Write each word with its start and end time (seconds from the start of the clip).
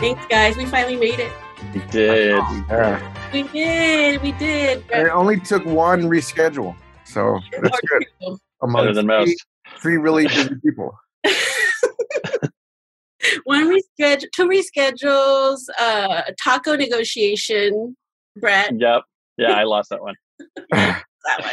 Thanks, 0.00 0.24
guys. 0.28 0.56
We 0.56 0.64
finally 0.64 0.96
made 0.96 1.20
it. 1.20 1.30
We 1.74 1.80
did. 1.90 2.42
Yeah. 2.70 3.30
We 3.34 3.42
did. 3.42 4.22
We 4.22 4.32
did. 4.32 4.82
And 4.90 5.06
it 5.06 5.10
only 5.10 5.38
took 5.38 5.62
one 5.66 6.04
reschedule. 6.04 6.74
So 7.04 7.38
that's 7.60 7.78
good. 7.82 8.06
Better 8.62 8.94
than 8.94 9.06
three, 9.06 9.18
most. 9.18 9.46
three 9.82 9.96
really 9.98 10.26
busy 10.26 10.54
people. 10.64 10.98
One 13.44 13.68
reschedule, 13.68 14.24
two 14.34 14.48
reschedules, 14.48 15.68
uh, 15.78 16.22
taco 16.42 16.76
negotiation, 16.76 17.94
Brett. 18.36 18.72
Yep. 18.78 19.02
Yeah, 19.36 19.52
I 19.52 19.64
lost 19.64 19.90
that 19.90 20.00
one. 20.00 20.14
that 20.70 21.04
one. 21.40 21.50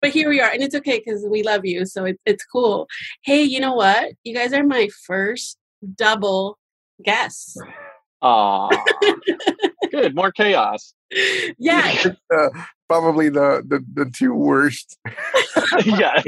But 0.00 0.10
here 0.10 0.28
we 0.30 0.40
are, 0.40 0.50
and 0.50 0.62
it's 0.62 0.74
okay 0.74 1.02
because 1.04 1.24
we 1.28 1.42
love 1.42 1.64
you, 1.64 1.84
so 1.86 2.04
it's 2.06 2.18
it's 2.24 2.44
cool. 2.44 2.88
Hey, 3.24 3.42
you 3.42 3.60
know 3.60 3.74
what? 3.74 4.14
You 4.24 4.34
guys 4.34 4.52
are 4.52 4.64
my 4.64 4.88
first 5.06 5.58
double 5.96 6.58
guests. 7.02 7.56
Aw. 8.22 8.68
Good. 9.90 10.14
More 10.14 10.32
chaos. 10.32 10.94
Yeah, 11.58 11.94
uh, 12.34 12.48
probably 12.88 13.28
the, 13.28 13.62
the 13.66 13.84
the 13.92 14.10
two 14.10 14.34
worst. 14.34 14.98
yeah. 15.84 16.22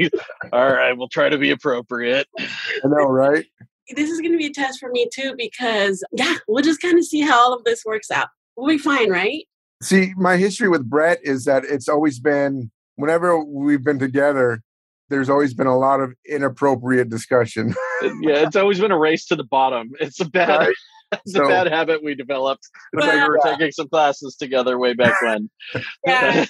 All 0.53 0.71
right. 0.71 0.95
We'll 0.95 1.09
try 1.09 1.29
to 1.29 1.37
be 1.37 1.51
appropriate. 1.51 2.27
I 2.39 2.47
know, 2.83 3.05
right? 3.05 3.45
this 3.95 4.09
is 4.09 4.19
going 4.19 4.31
to 4.31 4.37
be 4.37 4.47
a 4.47 4.51
test 4.51 4.79
for 4.79 4.89
me 4.89 5.07
too 5.13 5.35
because 5.37 6.03
yeah, 6.11 6.35
we'll 6.47 6.63
just 6.63 6.81
kind 6.81 6.97
of 6.97 7.05
see 7.05 7.21
how 7.21 7.37
all 7.39 7.53
of 7.53 7.63
this 7.65 7.83
works 7.85 8.09
out. 8.09 8.29
We'll 8.55 8.67
be 8.67 8.77
fine, 8.77 9.11
right? 9.11 9.45
See, 9.83 10.13
my 10.17 10.37
history 10.37 10.69
with 10.69 10.89
Brett 10.89 11.19
is 11.23 11.45
that 11.45 11.65
it's 11.65 11.87
always 11.87 12.19
been 12.19 12.71
whenever 12.95 13.43
we've 13.43 13.83
been 13.83 13.99
together, 13.99 14.63
there's 15.09 15.29
always 15.29 15.53
been 15.53 15.67
a 15.67 15.77
lot 15.77 15.99
of 15.99 16.13
inappropriate 16.27 17.09
discussion. 17.09 17.75
Yeah, 18.01 18.45
it's 18.45 18.55
always 18.55 18.79
been 18.79 18.91
a 18.91 18.97
race 18.97 19.25
to 19.27 19.35
the 19.35 19.43
bottom. 19.43 19.91
It's 19.99 20.19
a 20.19 20.25
bad, 20.25 20.59
Right. 20.59 20.75
it's 21.11 21.33
So- 21.33 21.45
a 21.45 21.47
bad 21.47 21.67
habit 21.67 22.03
we 22.03 22.15
developed 22.15 22.67
when 22.91 23.07
we 23.09 23.27
were 23.27 23.39
taking 23.43 23.71
some 23.71 23.87
classes 23.89 24.35
together 24.35 24.77
way 24.77 24.93
back 24.93 25.13
when. 25.21 25.49
Yeah. 26.05 26.45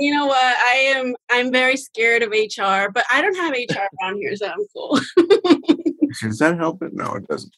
You 0.00 0.12
know 0.12 0.26
what? 0.26 0.36
I 0.56 0.92
am. 0.94 1.16
I'm 1.32 1.50
very 1.50 1.76
scared 1.76 2.22
of 2.22 2.30
HR, 2.30 2.90
but 2.92 3.04
I 3.12 3.20
don't 3.20 3.34
have 3.34 3.50
HR 3.52 3.88
around 4.00 4.18
here, 4.18 4.36
so 4.36 4.46
I'm 4.46 4.64
cool. 4.72 5.00
Does 6.22 6.38
that 6.38 6.56
help 6.56 6.80
it? 6.80 6.92
No, 6.94 7.14
it 7.14 7.26
doesn't. 7.26 7.52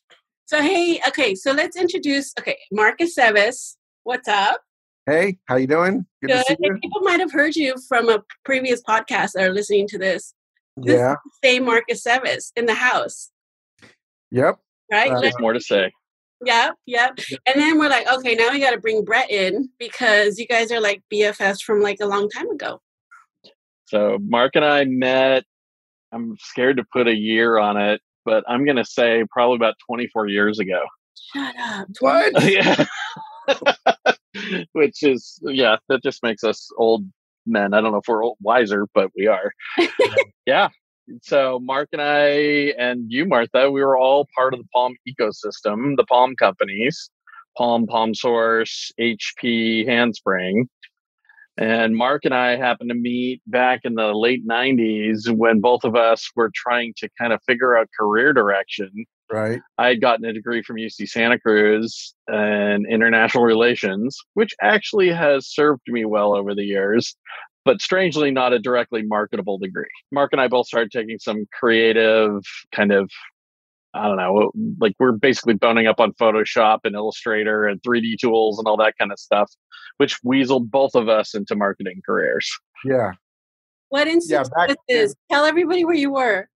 so 0.47 0.63
hey, 0.63 0.99
okay. 1.09 1.35
So 1.35 1.53
let's 1.53 1.77
introduce. 1.77 2.33
Okay, 2.41 2.57
Marcus 2.73 3.15
Sevis. 3.15 3.77
What's 4.05 4.29
up? 4.29 4.63
Hey, 5.05 5.37
how 5.45 5.57
you 5.57 5.67
doing? 5.67 6.07
Good, 6.23 6.29
to 6.31 6.39
see 6.45 6.55
Good. 6.57 6.65
you. 6.69 6.79
People 6.83 7.03
might 7.03 7.21
have 7.21 7.33
heard 7.33 7.55
you 7.55 7.75
from 7.87 8.09
a 8.09 8.23
previous 8.47 8.83
podcast 8.83 9.33
that 9.35 9.45
are 9.45 9.53
listening 9.53 9.87
to 9.89 9.99
this. 9.99 10.33
This 10.79 10.95
Yeah. 10.97 11.17
Say 11.45 11.59
Marcus 11.61 12.03
Sevis 12.03 12.51
in 12.57 12.65
the 12.65 12.75
house, 12.75 13.31
Yep. 14.31 14.59
right? 14.91 15.11
Uh, 15.13 15.21
There's 15.21 15.39
more 15.39 15.53
to 15.53 15.61
say. 15.61 15.93
Yep, 16.45 16.75
yep. 16.87 17.19
And 17.47 17.61
then 17.61 17.79
we're 17.79 17.91
like, 17.91 18.11
okay, 18.11 18.35
now 18.35 18.51
we 18.51 18.61
got 18.61 18.71
to 18.71 18.81
bring 18.81 19.05
Brett 19.05 19.31
in 19.31 19.69
because 19.79 20.39
you 20.39 20.47
guys 20.47 20.73
are 20.73 20.81
like 20.81 21.03
BFFs 21.13 21.63
from 21.63 21.81
like 21.81 21.99
a 22.01 22.07
long 22.07 22.31
time 22.31 22.51
ago. 22.51 22.81
So 23.87 24.19
Mark 24.23 24.57
and 24.57 24.65
I 24.65 24.85
met. 24.85 25.45
I'm 26.13 26.37
scared 26.41 26.79
to 26.79 26.85
put 26.93 27.07
a 27.07 27.15
year 27.15 27.59
on 27.59 27.77
it, 27.77 28.01
but 28.25 28.45
I'm 28.49 28.65
going 28.65 28.77
to 28.77 28.85
say 28.85 29.25
probably 29.31 29.57
about 29.57 29.75
24 29.87 30.29
years 30.29 30.59
ago. 30.59 30.83
Shut 31.33 31.55
up. 31.59 31.89
What? 32.01 32.33
yeah. 32.45 32.87
Which 34.73 35.03
is, 35.03 35.39
yeah, 35.43 35.77
that 35.89 36.03
just 36.03 36.23
makes 36.23 36.45
us 36.45 36.71
old 36.77 37.05
men. 37.47 37.75
I 37.75 37.81
don't 37.81 37.93
know 37.93 37.99
if 37.99 38.09
we're 38.09 38.25
old, 38.25 38.39
wiser, 38.41 38.87
but 38.95 39.11
we 39.17 39.27
are. 39.27 39.53
yeah. 40.47 40.69
So 41.23 41.59
Mark 41.61 41.89
and 41.93 42.03
I 42.03 42.73
and 42.79 43.07
you, 43.09 43.25
Martha, 43.27 43.71
we 43.71 43.83
were 43.83 43.99
all 43.99 44.29
part 44.37 44.55
of 44.55 44.61
the 44.61 44.67
Palm 44.73 44.95
ecosystem, 45.09 45.97
the 45.97 46.05
Palm 46.09 46.37
companies, 46.37 47.11
Palm, 47.57 47.87
PalmSource, 47.87 48.93
HP, 48.99 49.87
Handspring. 49.87 50.69
And 51.57 51.95
Mark 51.95 52.25
and 52.25 52.35
I 52.35 52.57
happened 52.57 52.91
to 52.91 52.95
meet 52.95 53.43
back 53.47 53.81
in 53.85 53.95
the 53.95 54.15
late 54.15 54.47
90s 54.49 55.29
when 55.31 55.61
both 55.61 55.85
of 55.85 55.95
us 55.95 56.31
were 56.35 56.51
trying 56.55 56.95
to 56.99 57.09
kind 57.19 57.33
of 57.33 57.43
figure 57.47 57.77
out 57.77 57.89
career 57.99 58.33
direction. 58.33 59.05
Right. 59.31 59.61
I 59.79 59.89
had 59.89 60.01
gotten 60.01 60.25
a 60.25 60.33
degree 60.33 60.63
from 60.63 60.77
UC 60.77 61.09
Santa 61.09 61.39
Cruz 61.39 62.15
in 62.29 62.87
international 62.91 63.45
relations, 63.45 64.19
which 64.35 64.53
actually 64.61 65.11
has 65.11 65.47
served 65.49 65.83
me 65.87 66.05
well 66.05 66.35
over 66.35 66.55
the 66.55 66.65
years, 66.65 67.15
but 67.65 67.81
strangely 67.81 68.31
not 68.31 68.53
a 68.53 68.59
directly 68.59 69.03
marketable 69.03 69.59
degree. 69.59 69.89
Mark 70.13 70.33
and 70.33 70.41
I 70.41 70.49
both 70.49 70.67
started 70.67 70.91
taking 70.91 71.19
some 71.19 71.47
creative 71.53 72.43
kind 72.73 72.93
of, 72.93 73.11
I 73.95 74.07
don't 74.07 74.17
know, 74.17 74.51
like 74.81 74.95
we're 74.99 75.13
basically 75.13 75.55
boning 75.55 75.87
up 75.87 76.01
on 76.01 76.13
Photoshop 76.13 76.81
and 76.85 76.95
Illustrator 76.95 77.67
and 77.67 77.81
3D 77.83 78.19
tools 78.21 78.59
and 78.59 78.67
all 78.67 78.77
that 78.79 78.95
kind 78.99 79.13
of 79.13 79.19
stuff, 79.19 79.51
which 79.99 80.21
weaseled 80.23 80.71
both 80.71 80.95
of 80.95 81.09
us 81.09 81.35
into 81.35 81.55
marketing 81.55 82.01
careers. 82.07 82.51
Yeah. 82.85 83.13
What 83.91 84.07
institute 84.07 84.49
back 84.57 84.69
was 84.69 84.77
this? 84.89 85.15
Tell 85.31 85.45
everybody 85.45 85.85
where 85.85 85.97
you 85.97 86.13
were. 86.13 86.49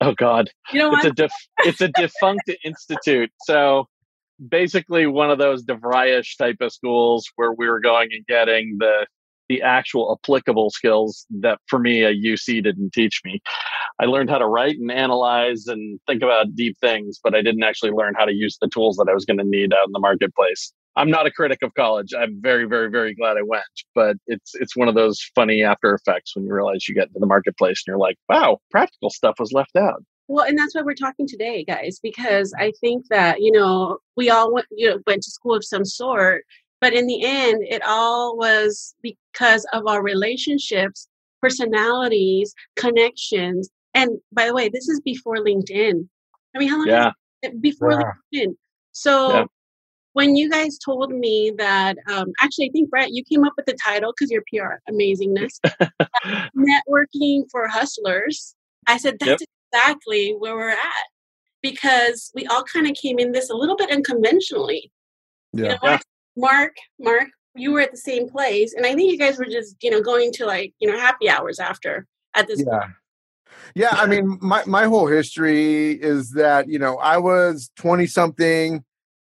Oh 0.00 0.14
God. 0.14 0.50
You 0.72 0.80
know 0.80 0.92
it's 0.94 1.04
what? 1.04 1.12
a 1.12 1.14
def- 1.14 1.48
it's 1.60 1.80
a 1.80 1.88
defunct 1.88 2.50
institute. 2.64 3.30
So 3.42 3.86
basically 4.48 5.06
one 5.06 5.30
of 5.30 5.38
those 5.38 5.64
DeVryish 5.64 6.36
type 6.36 6.56
of 6.60 6.72
schools 6.72 7.30
where 7.36 7.52
we 7.52 7.68
were 7.68 7.80
going 7.80 8.08
and 8.12 8.26
getting 8.26 8.76
the 8.78 9.06
the 9.48 9.62
actual 9.62 10.18
applicable 10.18 10.70
skills 10.70 11.26
that 11.30 11.58
for 11.66 11.78
me 11.78 12.02
a 12.02 12.12
UC 12.12 12.62
didn't 12.62 12.92
teach 12.92 13.20
me. 13.24 13.42
I 14.00 14.06
learned 14.06 14.30
how 14.30 14.38
to 14.38 14.46
write 14.46 14.76
and 14.78 14.90
analyze 14.90 15.66
and 15.66 16.00
think 16.06 16.22
about 16.22 16.54
deep 16.54 16.76
things, 16.80 17.20
but 17.22 17.34
I 17.34 17.42
didn't 17.42 17.62
actually 17.62 17.92
learn 17.92 18.14
how 18.16 18.24
to 18.24 18.32
use 18.32 18.58
the 18.60 18.68
tools 18.68 18.96
that 18.96 19.08
I 19.08 19.14
was 19.14 19.24
going 19.24 19.38
to 19.38 19.44
need 19.44 19.72
out 19.72 19.86
in 19.86 19.92
the 19.92 20.00
marketplace. 20.00 20.72
I'm 20.96 21.10
not 21.10 21.26
a 21.26 21.30
critic 21.30 21.58
of 21.62 21.74
college. 21.74 22.14
I'm 22.16 22.40
very, 22.40 22.66
very, 22.66 22.88
very 22.88 23.14
glad 23.14 23.36
I 23.36 23.42
went, 23.42 23.64
but 23.94 24.16
it's 24.26 24.54
it's 24.54 24.76
one 24.76 24.88
of 24.88 24.94
those 24.94 25.20
funny 25.34 25.62
after 25.62 25.92
effects 25.92 26.36
when 26.36 26.46
you 26.46 26.54
realize 26.54 26.88
you 26.88 26.94
get 26.94 27.08
into 27.08 27.18
the 27.18 27.26
marketplace 27.26 27.82
and 27.84 27.92
you're 27.92 27.98
like, 27.98 28.16
wow, 28.28 28.58
practical 28.70 29.10
stuff 29.10 29.36
was 29.38 29.52
left 29.52 29.76
out. 29.76 30.02
Well, 30.26 30.46
and 30.46 30.58
that's 30.58 30.74
why 30.74 30.82
we're 30.82 30.94
talking 30.94 31.26
today, 31.26 31.64
guys, 31.64 32.00
because 32.02 32.54
I 32.58 32.72
think 32.80 33.06
that, 33.10 33.40
you 33.40 33.52
know, 33.52 33.98
we 34.16 34.30
all 34.30 34.52
went, 34.54 34.66
you 34.70 34.88
know, 34.88 34.98
went 35.06 35.22
to 35.22 35.30
school 35.30 35.54
of 35.54 35.64
some 35.64 35.84
sort, 35.84 36.44
but 36.84 36.92
in 36.92 37.06
the 37.06 37.24
end, 37.24 37.64
it 37.66 37.80
all 37.86 38.36
was 38.36 38.94
because 39.00 39.64
of 39.72 39.86
our 39.86 40.02
relationships, 40.02 41.08
personalities, 41.40 42.54
connections. 42.76 43.70
And 43.94 44.18
by 44.32 44.44
the 44.48 44.54
way, 44.54 44.68
this 44.68 44.86
is 44.90 45.00
before 45.00 45.36
LinkedIn. 45.36 46.06
I 46.54 46.58
mean, 46.58 46.68
how 46.68 46.76
long 46.76 46.88
Yeah. 46.88 47.08
is 47.08 47.50
it 47.50 47.62
before 47.62 47.92
Yeah. 47.92 48.12
LinkedIn? 48.34 48.56
So 48.92 49.32
Yeah. 49.32 49.44
when 50.12 50.36
you 50.36 50.50
guys 50.50 50.76
told 50.76 51.10
me 51.10 51.52
that, 51.56 51.96
um, 52.06 52.34
actually, 52.42 52.68
I 52.68 52.72
think 52.72 52.90
Brett, 52.90 53.12
you 53.12 53.24
came 53.24 53.44
up 53.44 53.54
with 53.56 53.64
the 53.64 53.78
title 53.82 54.12
because 54.12 54.30
your 54.30 54.42
PR 54.52 54.74
amazingness, 54.86 55.60
networking 56.54 57.50
for 57.50 57.66
hustlers. 57.66 58.54
I 58.86 58.98
said 58.98 59.16
that's 59.20 59.42
exactly 59.72 60.32
where 60.32 60.54
we're 60.54 60.68
at 60.68 61.06
because 61.62 62.30
we 62.34 62.44
all 62.48 62.62
kind 62.64 62.86
of 62.86 62.92
came 62.92 63.18
in 63.18 63.32
this 63.32 63.48
a 63.48 63.54
little 63.54 63.74
bit 63.74 63.90
unconventionally. 63.90 64.92
You 65.54 65.62
Yeah. 65.64 65.72
know, 65.72 65.78
Mark, 65.82 66.02
Mark, 66.36 66.74
Mark, 66.98 67.28
you 67.54 67.72
were 67.72 67.80
at 67.80 67.92
the 67.92 67.96
same 67.96 68.28
place, 68.28 68.74
and 68.74 68.84
I 68.84 68.94
think 68.94 69.10
you 69.10 69.18
guys 69.18 69.38
were 69.38 69.44
just, 69.44 69.76
you 69.82 69.90
know, 69.90 70.00
going 70.00 70.32
to 70.32 70.46
like, 70.46 70.74
you 70.80 70.90
know, 70.90 70.98
happy 70.98 71.28
hours 71.28 71.58
after 71.58 72.06
at 72.34 72.48
this. 72.48 72.62
Yeah. 72.66 72.88
Yeah, 73.74 73.90
I 73.90 74.06
mean, 74.06 74.38
my 74.40 74.62
my 74.66 74.84
whole 74.84 75.06
history 75.06 75.92
is 75.92 76.32
that 76.32 76.68
you 76.68 76.78
know 76.78 76.96
I 76.98 77.18
was 77.18 77.70
twenty 77.76 78.06
something. 78.06 78.84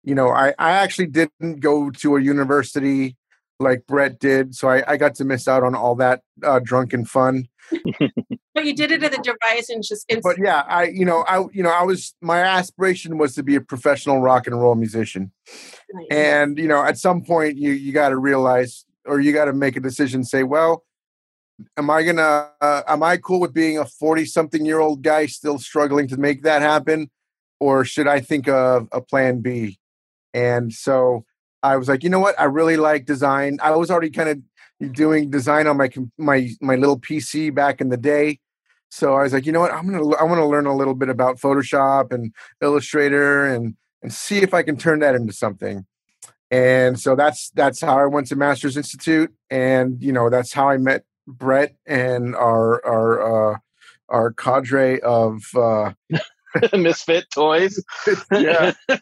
You 0.04 0.14
know, 0.14 0.30
I 0.30 0.54
I 0.58 0.72
actually 0.72 1.06
didn't 1.06 1.60
go 1.60 1.90
to 1.90 2.16
a 2.16 2.22
university 2.22 3.16
like 3.60 3.86
Brett 3.86 4.20
did, 4.20 4.54
so 4.54 4.68
I, 4.68 4.92
I 4.92 4.96
got 4.96 5.14
to 5.16 5.24
miss 5.24 5.48
out 5.48 5.64
on 5.64 5.74
all 5.74 5.96
that 5.96 6.22
uh, 6.44 6.60
drunken 6.62 7.04
fun. 7.04 7.48
But 8.58 8.66
you 8.66 8.74
did 8.74 8.90
it 8.90 9.02
at 9.02 9.12
the 9.12 9.18
device 9.18 9.68
and 9.68 9.82
just 9.82 10.10
But 10.22 10.36
yeah, 10.38 10.64
I 10.66 10.84
you 10.84 11.04
know 11.04 11.24
I 11.28 11.44
you 11.52 11.62
know 11.62 11.70
I 11.70 11.84
was 11.84 12.14
my 12.20 12.40
aspiration 12.40 13.16
was 13.16 13.34
to 13.36 13.42
be 13.42 13.54
a 13.54 13.60
professional 13.60 14.20
rock 14.20 14.46
and 14.46 14.60
roll 14.60 14.74
musician, 14.74 15.30
and 16.10 16.58
you 16.58 16.66
know 16.66 16.82
at 16.82 16.98
some 16.98 17.22
point 17.22 17.56
you 17.56 17.70
you 17.70 17.92
got 17.92 18.08
to 18.08 18.16
realize 18.16 18.84
or 19.04 19.20
you 19.20 19.32
got 19.32 19.44
to 19.44 19.52
make 19.52 19.76
a 19.76 19.80
decision. 19.80 20.24
Say, 20.24 20.42
well, 20.42 20.84
am 21.76 21.88
I 21.88 22.02
gonna 22.02 22.50
uh, 22.60 22.82
am 22.88 23.02
I 23.02 23.16
cool 23.16 23.40
with 23.40 23.54
being 23.54 23.78
a 23.78 23.86
forty 23.86 24.24
something 24.24 24.64
year 24.64 24.80
old 24.80 25.02
guy 25.02 25.26
still 25.26 25.58
struggling 25.58 26.08
to 26.08 26.16
make 26.16 26.42
that 26.42 26.60
happen, 26.60 27.10
or 27.60 27.84
should 27.84 28.08
I 28.08 28.20
think 28.20 28.48
of 28.48 28.88
a 28.90 29.00
plan 29.00 29.40
B? 29.40 29.78
And 30.34 30.72
so 30.72 31.24
I 31.62 31.76
was 31.76 31.88
like, 31.88 32.02
you 32.02 32.10
know 32.10 32.20
what? 32.20 32.38
I 32.40 32.44
really 32.44 32.76
like 32.76 33.04
design. 33.04 33.58
I 33.62 33.70
was 33.70 33.90
already 33.90 34.10
kind 34.10 34.28
of 34.28 34.92
doing 34.92 35.30
design 35.30 35.66
on 35.66 35.76
my 35.76 35.90
my 36.16 36.50
my 36.60 36.76
little 36.76 36.98
PC 36.98 37.54
back 37.54 37.80
in 37.80 37.88
the 37.88 37.96
day. 37.96 38.40
So 38.90 39.14
I 39.14 39.22
was 39.22 39.32
like, 39.32 39.46
you 39.46 39.52
know 39.52 39.60
what? 39.60 39.72
I'm 39.72 39.86
gonna 39.90 40.16
I 40.16 40.24
want 40.24 40.38
to 40.38 40.46
learn 40.46 40.66
a 40.66 40.76
little 40.76 40.94
bit 40.94 41.08
about 41.08 41.38
Photoshop 41.38 42.12
and 42.12 42.32
Illustrator 42.62 43.46
and 43.46 43.74
and 44.02 44.12
see 44.12 44.38
if 44.38 44.54
I 44.54 44.62
can 44.62 44.76
turn 44.76 45.00
that 45.00 45.14
into 45.14 45.32
something. 45.32 45.86
And 46.50 46.98
so 46.98 47.14
that's 47.14 47.50
that's 47.50 47.80
how 47.80 47.98
I 47.98 48.06
went 48.06 48.28
to 48.28 48.36
Masters 48.36 48.76
Institute, 48.76 49.32
and 49.50 50.02
you 50.02 50.12
know 50.12 50.30
that's 50.30 50.52
how 50.52 50.68
I 50.68 50.78
met 50.78 51.04
Brett 51.26 51.76
and 51.86 52.34
our 52.34 52.84
our 52.86 53.52
uh, 53.52 53.58
our 54.08 54.32
cadre 54.32 55.00
of 55.00 55.42
uh, 55.54 55.92
misfit 56.72 57.26
toys. 57.32 57.82
yeah. 58.32 58.72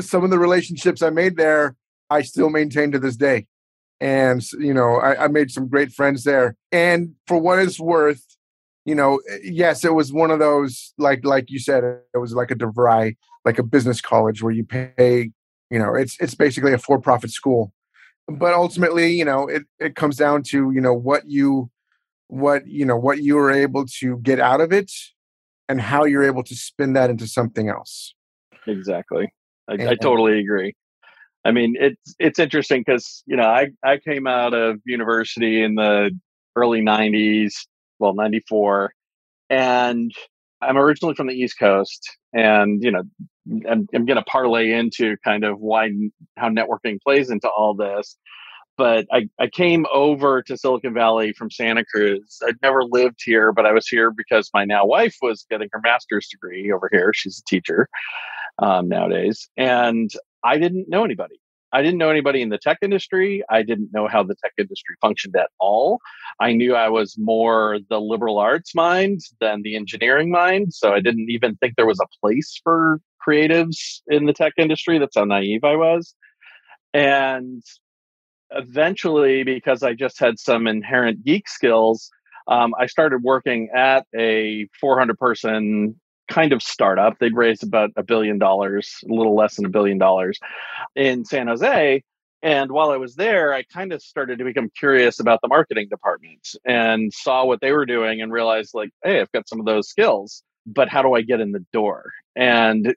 Some 0.00 0.24
of 0.24 0.30
the 0.30 0.38
relationships 0.38 1.02
I 1.02 1.10
made 1.10 1.36
there, 1.36 1.74
I 2.10 2.22
still 2.22 2.50
maintain 2.50 2.92
to 2.92 2.98
this 2.98 3.16
day. 3.16 3.46
And, 4.00 4.40
you 4.52 4.72
know, 4.72 4.96
I, 4.96 5.24
I 5.24 5.28
made 5.28 5.50
some 5.50 5.66
great 5.66 5.90
friends 5.90 6.22
there. 6.22 6.54
And 6.70 7.16
for 7.26 7.36
what 7.36 7.58
it's 7.58 7.80
worth, 7.80 8.24
you 8.88 8.94
know, 8.94 9.20
eh, 9.28 9.38
yes, 9.42 9.84
it 9.84 9.92
was 9.92 10.14
one 10.14 10.30
of 10.30 10.38
those, 10.38 10.94
like, 10.96 11.22
like 11.22 11.50
you 11.50 11.58
said, 11.58 11.84
it 11.84 12.18
was 12.18 12.32
like 12.32 12.50
a 12.50 12.54
DeVry, 12.54 13.18
like 13.44 13.58
a 13.58 13.62
business 13.62 14.00
college 14.00 14.42
where 14.42 14.50
you 14.50 14.64
pay, 14.64 15.30
you 15.70 15.78
know, 15.78 15.94
it's, 15.94 16.16
it's 16.20 16.34
basically 16.34 16.72
a 16.72 16.78
for-profit 16.78 17.30
school. 17.30 17.74
But 18.28 18.54
ultimately, 18.54 19.12
you 19.12 19.26
know, 19.26 19.46
it, 19.46 19.64
it 19.78 19.94
comes 19.94 20.16
down 20.16 20.42
to, 20.44 20.70
you 20.72 20.80
know, 20.80 20.94
what 20.94 21.28
you, 21.28 21.70
what, 22.28 22.66
you 22.66 22.86
know, 22.86 22.96
what 22.96 23.18
you 23.18 23.36
were 23.36 23.52
able 23.52 23.84
to 24.00 24.16
get 24.22 24.40
out 24.40 24.62
of 24.62 24.72
it 24.72 24.90
and 25.68 25.82
how 25.82 26.06
you're 26.06 26.24
able 26.24 26.42
to 26.44 26.54
spin 26.56 26.94
that 26.94 27.10
into 27.10 27.26
something 27.26 27.68
else. 27.68 28.14
Exactly. 28.66 29.30
I, 29.68 29.88
I 29.88 29.94
totally 29.96 30.40
agree. 30.40 30.74
I 31.44 31.52
mean, 31.52 31.76
it's 31.78 32.14
it's 32.18 32.38
interesting 32.38 32.82
because 32.84 33.22
you 33.26 33.36
know 33.36 33.44
I 33.44 33.68
I 33.84 33.98
came 33.98 34.26
out 34.26 34.54
of 34.54 34.80
university 34.84 35.62
in 35.62 35.76
the 35.76 36.10
early 36.56 36.80
'90s, 36.80 37.54
well 37.98 38.14
'94, 38.14 38.92
and 39.50 40.12
I'm 40.60 40.76
originally 40.76 41.14
from 41.14 41.28
the 41.28 41.34
East 41.34 41.58
Coast, 41.58 42.08
and 42.32 42.82
you 42.82 42.90
know 42.90 43.02
I'm, 43.68 43.88
I'm 43.94 44.04
going 44.04 44.16
to 44.16 44.24
parlay 44.24 44.72
into 44.72 45.16
kind 45.24 45.44
of 45.44 45.58
why 45.60 45.90
how 46.36 46.48
networking 46.48 47.00
plays 47.02 47.30
into 47.30 47.48
all 47.48 47.74
this 47.74 48.16
but 48.78 49.06
I, 49.12 49.28
I 49.40 49.48
came 49.48 49.84
over 49.92 50.40
to 50.42 50.56
Silicon 50.56 50.94
Valley 50.94 51.32
from 51.32 51.50
Santa 51.50 51.84
Cruz. 51.84 52.38
I'd 52.46 52.62
never 52.62 52.84
lived 52.84 53.20
here, 53.22 53.52
but 53.52 53.66
I 53.66 53.72
was 53.72 53.88
here 53.88 54.12
because 54.12 54.48
my 54.54 54.64
now 54.64 54.86
wife 54.86 55.16
was 55.20 55.44
getting 55.50 55.68
her 55.72 55.80
master's 55.82 56.28
degree 56.28 56.72
over 56.72 56.88
here. 56.90 57.12
She's 57.12 57.40
a 57.40 57.50
teacher 57.50 57.88
um, 58.60 58.88
nowadays. 58.88 59.50
And 59.56 60.08
I 60.44 60.58
didn't 60.58 60.88
know 60.88 61.04
anybody. 61.04 61.40
I 61.72 61.82
didn't 61.82 61.98
know 61.98 62.10
anybody 62.10 62.40
in 62.40 62.48
the 62.48 62.58
tech 62.58 62.78
industry. 62.82 63.42
I 63.50 63.62
didn't 63.62 63.90
know 63.92 64.08
how 64.08 64.22
the 64.22 64.34
tech 64.34 64.52
industry 64.58 64.96
functioned 65.00 65.36
at 65.36 65.50
all. 65.60 66.00
I 66.40 66.52
knew 66.52 66.74
I 66.74 66.88
was 66.88 67.16
more 67.18 67.78
the 67.90 68.00
liberal 68.00 68.38
arts 68.38 68.74
mind 68.74 69.20
than 69.40 69.62
the 69.62 69.76
engineering 69.76 70.30
mind. 70.30 70.72
So 70.72 70.92
I 70.92 71.00
didn't 71.00 71.30
even 71.30 71.56
think 71.56 71.74
there 71.76 71.86
was 71.86 72.00
a 72.00 72.06
place 72.20 72.58
for 72.62 73.00
creatives 73.26 74.00
in 74.06 74.26
the 74.26 74.32
tech 74.32 74.54
industry. 74.56 74.98
That's 74.98 75.16
how 75.16 75.24
naive 75.24 75.64
I 75.64 75.76
was. 75.76 76.14
And 76.94 77.62
eventually, 78.50 79.42
because 79.42 79.82
I 79.82 79.92
just 79.92 80.18
had 80.18 80.38
some 80.38 80.66
inherent 80.66 81.24
geek 81.24 81.48
skills, 81.48 82.10
um, 82.46 82.74
I 82.78 82.86
started 82.86 83.22
working 83.22 83.68
at 83.74 84.06
a 84.16 84.68
400 84.80 85.18
person 85.18 86.00
kind 86.28 86.52
of 86.52 86.62
startup. 86.62 87.18
They'd 87.18 87.34
raised 87.34 87.64
about 87.64 87.90
a 87.96 88.02
billion 88.02 88.38
dollars, 88.38 88.96
a 89.08 89.12
little 89.12 89.34
less 89.34 89.56
than 89.56 89.66
a 89.66 89.70
billion 89.70 89.98
dollars 89.98 90.38
in 90.94 91.24
San 91.24 91.48
Jose. 91.48 92.02
And 92.42 92.70
while 92.70 92.90
I 92.90 92.96
was 92.96 93.16
there, 93.16 93.52
I 93.52 93.64
kind 93.64 93.92
of 93.92 94.00
started 94.00 94.38
to 94.38 94.44
become 94.44 94.70
curious 94.78 95.18
about 95.18 95.40
the 95.42 95.48
marketing 95.48 95.88
department 95.90 96.48
and 96.64 97.12
saw 97.12 97.44
what 97.44 97.60
they 97.60 97.72
were 97.72 97.86
doing 97.86 98.20
and 98.20 98.32
realized, 98.32 98.70
like, 98.74 98.90
hey, 99.02 99.20
I've 99.20 99.32
got 99.32 99.48
some 99.48 99.58
of 99.58 99.66
those 99.66 99.88
skills, 99.88 100.44
but 100.64 100.88
how 100.88 101.02
do 101.02 101.14
I 101.14 101.22
get 101.22 101.40
in 101.40 101.50
the 101.50 101.64
door? 101.72 102.12
And 102.36 102.94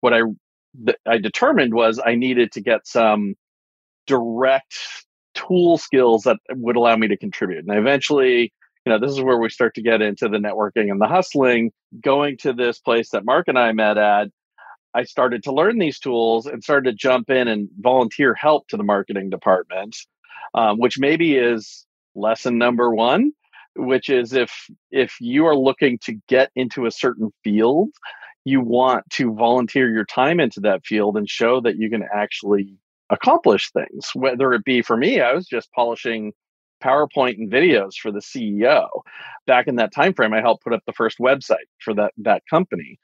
what 0.00 0.12
I 0.12 0.22
I 1.06 1.18
determined 1.18 1.74
was 1.74 2.00
I 2.04 2.14
needed 2.14 2.52
to 2.52 2.60
get 2.60 2.86
some 2.86 3.34
direct 4.06 4.74
tool 5.34 5.78
skills 5.78 6.22
that 6.24 6.38
would 6.50 6.76
allow 6.76 6.96
me 6.96 7.08
to 7.08 7.16
contribute. 7.16 7.60
And 7.60 7.72
I 7.72 7.78
eventually, 7.78 8.52
you 8.84 8.92
know, 8.92 8.98
this 8.98 9.12
is 9.12 9.20
where 9.20 9.38
we 9.38 9.48
start 9.48 9.74
to 9.76 9.82
get 9.82 10.02
into 10.02 10.28
the 10.28 10.38
networking 10.38 10.90
and 10.90 11.00
the 11.00 11.06
hustling. 11.06 11.70
Going 12.00 12.36
to 12.38 12.52
this 12.52 12.78
place 12.78 13.10
that 13.10 13.24
Mark 13.24 13.48
and 13.48 13.58
I 13.58 13.72
met 13.72 13.96
at, 13.96 14.28
I 14.94 15.04
started 15.04 15.44
to 15.44 15.52
learn 15.52 15.78
these 15.78 15.98
tools 15.98 16.46
and 16.46 16.62
started 16.62 16.90
to 16.90 16.96
jump 16.96 17.30
in 17.30 17.48
and 17.48 17.68
volunteer 17.78 18.34
help 18.34 18.68
to 18.68 18.76
the 18.76 18.82
marketing 18.82 19.30
department, 19.30 19.96
um, 20.54 20.78
which 20.78 20.98
maybe 20.98 21.36
is 21.36 21.86
lesson 22.14 22.58
number 22.58 22.94
one, 22.94 23.32
which 23.76 24.08
is 24.08 24.32
if 24.32 24.66
if 24.90 25.16
you 25.20 25.46
are 25.46 25.56
looking 25.56 25.98
to 25.98 26.14
get 26.28 26.50
into 26.56 26.84
a 26.84 26.90
certain 26.90 27.30
field, 27.44 27.90
you 28.44 28.60
want 28.60 29.08
to 29.10 29.32
volunteer 29.34 29.88
your 29.90 30.04
time 30.04 30.40
into 30.40 30.60
that 30.60 30.84
field 30.84 31.16
and 31.16 31.28
show 31.28 31.60
that 31.60 31.76
you 31.76 31.88
can 31.88 32.04
actually 32.12 32.76
accomplish 33.10 33.70
things. 33.70 34.10
Whether 34.14 34.52
it 34.52 34.64
be 34.64 34.82
for 34.82 34.96
me, 34.96 35.20
I 35.20 35.32
was 35.32 35.46
just 35.46 35.72
polishing 35.72 36.32
PowerPoint 36.82 37.38
and 37.38 37.50
videos 37.50 37.94
for 37.94 38.10
the 38.10 38.20
CEO. 38.20 38.88
Back 39.46 39.66
in 39.66 39.76
that 39.76 39.92
time 39.92 40.14
frame, 40.14 40.34
I 40.34 40.40
helped 40.40 40.64
put 40.64 40.72
up 40.72 40.82
the 40.86 40.92
first 40.92 41.18
website 41.18 41.68
for 41.80 41.94
that 41.94 42.12
that 42.18 42.42
company, 42.48 42.98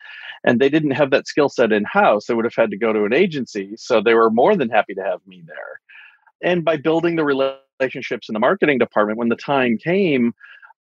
and 0.45 0.61
they 0.61 0.69
didn't 0.69 0.93
have 0.93 1.11
that 1.11 1.27
skill 1.27 1.49
set 1.49 1.73
in 1.73 1.85
house. 1.85 2.27
They 2.27 2.35
would 2.35 2.45
have 2.45 2.55
had 2.55 2.71
to 2.71 2.79
go 2.79 2.93
to 2.93 3.05
an 3.05 3.15
agency, 3.15 3.75
so 3.77 4.01
they 4.01 4.15
were 4.15 4.31
more 4.31 4.57
than 4.57 4.69
happy 4.69 4.95
to 4.95 5.03
have 5.03 5.21
me 5.27 5.43
there. 5.47 5.81
And 6.43 6.65
by 6.65 6.77
building 6.77 7.17
the 7.17 7.25
relationships 7.25 8.29
in 8.29 8.35
the 8.35 8.41
marketing 8.41 8.79
department, 8.79 9.19
when 9.19 9.29
the 9.29 9.37
time 9.37 9.79
came, 9.79 10.35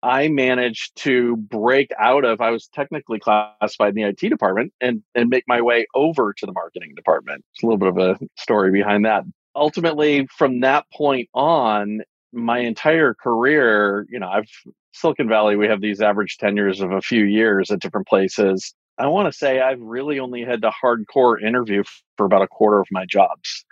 I 0.03 0.27
managed 0.27 0.95
to 1.03 1.37
break 1.37 1.91
out 1.99 2.23
of 2.23 2.39
I 2.39 2.51
was 2.51 2.67
technically 2.67 3.19
classified 3.19 3.89
in 3.89 3.95
the 3.95 4.03
IT 4.03 4.29
department 4.29 4.73
and 4.79 5.03
and 5.15 5.29
make 5.29 5.43
my 5.47 5.61
way 5.61 5.87
over 5.95 6.33
to 6.33 6.45
the 6.45 6.51
marketing 6.51 6.93
department. 6.95 7.43
It's 7.53 7.63
a 7.63 7.65
little 7.65 7.79
bit 7.79 7.89
of 7.89 7.97
a 7.97 8.19
story 8.37 8.71
behind 8.71 9.05
that. 9.05 9.23
Ultimately, 9.55 10.27
from 10.37 10.59
that 10.59 10.85
point 10.93 11.29
on, 11.33 12.01
my 12.37 12.59
entire 12.59 13.13
career, 13.13 14.05
you 14.09 14.19
know, 14.19 14.29
I've 14.29 14.49
Silicon 14.93 15.27
Valley, 15.29 15.55
we 15.55 15.67
have 15.67 15.81
these 15.81 16.01
average 16.01 16.37
tenures 16.37 16.81
of 16.81 16.91
a 16.91 17.01
few 17.01 17.25
years 17.25 17.69
at 17.69 17.79
different 17.79 18.07
places. 18.07 18.73
I 18.97 19.07
want 19.07 19.31
to 19.31 19.37
say 19.37 19.61
I've 19.61 19.79
really 19.79 20.19
only 20.19 20.43
had 20.43 20.61
to 20.63 20.71
hardcore 20.71 21.41
interview 21.41 21.83
for 22.17 22.25
about 22.25 22.41
a 22.41 22.47
quarter 22.47 22.79
of 22.79 22.87
my 22.89 23.05
jobs. 23.05 23.63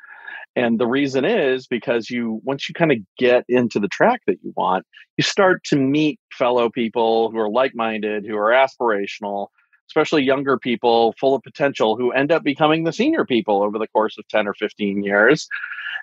And 0.55 0.79
the 0.79 0.87
reason 0.87 1.25
is 1.25 1.67
because 1.67 2.09
you, 2.09 2.39
once 2.43 2.69
you 2.69 2.73
kind 2.73 2.91
of 2.91 2.99
get 3.17 3.43
into 3.49 3.79
the 3.79 3.87
track 3.87 4.21
that 4.27 4.37
you 4.43 4.53
want, 4.55 4.85
you 5.17 5.23
start 5.23 5.63
to 5.65 5.75
meet 5.75 6.19
fellow 6.31 6.69
people 6.69 7.31
who 7.31 7.39
are 7.39 7.49
like 7.49 7.73
minded, 7.75 8.25
who 8.25 8.37
are 8.37 8.51
aspirational, 8.51 9.47
especially 9.89 10.23
younger 10.23 10.57
people 10.57 11.13
full 11.19 11.35
of 11.35 11.43
potential 11.43 11.95
who 11.95 12.11
end 12.11 12.31
up 12.31 12.43
becoming 12.43 12.83
the 12.83 12.93
senior 12.93 13.25
people 13.25 13.61
over 13.61 13.77
the 13.77 13.87
course 13.87 14.17
of 14.17 14.27
10 14.27 14.47
or 14.47 14.53
15 14.53 15.03
years. 15.03 15.47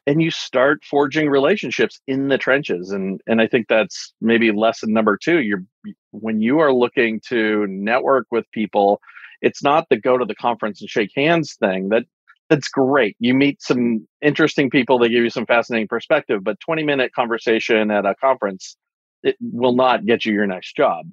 And 0.06 0.20
you 0.20 0.30
start 0.30 0.82
forging 0.84 1.28
relationships 1.28 2.00
in 2.08 2.28
the 2.28 2.38
trenches. 2.38 2.90
And, 2.90 3.20
and 3.26 3.40
I 3.40 3.46
think 3.46 3.68
that's 3.68 4.12
maybe 4.20 4.50
lesson 4.50 4.92
number 4.92 5.16
two. 5.16 5.40
You're, 5.40 5.64
when 6.10 6.40
you 6.40 6.58
are 6.58 6.72
looking 6.72 7.20
to 7.28 7.66
network 7.68 8.26
with 8.30 8.50
people, 8.50 9.00
it's 9.42 9.62
not 9.62 9.88
the 9.90 9.96
go 9.96 10.18
to 10.18 10.24
the 10.24 10.34
conference 10.34 10.80
and 10.80 10.90
shake 10.90 11.12
hands 11.14 11.54
thing 11.54 11.90
that 11.90 12.04
that's 12.48 12.68
great. 12.68 13.16
You 13.18 13.32
meet 13.32 13.62
some 13.62 14.06
interesting 14.20 14.68
people, 14.68 14.98
they 14.98 15.08
give 15.08 15.24
you 15.24 15.30
some 15.30 15.46
fascinating 15.46 15.88
perspective, 15.88 16.44
but 16.44 16.60
20 16.60 16.82
minute 16.82 17.14
conversation 17.14 17.90
at 17.90 18.04
a 18.04 18.14
conference, 18.14 18.76
it 19.22 19.36
will 19.40 19.74
not 19.74 20.04
get 20.04 20.24
you 20.24 20.32
your 20.34 20.46
next 20.46 20.76
job. 20.76 21.06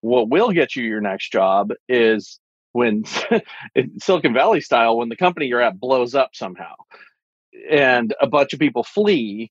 What 0.00 0.28
will 0.28 0.50
get 0.50 0.76
you 0.76 0.84
your 0.84 1.00
next 1.00 1.32
job 1.32 1.72
is 1.88 2.38
when 2.72 3.04
Silicon 4.00 4.34
Valley 4.34 4.60
style, 4.60 4.96
when 4.96 5.08
the 5.08 5.16
company 5.16 5.46
you're 5.46 5.60
at 5.60 5.80
blows 5.80 6.14
up 6.14 6.30
somehow 6.34 6.74
and 7.70 8.14
a 8.20 8.26
bunch 8.26 8.52
of 8.52 8.58
people 8.58 8.84
flee. 8.84 9.50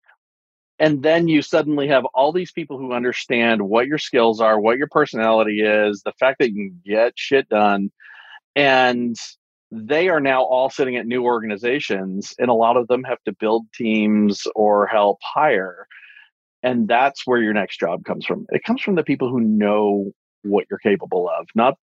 And 0.81 1.03
then 1.03 1.27
you 1.27 1.41
suddenly 1.41 1.89
have 1.89 2.05
all 2.13 2.31
these 2.31 2.53
people 2.53 2.77
who 2.77 2.93
understand 2.93 3.61
what 3.61 3.87
your 3.87 3.97
skills 3.97 4.39
are, 4.39 4.59
what 4.59 4.77
your 4.77 4.87
personality 4.87 5.61
is, 5.61 6.01
the 6.03 6.13
fact 6.13 6.39
that 6.39 6.51
you 6.51 6.55
can 6.55 6.81
get 6.85 7.13
shit 7.17 7.49
done. 7.49 7.91
And 8.55 9.17
they 9.71 10.09
are 10.09 10.21
now 10.21 10.43
all 10.43 10.69
sitting 10.69 10.95
at 10.95 11.05
new 11.05 11.23
organizations 11.23 12.33
and 12.39 12.49
a 12.49 12.53
lot 12.53 12.77
of 12.77 12.87
them 12.87 13.03
have 13.03 13.21
to 13.25 13.33
build 13.33 13.65
teams 13.73 14.47
or 14.55 14.87
help 14.87 15.19
hire 15.21 15.87
and 16.63 16.87
that's 16.87 17.25
where 17.25 17.41
your 17.41 17.53
next 17.53 17.79
job 17.79 18.03
comes 18.03 18.25
from 18.25 18.45
it 18.49 18.63
comes 18.63 18.81
from 18.81 18.95
the 18.95 19.03
people 19.03 19.29
who 19.29 19.39
know 19.39 20.11
what 20.43 20.65
you're 20.69 20.79
capable 20.79 21.29
of 21.29 21.47
not 21.55 21.75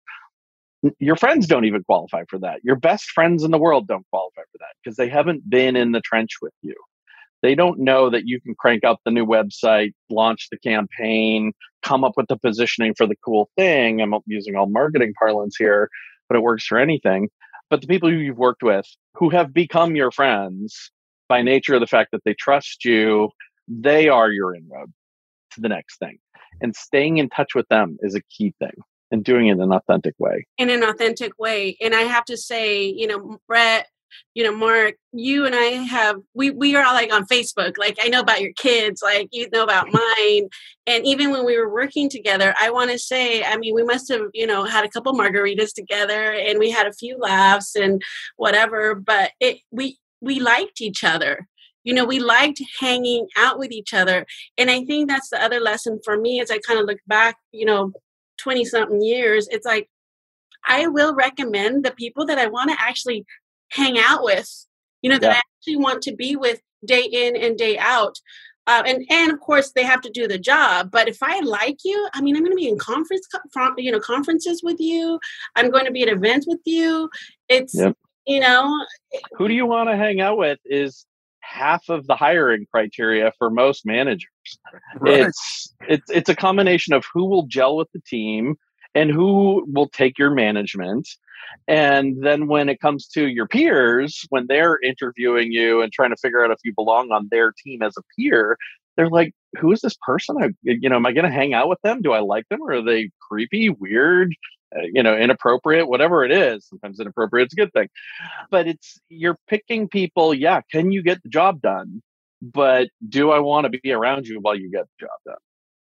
your 1.00 1.16
friends 1.16 1.46
don't 1.46 1.64
even 1.64 1.82
qualify 1.82 2.22
for 2.28 2.38
that. 2.38 2.60
Your 2.62 2.76
best 2.76 3.06
friends 3.10 3.42
in 3.42 3.50
the 3.50 3.58
world 3.58 3.88
don't 3.88 4.06
qualify 4.10 4.42
for 4.52 4.58
that 4.58 4.74
because 4.82 4.96
they 4.96 5.08
haven't 5.08 5.48
been 5.48 5.74
in 5.74 5.92
the 5.92 6.00
trench 6.00 6.36
with 6.40 6.52
you. 6.62 6.74
They 7.42 7.54
don't 7.54 7.80
know 7.80 8.10
that 8.10 8.26
you 8.26 8.40
can 8.40 8.54
crank 8.54 8.84
out 8.84 9.00
the 9.04 9.10
new 9.10 9.26
website 9.26 9.94
launch 10.10 10.48
the 10.50 10.58
campaign 10.58 11.52
come 11.82 12.04
up 12.04 12.12
with 12.16 12.26
the 12.28 12.36
positioning 12.36 12.94
for 12.94 13.06
the 13.06 13.16
cool 13.24 13.48
thing. 13.56 14.00
I'm 14.00 14.14
using 14.26 14.54
all 14.54 14.66
marketing 14.66 15.14
parlance 15.18 15.56
here 15.56 15.88
but 16.28 16.36
it 16.36 16.42
works 16.42 16.66
for 16.66 16.78
anything. 16.78 17.28
But 17.70 17.80
the 17.80 17.86
people 17.86 18.08
who 18.08 18.16
you've 18.16 18.38
worked 18.38 18.62
with 18.62 18.86
who 19.14 19.30
have 19.30 19.52
become 19.52 19.96
your 19.96 20.10
friends 20.10 20.90
by 21.28 21.42
nature 21.42 21.74
of 21.74 21.80
the 21.80 21.86
fact 21.86 22.12
that 22.12 22.22
they 22.24 22.34
trust 22.34 22.84
you, 22.84 23.30
they 23.68 24.08
are 24.08 24.30
your 24.30 24.54
inroad 24.54 24.92
to 25.52 25.60
the 25.60 25.68
next 25.68 25.98
thing. 25.98 26.18
And 26.60 26.74
staying 26.74 27.18
in 27.18 27.28
touch 27.28 27.54
with 27.54 27.68
them 27.68 27.98
is 28.00 28.14
a 28.14 28.22
key 28.30 28.54
thing 28.58 28.72
and 29.10 29.24
doing 29.24 29.48
it 29.48 29.52
in 29.52 29.60
an 29.60 29.72
authentic 29.72 30.14
way. 30.18 30.46
In 30.58 30.70
an 30.70 30.82
authentic 30.82 31.32
way. 31.38 31.76
And 31.80 31.94
I 31.94 32.02
have 32.02 32.24
to 32.26 32.36
say, 32.36 32.84
you 32.84 33.06
know, 33.06 33.38
Brett, 33.46 33.86
you 34.34 34.44
know, 34.44 34.54
Mark, 34.54 34.94
you 35.12 35.44
and 35.46 35.54
I 35.54 35.64
have 35.64 36.16
we 36.34 36.50
we 36.50 36.74
are 36.76 36.84
all 36.84 36.94
like 36.94 37.12
on 37.12 37.26
Facebook. 37.26 37.76
Like 37.78 37.98
I 38.00 38.08
know 38.08 38.20
about 38.20 38.40
your 38.40 38.52
kids, 38.56 39.02
like 39.02 39.28
you 39.32 39.48
know 39.52 39.62
about 39.62 39.88
mine. 39.92 40.48
And 40.86 41.04
even 41.04 41.30
when 41.30 41.44
we 41.44 41.58
were 41.58 41.72
working 41.72 42.08
together, 42.08 42.54
I 42.60 42.70
want 42.70 42.90
to 42.90 42.98
say, 42.98 43.44
I 43.44 43.56
mean, 43.56 43.74
we 43.74 43.82
must 43.82 44.10
have, 44.10 44.22
you 44.32 44.46
know, 44.46 44.64
had 44.64 44.84
a 44.84 44.88
couple 44.88 45.12
margaritas 45.12 45.72
together 45.74 46.32
and 46.32 46.58
we 46.58 46.70
had 46.70 46.86
a 46.86 46.92
few 46.92 47.18
laughs 47.18 47.74
and 47.74 48.02
whatever, 48.36 48.94
but 48.94 49.32
it 49.40 49.58
we 49.70 49.98
we 50.20 50.40
liked 50.40 50.80
each 50.80 51.04
other 51.04 51.46
you 51.86 51.94
know 51.94 52.04
we 52.04 52.18
liked 52.18 52.60
hanging 52.80 53.28
out 53.38 53.58
with 53.58 53.72
each 53.72 53.94
other 53.94 54.26
and 54.58 54.70
i 54.70 54.84
think 54.84 55.08
that's 55.08 55.30
the 55.30 55.42
other 55.42 55.60
lesson 55.60 55.98
for 56.04 56.18
me 56.18 56.40
as 56.40 56.50
i 56.50 56.58
kind 56.58 56.78
of 56.78 56.84
look 56.84 56.98
back 57.06 57.36
you 57.52 57.64
know 57.64 57.92
20 58.38 58.64
something 58.66 59.00
years 59.00 59.48
it's 59.50 59.64
like 59.64 59.88
i 60.66 60.86
will 60.86 61.14
recommend 61.14 61.84
the 61.84 61.92
people 61.92 62.26
that 62.26 62.38
i 62.38 62.46
want 62.46 62.70
to 62.70 62.76
actually 62.78 63.24
hang 63.70 63.98
out 63.98 64.22
with 64.22 64.66
you 65.00 65.08
know 65.08 65.18
that 65.18 65.30
i 65.30 65.40
actually 65.58 65.76
want 65.76 66.02
to 66.02 66.14
be 66.14 66.36
with 66.36 66.60
day 66.84 67.08
in 67.10 67.36
and 67.36 67.56
day 67.56 67.78
out 67.78 68.16
uh, 68.68 68.82
and 68.84 69.04
and 69.10 69.32
of 69.32 69.38
course 69.38 69.70
they 69.72 69.84
have 69.84 70.00
to 70.00 70.10
do 70.10 70.26
the 70.26 70.38
job 70.38 70.90
but 70.90 71.08
if 71.08 71.22
i 71.22 71.38
like 71.40 71.78
you 71.84 72.08
i 72.14 72.20
mean 72.20 72.36
i'm 72.36 72.42
going 72.42 72.52
to 72.52 72.56
be 72.56 72.68
in 72.68 72.78
conference 72.78 73.26
you 73.78 73.92
know 73.92 74.00
conferences 74.00 74.60
with 74.62 74.80
you 74.80 75.18
i'm 75.54 75.70
going 75.70 75.84
to 75.84 75.92
be 75.92 76.02
at 76.02 76.08
events 76.08 76.46
with 76.48 76.60
you 76.64 77.08
it's 77.48 77.74
yep. 77.74 77.96
you 78.26 78.40
know 78.40 78.84
who 79.36 79.46
do 79.46 79.54
you 79.54 79.66
want 79.66 79.88
to 79.88 79.96
hang 79.96 80.20
out 80.20 80.36
with 80.36 80.58
is 80.64 81.06
half 81.46 81.88
of 81.88 82.06
the 82.06 82.16
hiring 82.16 82.66
criteria 82.70 83.32
for 83.38 83.50
most 83.50 83.86
managers. 83.86 84.28
Right. 85.00 85.26
It's 85.26 85.74
it's 85.88 86.10
it's 86.10 86.28
a 86.28 86.36
combination 86.36 86.94
of 86.94 87.04
who 87.12 87.26
will 87.26 87.46
gel 87.46 87.76
with 87.76 87.90
the 87.92 88.00
team 88.00 88.56
and 88.94 89.10
who 89.10 89.66
will 89.70 89.88
take 89.88 90.18
your 90.18 90.30
management. 90.30 91.08
And 91.68 92.24
then 92.24 92.46
when 92.46 92.68
it 92.68 92.80
comes 92.80 93.06
to 93.08 93.26
your 93.26 93.46
peers, 93.46 94.24
when 94.30 94.46
they're 94.48 94.78
interviewing 94.80 95.52
you 95.52 95.82
and 95.82 95.92
trying 95.92 96.10
to 96.10 96.16
figure 96.16 96.44
out 96.44 96.50
if 96.50 96.58
you 96.64 96.72
belong 96.74 97.10
on 97.10 97.28
their 97.30 97.52
team 97.52 97.82
as 97.82 97.94
a 97.98 98.02
peer, 98.16 98.56
they're 98.96 99.10
like, 99.10 99.34
who 99.58 99.72
is 99.72 99.80
this 99.80 99.96
person? 100.06 100.36
I, 100.40 100.50
you 100.62 100.88
know, 100.88 100.96
am 100.96 101.06
I 101.06 101.12
going 101.12 101.26
to 101.26 101.30
hang 101.30 101.54
out 101.54 101.68
with 101.68 101.80
them? 101.82 102.00
Do 102.02 102.12
I 102.12 102.20
like 102.20 102.48
them 102.48 102.62
or 102.62 102.72
are 102.72 102.82
they 102.82 103.10
creepy, 103.20 103.68
weird? 103.68 104.34
Uh, 104.74 104.80
you 104.92 105.02
know 105.02 105.16
inappropriate 105.16 105.88
whatever 105.88 106.24
it 106.24 106.32
is 106.32 106.66
sometimes 106.66 106.98
inappropriate 106.98 107.48
is 107.48 107.52
a 107.52 107.56
good 107.56 107.72
thing. 107.72 107.88
But 108.50 108.66
it's 108.66 109.00
you're 109.08 109.38
picking 109.48 109.88
people 109.88 110.34
yeah 110.34 110.60
can 110.72 110.90
you 110.90 111.02
get 111.02 111.22
the 111.22 111.28
job 111.28 111.62
done? 111.62 112.02
But 112.42 112.88
do 113.08 113.30
i 113.30 113.38
want 113.38 113.70
to 113.70 113.78
be 113.78 113.92
around 113.92 114.26
you 114.26 114.40
while 114.40 114.56
you 114.56 114.70
get 114.70 114.86
the 114.98 115.06
job 115.06 115.18
done? 115.24 115.36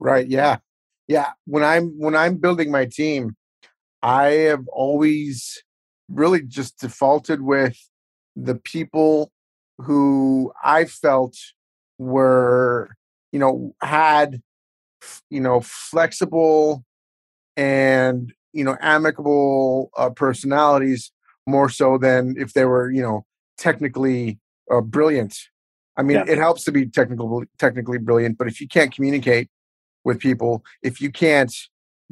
Right 0.00 0.26
yeah. 0.26 0.58
Yeah 1.06 1.32
when 1.46 1.62
i'm 1.62 1.98
when 1.98 2.16
i'm 2.16 2.36
building 2.36 2.70
my 2.70 2.86
team 2.86 3.36
i 4.02 4.26
have 4.28 4.66
always 4.68 5.62
really 6.08 6.42
just 6.42 6.78
defaulted 6.78 7.42
with 7.42 7.76
the 8.36 8.54
people 8.54 9.30
who 9.78 10.52
i 10.64 10.84
felt 10.84 11.36
were 11.98 12.96
you 13.32 13.38
know 13.38 13.74
had 13.82 14.40
you 15.30 15.40
know 15.40 15.60
flexible 15.60 16.84
and 17.56 18.32
you 18.52 18.64
know 18.64 18.76
amicable 18.80 19.90
uh, 19.96 20.10
personalities 20.10 21.12
more 21.46 21.68
so 21.68 21.98
than 21.98 22.34
if 22.38 22.52
they 22.52 22.64
were 22.64 22.90
you 22.90 23.02
know 23.02 23.24
technically 23.58 24.38
uh, 24.70 24.80
brilliant. 24.80 25.36
I 25.96 26.02
mean 26.02 26.16
yeah. 26.16 26.24
it 26.26 26.38
helps 26.38 26.64
to 26.64 26.72
be 26.72 26.86
technical 26.86 27.44
technically 27.58 27.98
brilliant 27.98 28.38
but 28.38 28.46
if 28.46 28.60
you 28.60 28.68
can't 28.68 28.94
communicate 28.94 29.48
with 30.04 30.18
people 30.18 30.64
if 30.82 31.00
you 31.00 31.10
can't 31.10 31.54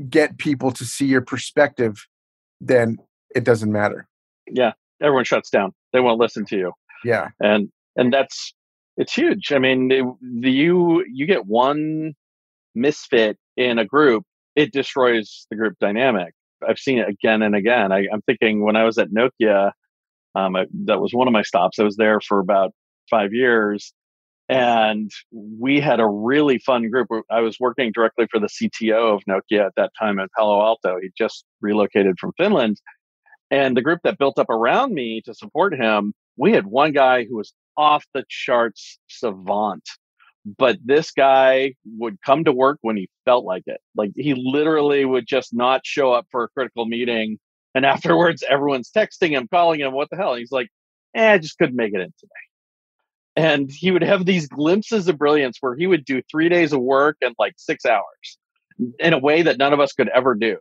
get 0.09 0.39
people 0.39 0.71
to 0.73 0.85
see 0.85 1.07
your 1.07 1.23
perspective 1.23 2.07
then 2.61 2.99
it 3.35 3.45
doesn't 3.45 3.73
matter. 3.73 4.09
Yeah 4.51 4.73
everyone 5.01 5.25
shuts 5.25 5.51
down. 5.51 5.73
They 5.93 6.01
won't 6.01 6.21
listen 6.21 6.45
to 6.47 6.57
you. 6.57 6.73
Yeah. 7.05 7.29
And 7.41 7.71
and 7.97 8.13
that's 8.13 8.55
it's 8.97 9.15
huge. 9.15 9.53
I 9.53 9.59
mean 9.59 9.91
it, 9.91 10.05
the, 10.41 10.51
you 10.51 11.05
you 11.13 11.27
get 11.27 11.47
one 11.47 12.15
misfit 12.75 13.39
in 13.57 13.79
a 13.79 13.85
group 13.85 14.25
it 14.57 14.73
destroys 14.73 15.47
the 15.51 15.57
group 15.57 15.77
dynamic. 15.81 16.35
I've 16.67 16.79
seen 16.79 16.99
it 16.99 17.09
again 17.09 17.43
and 17.43 17.55
again. 17.55 17.93
I, 17.93 18.07
am 18.13 18.23
thinking 18.23 18.63
when 18.63 18.77
I 18.77 18.85
was 18.85 18.99
at 18.99 19.11
Nokia, 19.11 19.73
um, 20.35 20.57
I, 20.57 20.67
that 20.85 21.01
was 21.01 21.13
one 21.13 21.27
of 21.27 21.33
my 21.33 21.43
stops. 21.43 21.79
I 21.79 21.85
was 21.85 21.97
there 21.97 22.21
for 22.21 22.39
about 22.39 22.73
five 23.09 23.33
years, 23.33 23.93
and 24.49 25.11
we 25.33 25.81
had 25.81 26.01
a 26.01 26.07
really 26.07 26.59
fun 26.59 26.89
group. 26.91 27.09
I 27.31 27.41
was 27.41 27.59
working 27.59 27.93
directly 27.93 28.27
for 28.31 28.39
the 28.39 28.49
CTO 28.49 29.15
of 29.15 29.23
Nokia 29.29 29.67
at 29.67 29.75
that 29.77 29.93
time 29.99 30.19
in 30.19 30.27
Palo 30.37 30.61
Alto. 30.61 30.99
He 31.01 31.11
just 31.17 31.45
relocated 31.61 32.19
from 32.19 32.33
Finland, 32.37 32.81
and 33.51 33.77
the 33.77 33.83
group 33.83 34.01
that 34.05 34.19
built 34.19 34.39
up 34.39 34.51
around 34.51 34.93
me 34.93 35.23
to 35.25 35.35
support 35.35 35.75
him, 35.75 36.13
we 36.37 36.53
had 36.53 36.67
one 36.67 36.93
guy 36.93 37.25
who 37.25 37.37
was 37.37 37.53
off 37.77 38.05
the 38.15 38.25
charts 38.29 38.99
savant 39.09 39.89
but 40.45 40.79
this 40.85 41.11
guy 41.11 41.75
would 41.99 42.21
come 42.25 42.45
to 42.45 42.53
work 42.53 42.79
when 42.81 42.97
he 42.97 43.09
felt 43.25 43.45
like 43.45 43.65
it. 43.67 43.81
Like 43.95 44.13
he 44.17 44.35
literally 44.35 45.05
would 45.05 45.27
just 45.27 45.55
not 45.55 45.83
show 45.85 46.13
up 46.13 46.27
for 46.31 46.45
a 46.45 46.49
critical 46.49 46.87
meeting. 46.87 47.39
And 47.75 47.85
afterwards, 47.87 48.43
everyone's 48.49 48.91
texting 48.91 49.31
him, 49.31 49.49
calling 49.49 49.81
him, 49.81 49.93
what 49.93 50.09
the 50.11 50.17
hell? 50.17 50.33
And 50.33 50.41
he's 50.41 50.53
like, 50.53 50.69
eh, 51.15 51.33
I 51.33 51.39
just 51.39 51.59
couldn't 51.59 51.77
make 51.77 51.93
it 51.93 52.01
in 52.01 52.13
today. 52.19 52.31
And 53.37 53.71
he 53.71 53.91
would 53.91 54.03
have 54.03 54.27
these 54.27 54.49
glimpses 54.49 55.09
of 55.09 55.19
brilliance 55.19 55.59
where 55.61 55.77
he 55.77 55.87
would 55.87 56.05
do 56.05 56.21
three 56.31 56.49
days 56.49 56.73
of 56.73 56.81
work 56.81 57.17
in 57.21 57.33
like 57.39 57.55
six 57.57 57.85
hours 57.85 58.39
in 58.99 59.13
a 59.13 59.19
way 59.19 59.43
that 59.43 59.59
none 59.59 59.73
of 59.73 59.81
us 59.81 59.93
could 59.93 60.09
ever 60.09 60.35
do. 60.35 60.59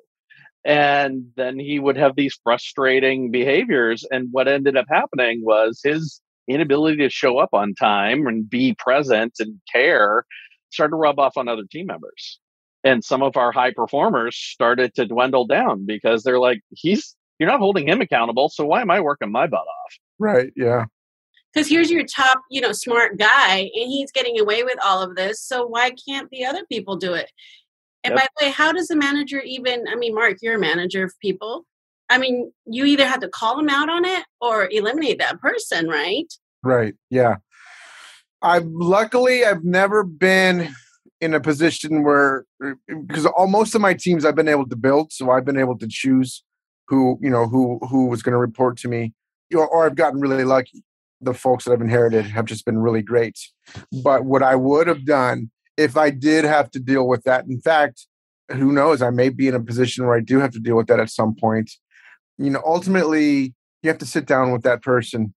And 0.66 1.32
then 1.36 1.58
he 1.58 1.80
would 1.80 1.98
have 1.98 2.16
these 2.16 2.38
frustrating 2.44 3.32
behaviors. 3.32 4.06
And 4.12 4.28
what 4.32 4.48
ended 4.48 4.78
up 4.78 4.86
happening 4.90 5.42
was 5.44 5.80
his 5.84 6.22
inability 6.50 6.98
to 6.98 7.10
show 7.10 7.38
up 7.38 7.50
on 7.54 7.74
time 7.76 8.28
and 8.28 8.50
be 8.50 8.76
present 8.76 9.34
and 9.40 9.60
care 9.72 10.26
started 10.72 10.92
to 10.92 10.98
rub 10.98 11.20
off 11.20 11.38
on 11.38 11.48
other 11.48 11.64
team 11.70 11.88
members. 11.88 12.40
And 12.84 13.04
some 13.04 13.22
of 13.22 13.36
our 13.36 13.52
high 13.52 13.74
performers 13.74 14.38
started 14.38 14.96
to 14.96 15.06
dwindle 15.06 15.46
down 15.46 15.86
because 15.86 16.24
they're 16.24 16.40
like, 16.40 16.62
he's, 16.70 17.16
you're 17.38 17.50
not 17.50 17.60
holding 17.60 17.88
him 17.88 18.02
accountable. 18.02 18.50
So 18.50 18.66
why 18.66 18.82
am 18.82 18.92
I 18.92 19.02
working 19.02 19.32
my 19.32 19.48
butt 19.48 19.60
off? 19.60 19.98
Right. 20.18 20.52
Yeah. 20.56 20.86
Because 21.54 21.68
here's 21.68 21.90
your 21.90 22.06
top, 22.06 22.42
you 22.52 22.62
know, 22.62 22.72
smart 22.72 23.18
guy, 23.18 23.58
and 23.58 23.72
he's 23.74 24.12
getting 24.12 24.40
away 24.40 24.64
with 24.64 24.78
all 24.86 25.02
of 25.02 25.16
this. 25.16 25.42
So 25.42 25.66
why 25.66 25.92
can't 26.08 26.30
the 26.30 26.46
other 26.46 26.64
people 26.72 26.96
do 26.96 27.14
it? 27.16 27.32
And 28.04 28.14
yep. 28.14 28.22
by 28.22 28.28
the 28.28 28.46
way, 28.46 28.52
how 28.52 28.72
does 28.72 28.88
the 28.88 28.96
manager 28.96 29.42
even? 29.42 29.88
I 29.88 29.96
mean, 29.96 30.14
Mark, 30.14 30.38
you're 30.42 30.56
a 30.56 30.60
manager 30.60 31.04
of 31.04 31.14
people. 31.22 31.66
I 32.10 32.18
mean, 32.18 32.52
you 32.66 32.86
either 32.86 33.06
have 33.06 33.20
to 33.22 33.30
call 33.30 33.56
them 33.58 33.70
out 33.70 33.90
on 33.90 34.06
it 34.06 34.24
or 34.42 34.68
eliminate 34.72 35.20
that 35.20 35.40
person, 35.40 35.88
right? 35.88 36.32
Right. 36.64 36.96
Yeah. 37.10 37.36
I've 38.42 38.66
luckily 38.66 39.46
I've 39.46 39.64
never 39.64 40.04
been 40.04 40.74
in 41.22 41.34
a 41.34 41.40
position 41.40 42.04
where 42.04 42.46
er, 42.62 42.78
because 42.88 43.26
all 43.26 43.48
most 43.48 43.76
of 43.76 43.82
my 43.82 43.94
teams 43.94 44.26
I've 44.26 44.36
been 44.36 44.48
able 44.48 44.68
to 44.70 44.76
build, 44.76 45.12
so 45.12 45.32
I've 45.32 45.46
been 45.46 45.60
able 45.60 45.78
to 45.78 45.88
choose 45.90 46.44
who 46.88 47.20
you 47.22 47.30
know 47.30 47.48
who 47.48 47.80
who 47.90 48.08
was 48.08 48.24
going 48.24 48.34
to 48.34 48.40
report 48.40 48.78
to 48.78 48.88
me, 48.88 49.14
or 49.54 49.86
I've 49.86 49.96
gotten 49.96 50.22
really 50.22 50.46
lucky. 50.46 50.84
The 51.22 51.34
folks 51.34 51.66
that 51.66 51.74
I've 51.74 51.82
inherited 51.82 52.26
have 52.26 52.46
just 52.46 52.66
been 52.66 52.80
really 52.80 53.02
great. 53.02 53.38
But 54.02 54.24
what 54.24 54.42
I 54.42 54.56
would 54.56 54.88
have 54.88 55.06
done 55.06 55.52
if 55.76 55.96
I 55.98 56.10
did 56.10 56.46
have 56.46 56.72
to 56.72 56.80
deal 56.80 57.08
with 57.08 57.24
that, 57.24 57.46
in 57.46 57.60
fact, 57.60 58.08
who 58.52 58.72
knows? 58.72 59.02
I 59.02 59.12
may 59.12 59.30
be 59.30 59.48
in 59.48 59.56
a 59.56 59.60
position 59.60 60.06
where 60.06 60.16
I 60.16 60.22
do 60.22 60.40
have 60.40 60.52
to 60.52 60.60
deal 60.60 60.76
with 60.76 60.88
that 60.88 61.00
at 61.00 61.10
some 61.10 61.36
point 61.36 61.72
you 62.40 62.50
know 62.50 62.62
ultimately 62.66 63.54
you 63.84 63.90
have 63.90 64.00
to 64.00 64.06
sit 64.06 64.26
down 64.26 64.52
with 64.52 64.64
that 64.64 64.82
person 64.82 65.34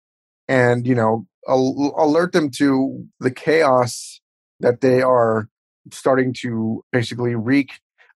and 0.49 0.87
you 0.87 0.95
know 0.95 1.27
al- 1.49 1.95
alert 1.99 2.33
them 2.33 2.51
to 2.51 3.05
the 3.21 3.31
chaos 3.31 4.21
that 4.61 4.81
they 4.81 5.03
are 5.03 5.49
starting 5.91 6.33
to 6.33 6.85
basically 6.93 7.35
wreak 7.35 7.73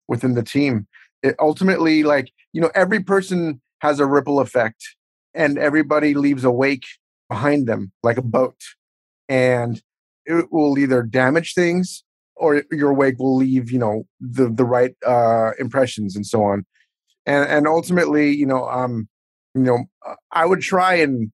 within 0.08 0.36
the 0.36 0.44
team. 0.44 0.88
It 1.24 1.36
ultimately 1.40 2.04
like 2.04 2.32
you 2.54 2.62
know 2.62 2.72
every 2.76 3.02
person 3.04 3.62
has 3.80 4.00
a 4.00 4.06
ripple 4.06 4.40
effect 4.40 4.96
and 5.34 5.58
everybody 5.58 6.14
leaves 6.14 6.44
a 6.44 6.52
wake 6.52 6.86
behind 7.30 7.68
them 7.68 7.92
like 8.04 8.18
a 8.18 8.22
boat. 8.22 8.60
And 9.28 9.82
it 10.26 10.52
will 10.52 10.78
either 10.78 11.02
damage 11.04 11.54
things 11.54 12.04
or 12.36 12.64
your 12.72 12.94
wake 12.94 13.18
will 13.20 13.36
leave 13.36 13.72
you 13.72 13.80
know 13.80 14.04
the 14.20 14.50
the 14.50 14.66
right 14.66 14.96
uh 15.06 15.52
impressions 15.60 16.16
and 16.16 16.26
so 16.26 16.44
on 16.44 16.66
and 17.26 17.50
and 17.50 17.68
ultimately 17.68 18.32
you 18.32 18.46
know 18.46 18.68
um 18.70 19.08
you 19.54 19.62
know 19.62 19.86
uh, 20.08 20.16
i 20.32 20.46
would 20.46 20.62
try 20.62 20.96
and 20.96 21.32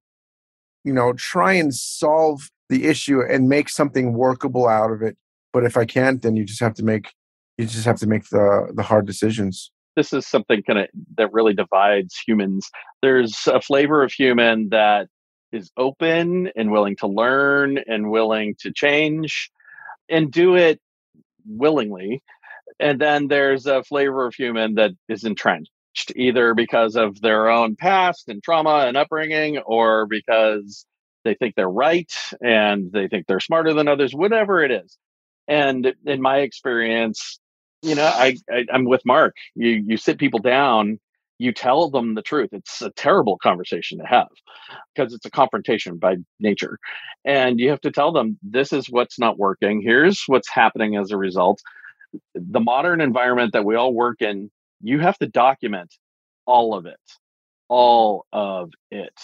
you 0.84 0.94
know 0.94 1.14
try 1.14 1.54
and 1.54 1.74
solve 1.74 2.50
the 2.70 2.86
issue 2.86 3.22
and 3.22 3.50
make 3.50 3.70
something 3.70 4.14
workable 4.14 4.68
out 4.68 4.92
of 4.92 5.02
it 5.02 5.18
but 5.54 5.64
if 5.64 5.78
i 5.78 5.86
can't 5.86 6.22
then 6.22 6.36
you 6.36 6.46
just 6.46 6.60
have 6.60 6.74
to 6.74 6.84
make 6.84 7.14
you 7.62 7.68
just 7.68 7.86
have 7.86 8.00
to 8.00 8.08
make 8.08 8.30
the 8.30 8.72
the 8.74 8.84
hard 8.84 9.06
decisions. 9.06 9.72
This 9.96 10.14
is 10.14 10.26
something 10.26 10.64
kind 10.64 10.80
of 10.80 10.88
that 11.18 11.32
really 11.32 11.54
divides 11.54 12.18
humans. 12.26 12.70
There's 13.02 13.48
a 13.48 13.62
flavor 13.62 14.04
of 14.04 14.12
human 14.12 14.70
that 14.70 15.08
is 15.52 15.70
open 15.78 16.50
and 16.56 16.72
willing 16.72 16.96
to 16.98 17.08
learn 17.08 17.78
and 17.88 18.10
willing 18.10 18.56
to 18.62 18.72
change 18.72 19.52
and 20.10 20.32
do 20.32 20.56
it 20.56 20.80
willingly 21.46 22.22
and 22.80 23.02
then 23.02 23.28
there's 23.28 23.66
a 23.66 23.84
flavor 23.84 24.28
of 24.28 24.34
human 24.34 24.76
that 24.76 24.92
is 25.10 25.24
entrenched 25.24 25.72
either 26.16 26.54
because 26.54 26.96
of 26.96 27.20
their 27.22 27.50
own 27.50 27.76
past 27.76 28.30
and 28.30 28.44
trauma 28.44 28.86
and 28.88 28.98
upbringing 28.98 29.58
or 29.60 30.06
because 30.08 30.86
they 31.24 31.36
think 31.36 31.56
they're 31.56 31.70
right 31.70 32.12
and 32.42 32.92
they 32.92 33.08
think 33.08 33.28
they're 33.28 33.40
smarter 33.40 33.74
than 33.74 33.88
others 33.88 34.14
whatever 34.14 34.64
it 34.64 34.72
is. 34.72 34.98
And 35.48 35.94
in 36.06 36.22
my 36.22 36.40
experience 36.40 37.40
you 37.84 37.96
know 37.96 38.06
I, 38.06 38.36
I 38.50 38.66
i'm 38.72 38.86
with 38.86 39.02
mark. 39.06 39.36
You 39.56 39.84
you 39.86 39.98
sit 39.98 40.20
people 40.20 40.40
down 40.40 41.00
you 41.42 41.52
tell 41.52 41.90
them 41.90 42.14
the 42.14 42.22
truth. 42.22 42.50
It's 42.52 42.84
a 42.84 42.92
terrible 42.92 43.36
conversation 43.42 43.98
to 43.98 44.06
have 44.06 44.28
because 44.94 45.12
it's 45.12 45.26
a 45.26 45.32
confrontation 45.32 45.98
by 45.98 46.18
nature. 46.40 46.78
And 47.26 47.60
you 47.60 47.72
have 47.72 47.82
to 47.82 47.90
tell 47.90 48.12
them 48.12 48.38
this 48.44 48.72
is 48.72 48.92
what's 48.92 49.18
not 49.18 49.40
working. 49.40 49.82
Here's 49.82 50.22
what's 50.28 50.52
happening 50.52 50.98
as 50.98 51.10
a 51.10 51.18
result. 51.18 51.60
The 52.36 52.60
modern 52.60 53.02
environment 53.02 53.54
that 53.54 53.66
we 53.66 53.76
all 53.76 53.92
work 53.92 54.22
in 54.22 54.52
you 54.84 55.00
have 55.00 55.18
to 55.18 55.28
document 55.28 55.94
all 56.46 56.74
of 56.74 56.86
it 56.86 57.00
all 57.70 58.26
of 58.34 58.72
it 58.92 59.18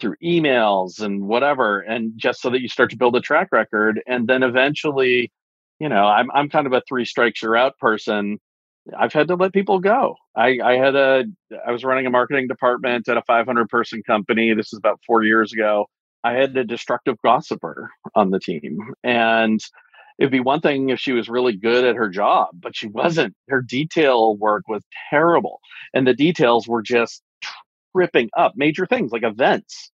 through 0.00 0.16
emails 0.24 1.00
and 1.00 1.22
whatever 1.22 1.80
and 1.80 2.12
just 2.16 2.40
so 2.40 2.50
that 2.50 2.62
you 2.62 2.68
start 2.68 2.90
to 2.90 2.96
build 2.96 3.14
a 3.16 3.20
track 3.20 3.48
record 3.52 4.00
and 4.06 4.26
then 4.28 4.42
eventually 4.42 5.30
you 5.78 5.88
know 5.88 6.04
i'm 6.06 6.30
i'm 6.32 6.48
kind 6.48 6.66
of 6.66 6.72
a 6.72 6.82
three 6.88 7.04
strikes 7.04 7.42
you're 7.42 7.56
out 7.56 7.76
person. 7.78 8.38
I've 8.98 9.12
had 9.12 9.28
to 9.28 9.34
let 9.34 9.52
people 9.52 9.78
go. 9.78 10.16
I 10.36 10.58
i 10.64 10.76
had 10.76 10.96
a 10.96 11.24
i 11.66 11.70
was 11.70 11.84
running 11.84 12.06
a 12.06 12.10
marketing 12.10 12.48
department 12.48 13.08
at 13.08 13.16
a 13.18 13.22
500 13.22 13.68
person 13.68 14.02
company. 14.02 14.54
This 14.54 14.72
is 14.72 14.78
about 14.78 15.00
4 15.06 15.22
years 15.24 15.52
ago. 15.52 15.86
I 16.24 16.32
had 16.32 16.56
a 16.56 16.64
destructive 16.64 17.16
gossiper 17.22 17.90
on 18.14 18.30
the 18.30 18.40
team 18.40 18.78
and 19.04 19.60
it'd 20.20 20.30
be 20.30 20.38
one 20.38 20.60
thing 20.60 20.90
if 20.90 21.00
she 21.00 21.12
was 21.12 21.30
really 21.30 21.56
good 21.56 21.82
at 21.82 21.96
her 21.96 22.10
job, 22.10 22.50
but 22.52 22.76
she 22.76 22.86
wasn't. 22.86 23.34
Her 23.48 23.62
detail 23.62 24.36
work 24.36 24.68
was 24.68 24.82
terrible. 25.08 25.60
And 25.94 26.06
the 26.06 26.14
details 26.14 26.68
were 26.68 26.82
just 26.82 27.22
tripping 27.96 28.28
up 28.36 28.52
major 28.54 28.86
things 28.86 29.12
like 29.12 29.22
events 29.24 29.90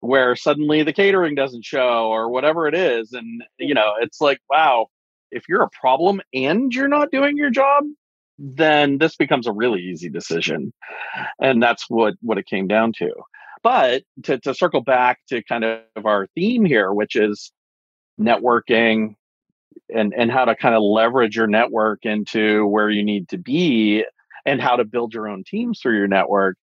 where 0.00 0.34
suddenly 0.34 0.82
the 0.82 0.92
catering 0.92 1.36
doesn't 1.36 1.64
show 1.64 2.08
or 2.08 2.28
whatever 2.28 2.66
it 2.66 2.74
is. 2.74 3.12
And, 3.12 3.44
you 3.58 3.72
know, 3.72 3.94
it's 4.00 4.20
like, 4.20 4.40
wow, 4.50 4.88
if 5.30 5.44
you're 5.48 5.62
a 5.62 5.70
problem 5.70 6.20
and 6.34 6.74
you're 6.74 6.88
not 6.88 7.12
doing 7.12 7.36
your 7.36 7.50
job, 7.50 7.84
then 8.36 8.98
this 8.98 9.16
becomes 9.16 9.46
a 9.46 9.52
really 9.52 9.80
easy 9.80 10.08
decision. 10.08 10.72
And 11.40 11.62
that's 11.62 11.84
what, 11.88 12.14
what 12.20 12.38
it 12.38 12.46
came 12.46 12.66
down 12.66 12.92
to. 12.98 13.12
But 13.62 14.02
to, 14.24 14.38
to 14.40 14.54
circle 14.54 14.80
back 14.80 15.20
to 15.28 15.42
kind 15.44 15.64
of 15.64 16.04
our 16.04 16.26
theme 16.34 16.64
here, 16.64 16.92
which 16.92 17.14
is 17.14 17.52
networking, 18.20 19.14
and 19.94 20.12
and 20.16 20.30
how 20.30 20.44
to 20.44 20.54
kind 20.54 20.74
of 20.74 20.82
leverage 20.82 21.36
your 21.36 21.46
network 21.46 22.04
into 22.04 22.66
where 22.66 22.90
you 22.90 23.04
need 23.04 23.28
to 23.28 23.38
be 23.38 24.04
and 24.46 24.60
how 24.60 24.76
to 24.76 24.84
build 24.84 25.14
your 25.14 25.28
own 25.28 25.44
teams 25.44 25.80
through 25.80 25.96
your 25.96 26.08
network 26.08 26.56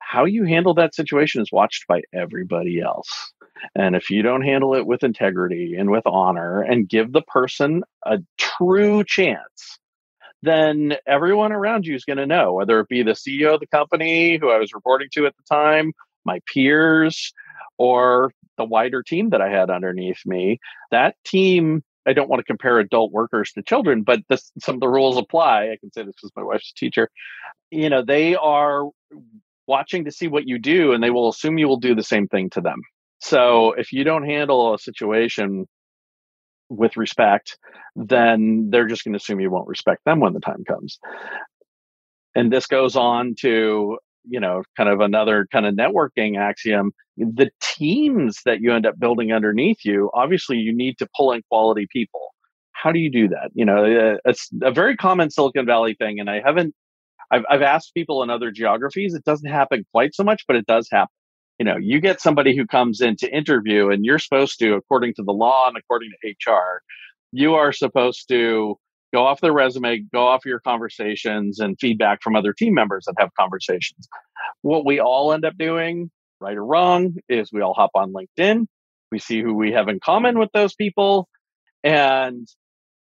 how 0.00 0.24
you 0.24 0.44
handle 0.44 0.72
that 0.72 0.94
situation 0.94 1.42
is 1.42 1.52
watched 1.52 1.86
by 1.86 2.00
everybody 2.14 2.80
else. 2.80 3.32
And 3.74 3.94
if 3.94 4.08
you 4.08 4.22
don't 4.22 4.40
handle 4.40 4.74
it 4.74 4.86
with 4.86 5.04
integrity 5.04 5.74
and 5.76 5.90
with 5.90 6.06
honor 6.06 6.62
and 6.62 6.88
give 6.88 7.12
the 7.12 7.20
person 7.22 7.82
a 8.04 8.18
true 8.38 9.04
chance 9.04 9.78
then 10.40 10.94
everyone 11.04 11.50
around 11.50 11.84
you 11.84 11.96
is 11.96 12.04
going 12.04 12.16
to 12.16 12.26
know 12.26 12.52
whether 12.52 12.78
it 12.78 12.88
be 12.88 13.02
the 13.02 13.10
ceo 13.10 13.54
of 13.54 13.60
the 13.60 13.66
company 13.66 14.36
who 14.36 14.50
i 14.50 14.58
was 14.58 14.72
reporting 14.72 15.08
to 15.10 15.26
at 15.26 15.34
the 15.36 15.42
time 15.52 15.92
my 16.24 16.40
peers 16.46 17.32
or 17.76 18.30
the 18.56 18.64
wider 18.64 19.02
team 19.02 19.30
that 19.30 19.40
i 19.40 19.48
had 19.48 19.70
underneath 19.70 20.20
me. 20.26 20.58
That 20.90 21.16
team 21.24 21.82
I 22.06 22.12
don't 22.12 22.28
want 22.28 22.40
to 22.40 22.44
compare 22.44 22.78
adult 22.78 23.12
workers 23.12 23.52
to 23.52 23.62
children, 23.62 24.02
but 24.02 24.20
this, 24.28 24.50
some 24.60 24.76
of 24.76 24.80
the 24.80 24.88
rules 24.88 25.16
apply. 25.16 25.70
I 25.70 25.76
can 25.78 25.92
say 25.92 26.02
this 26.02 26.14
because 26.14 26.32
my 26.36 26.42
wife's 26.42 26.70
a 26.70 26.78
teacher. 26.78 27.10
You 27.70 27.90
know, 27.90 28.02
they 28.02 28.34
are 28.34 28.84
watching 29.66 30.06
to 30.06 30.10
see 30.10 30.28
what 30.28 30.48
you 30.48 30.58
do 30.58 30.92
and 30.92 31.02
they 31.02 31.10
will 31.10 31.28
assume 31.28 31.58
you 31.58 31.68
will 31.68 31.78
do 31.78 31.94
the 31.94 32.02
same 32.02 32.26
thing 32.26 32.50
to 32.50 32.60
them. 32.60 32.80
So 33.20 33.72
if 33.72 33.92
you 33.92 34.04
don't 34.04 34.24
handle 34.24 34.74
a 34.74 34.78
situation 34.78 35.66
with 36.70 36.96
respect, 36.96 37.58
then 37.96 38.70
they're 38.70 38.86
just 38.86 39.04
going 39.04 39.12
to 39.12 39.18
assume 39.18 39.40
you 39.40 39.50
won't 39.50 39.68
respect 39.68 40.04
them 40.04 40.20
when 40.20 40.32
the 40.32 40.40
time 40.40 40.64
comes. 40.64 40.98
And 42.34 42.52
this 42.52 42.66
goes 42.66 42.96
on 42.96 43.34
to 43.40 43.98
you 44.28 44.40
know, 44.40 44.62
kind 44.76 44.88
of 44.88 45.00
another 45.00 45.46
kind 45.50 45.66
of 45.66 45.74
networking 45.74 46.38
axiom, 46.38 46.92
the 47.16 47.50
teams 47.60 48.40
that 48.44 48.60
you 48.60 48.72
end 48.72 48.86
up 48.86 48.98
building 48.98 49.32
underneath 49.32 49.84
you, 49.84 50.10
obviously 50.14 50.56
you 50.56 50.74
need 50.74 50.98
to 50.98 51.08
pull 51.16 51.32
in 51.32 51.42
quality 51.48 51.86
people. 51.92 52.20
How 52.72 52.92
do 52.92 52.98
you 52.98 53.10
do 53.10 53.28
that? 53.28 53.50
You 53.54 53.64
know, 53.64 53.84
uh, 53.84 54.16
it's 54.24 54.48
a 54.62 54.70
very 54.70 54.96
common 54.96 55.30
Silicon 55.30 55.66
Valley 55.66 55.94
thing. 55.94 56.20
And 56.20 56.30
I 56.30 56.40
haven't, 56.44 56.74
I've, 57.30 57.44
I've 57.50 57.62
asked 57.62 57.94
people 57.94 58.22
in 58.22 58.30
other 58.30 58.50
geographies, 58.50 59.14
it 59.14 59.24
doesn't 59.24 59.50
happen 59.50 59.84
quite 59.92 60.14
so 60.14 60.22
much, 60.22 60.44
but 60.46 60.56
it 60.56 60.66
does 60.66 60.88
happen. 60.90 61.12
You 61.58 61.64
know, 61.64 61.76
you 61.76 62.00
get 62.00 62.20
somebody 62.20 62.56
who 62.56 62.66
comes 62.66 63.00
in 63.00 63.16
to 63.16 63.36
interview 63.36 63.90
and 63.90 64.04
you're 64.04 64.20
supposed 64.20 64.60
to, 64.60 64.74
according 64.74 65.14
to 65.14 65.24
the 65.24 65.32
law 65.32 65.66
and 65.66 65.76
according 65.76 66.10
to 66.22 66.50
HR, 66.50 66.82
you 67.32 67.54
are 67.54 67.72
supposed 67.72 68.28
to 68.28 68.76
go 69.12 69.26
off 69.26 69.40
their 69.40 69.52
resume, 69.52 70.04
go 70.12 70.26
off 70.26 70.44
your 70.44 70.60
conversations 70.60 71.60
and 71.60 71.78
feedback 71.80 72.22
from 72.22 72.36
other 72.36 72.52
team 72.52 72.74
members 72.74 73.04
that 73.06 73.14
have 73.18 73.30
conversations. 73.38 74.08
What 74.62 74.84
we 74.84 75.00
all 75.00 75.32
end 75.32 75.44
up 75.44 75.56
doing, 75.56 76.10
right 76.40 76.56
or 76.56 76.64
wrong, 76.64 77.16
is 77.28 77.52
we 77.52 77.62
all 77.62 77.74
hop 77.74 77.90
on 77.94 78.12
LinkedIn. 78.12 78.66
We 79.10 79.18
see 79.18 79.40
who 79.40 79.54
we 79.54 79.72
have 79.72 79.88
in 79.88 80.00
common 80.00 80.38
with 80.38 80.50
those 80.52 80.74
people. 80.74 81.28
And 81.82 82.46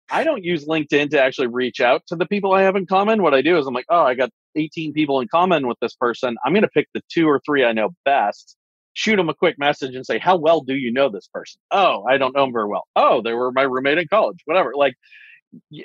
I 0.09 0.23
don't 0.23 0.43
use 0.43 0.65
LinkedIn 0.65 1.11
to 1.11 1.21
actually 1.21 1.47
reach 1.47 1.79
out 1.79 2.03
to 2.07 2.15
the 2.15 2.25
people 2.25 2.53
I 2.53 2.63
have 2.63 2.75
in 2.75 2.85
common. 2.85 3.23
What 3.23 3.33
I 3.33 3.41
do 3.41 3.57
is 3.57 3.65
I'm 3.65 3.73
like, 3.73 3.85
oh, 3.89 4.03
I 4.03 4.15
got 4.15 4.29
18 4.55 4.93
people 4.93 5.21
in 5.21 5.27
common 5.27 5.67
with 5.67 5.77
this 5.81 5.95
person. 5.95 6.35
I'm 6.45 6.53
going 6.53 6.63
to 6.63 6.69
pick 6.69 6.87
the 6.93 7.01
two 7.11 7.27
or 7.27 7.41
three 7.45 7.63
I 7.63 7.71
know 7.71 7.89
best, 8.03 8.57
shoot 8.93 9.15
them 9.15 9.29
a 9.29 9.33
quick 9.33 9.57
message 9.57 9.95
and 9.95 10.05
say, 10.05 10.19
how 10.19 10.35
well 10.35 10.61
do 10.61 10.75
you 10.75 10.91
know 10.91 11.09
this 11.09 11.27
person? 11.33 11.59
Oh, 11.71 12.03
I 12.07 12.17
don't 12.17 12.35
know 12.35 12.43
them 12.43 12.53
very 12.53 12.67
well. 12.67 12.83
Oh, 12.95 13.21
they 13.21 13.33
were 13.33 13.51
my 13.51 13.63
roommate 13.63 13.97
in 13.97 14.07
college, 14.07 14.39
whatever. 14.45 14.73
Like, 14.75 14.95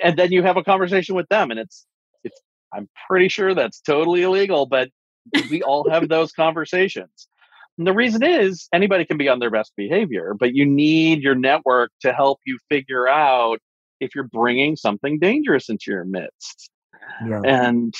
and 0.03 0.17
then 0.17 0.31
you 0.31 0.43
have 0.43 0.57
a 0.57 0.63
conversation 0.63 1.15
with 1.15 1.27
them 1.29 1.51
and 1.51 1.59
it's 1.59 1.85
it's 2.23 2.41
i'm 2.73 2.87
pretty 3.07 3.27
sure 3.27 3.53
that's 3.53 3.81
totally 3.81 4.23
illegal 4.23 4.65
but 4.65 4.89
we 5.49 5.61
all 5.61 5.89
have 5.89 6.07
those 6.09 6.31
conversations. 6.31 7.27
And 7.77 7.87
the 7.87 7.93
reason 7.93 8.23
is 8.23 8.67
anybody 8.73 9.05
can 9.05 9.17
be 9.17 9.29
on 9.29 9.39
their 9.39 9.51
best 9.51 9.73
behavior 9.77 10.35
but 10.37 10.53
you 10.53 10.65
need 10.65 11.21
your 11.21 11.35
network 11.35 11.91
to 12.01 12.13
help 12.13 12.39
you 12.45 12.57
figure 12.69 13.07
out 13.07 13.59
if 13.99 14.15
you're 14.15 14.25
bringing 14.27 14.75
something 14.75 15.19
dangerous 15.19 15.69
into 15.69 15.91
your 15.91 16.05
midst. 16.05 16.69
Yeah. 17.27 17.41
and 17.43 17.93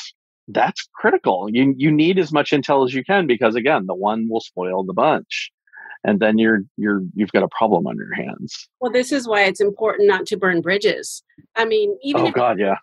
that's 0.48 0.88
critical. 0.94 1.48
You 1.52 1.74
you 1.78 1.92
need 1.92 2.18
as 2.18 2.32
much 2.32 2.52
intel 2.52 2.86
as 2.86 2.94
you 2.94 3.04
can 3.04 3.28
because 3.28 3.56
again 3.56 3.86
the 3.86 3.96
one 3.96 4.28
will 4.30 4.42
spoil 4.42 4.84
the 4.84 4.94
bunch 4.94 5.52
and 6.04 6.20
then 6.20 6.38
you're 6.38 6.64
you're 6.78 7.02
you've 7.14 7.32
got 7.32 7.44
a 7.44 7.48
problem 7.50 7.88
on 7.88 7.98
your 7.98 8.14
hands. 8.14 8.70
Well, 8.80 8.92
this 8.92 9.12
is 9.12 9.28
why 9.28 9.44
it's 9.44 9.62
important 9.62 10.08
not 10.08 10.26
to 10.28 10.38
burn 10.38 10.62
bridges. 10.62 11.24
I 11.56 11.66
mean, 11.66 11.98
even 12.04 12.22
oh, 12.22 12.28
if 12.28 12.34
God, 12.34 12.60
yeah. 12.60 12.76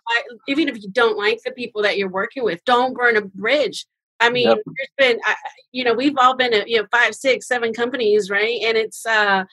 even 0.47 0.69
if 0.69 0.81
you 0.81 0.89
don't 0.89 1.17
like 1.17 1.41
the 1.43 1.51
people 1.51 1.81
that 1.83 1.97
you're 1.97 2.09
working 2.09 2.43
with, 2.43 2.63
don't 2.65 2.95
burn 2.95 3.17
a 3.17 3.21
bridge. 3.21 3.85
I 4.19 4.29
mean, 4.29 4.47
yep. 4.47 4.57
there's 4.65 5.13
been, 5.13 5.19
you 5.71 5.83
know, 5.83 5.93
we've 5.93 6.17
all 6.17 6.35
been 6.35 6.53
at 6.53 6.67
you 6.67 6.81
know 6.81 6.87
five, 6.91 7.15
six, 7.15 7.47
seven 7.47 7.73
companies, 7.73 8.29
right? 8.29 8.59
And 8.63 8.77
it's 8.77 9.05
uh, 9.05 9.45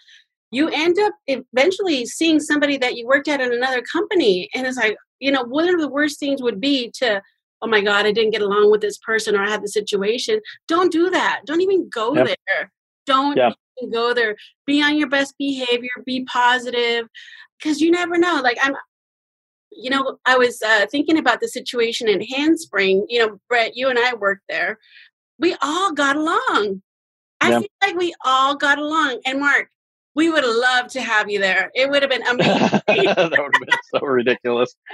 you 0.50 0.68
end 0.68 0.98
up 0.98 1.14
eventually 1.26 2.06
seeing 2.06 2.40
somebody 2.40 2.76
that 2.78 2.96
you 2.96 3.06
worked 3.06 3.28
at 3.28 3.40
in 3.40 3.52
another 3.52 3.82
company, 3.82 4.48
and 4.54 4.66
it's 4.66 4.76
like, 4.76 4.96
you 5.20 5.32
know, 5.32 5.42
one 5.42 5.68
of 5.68 5.80
the 5.80 5.88
worst 5.88 6.18
things 6.18 6.42
would 6.42 6.60
be 6.60 6.90
to 6.98 7.22
oh 7.62 7.66
my 7.66 7.80
god 7.80 8.04
i 8.04 8.12
didn't 8.12 8.32
get 8.32 8.42
along 8.42 8.70
with 8.70 8.80
this 8.80 8.98
person 8.98 9.34
or 9.34 9.42
i 9.42 9.48
had 9.48 9.62
the 9.62 9.68
situation 9.68 10.40
don't 10.66 10.92
do 10.92 11.08
that 11.08 11.40
don't 11.46 11.60
even 11.60 11.88
go 11.88 12.14
yep. 12.14 12.26
there 12.26 12.70
don't 13.06 13.36
yeah. 13.36 13.50
go 13.92 14.14
there. 14.14 14.36
Be 14.66 14.82
on 14.82 14.96
your 14.96 15.08
best 15.08 15.34
behavior. 15.38 15.90
Be 16.04 16.24
positive, 16.24 17.08
because 17.58 17.80
you 17.80 17.90
never 17.90 18.16
know. 18.18 18.40
Like 18.42 18.58
I'm, 18.62 18.74
you 19.70 19.90
know, 19.90 20.18
I 20.24 20.36
was 20.36 20.60
uh, 20.62 20.86
thinking 20.90 21.18
about 21.18 21.40
the 21.40 21.48
situation 21.48 22.08
in 22.08 22.20
Handspring. 22.20 23.06
You 23.08 23.18
know, 23.20 23.40
Brett, 23.48 23.76
you 23.76 23.88
and 23.88 23.98
I 23.98 24.14
worked 24.14 24.44
there. 24.48 24.78
We 25.38 25.56
all 25.62 25.92
got 25.92 26.16
along. 26.16 26.82
I 27.40 27.50
yeah. 27.50 27.58
feel 27.60 27.68
like 27.82 27.96
we 27.96 28.14
all 28.24 28.56
got 28.56 28.78
along. 28.78 29.20
And 29.26 29.40
Mark, 29.40 29.68
we 30.14 30.30
would 30.30 30.44
have 30.44 30.54
loved 30.54 30.90
to 30.90 31.02
have 31.02 31.28
you 31.28 31.40
there. 31.40 31.70
It 31.74 31.90
would 31.90 32.02
have 32.02 32.10
been 32.10 32.22
amazing. 32.26 32.80
that 32.86 33.16
would 33.16 33.16
have 33.28 33.52
been 33.52 33.78
so 33.94 34.00
ridiculous. 34.00 34.74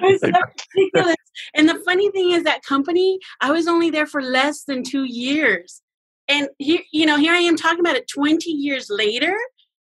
It 0.00 0.12
was 0.12 0.20
so 0.20 0.28
ridiculous. 0.76 1.16
And 1.54 1.68
the 1.68 1.82
funny 1.84 2.10
thing 2.10 2.30
is, 2.30 2.44
that 2.44 2.62
company, 2.62 3.18
I 3.40 3.50
was 3.50 3.68
only 3.68 3.90
there 3.90 4.06
for 4.06 4.22
less 4.22 4.64
than 4.64 4.82
two 4.82 5.04
years 5.04 5.82
and 6.32 6.48
here 6.58 6.80
you 6.92 7.06
know 7.06 7.16
here 7.16 7.32
i 7.32 7.38
am 7.38 7.56
talking 7.56 7.80
about 7.80 7.96
it 7.96 8.08
20 8.08 8.50
years 8.50 8.88
later. 8.90 9.36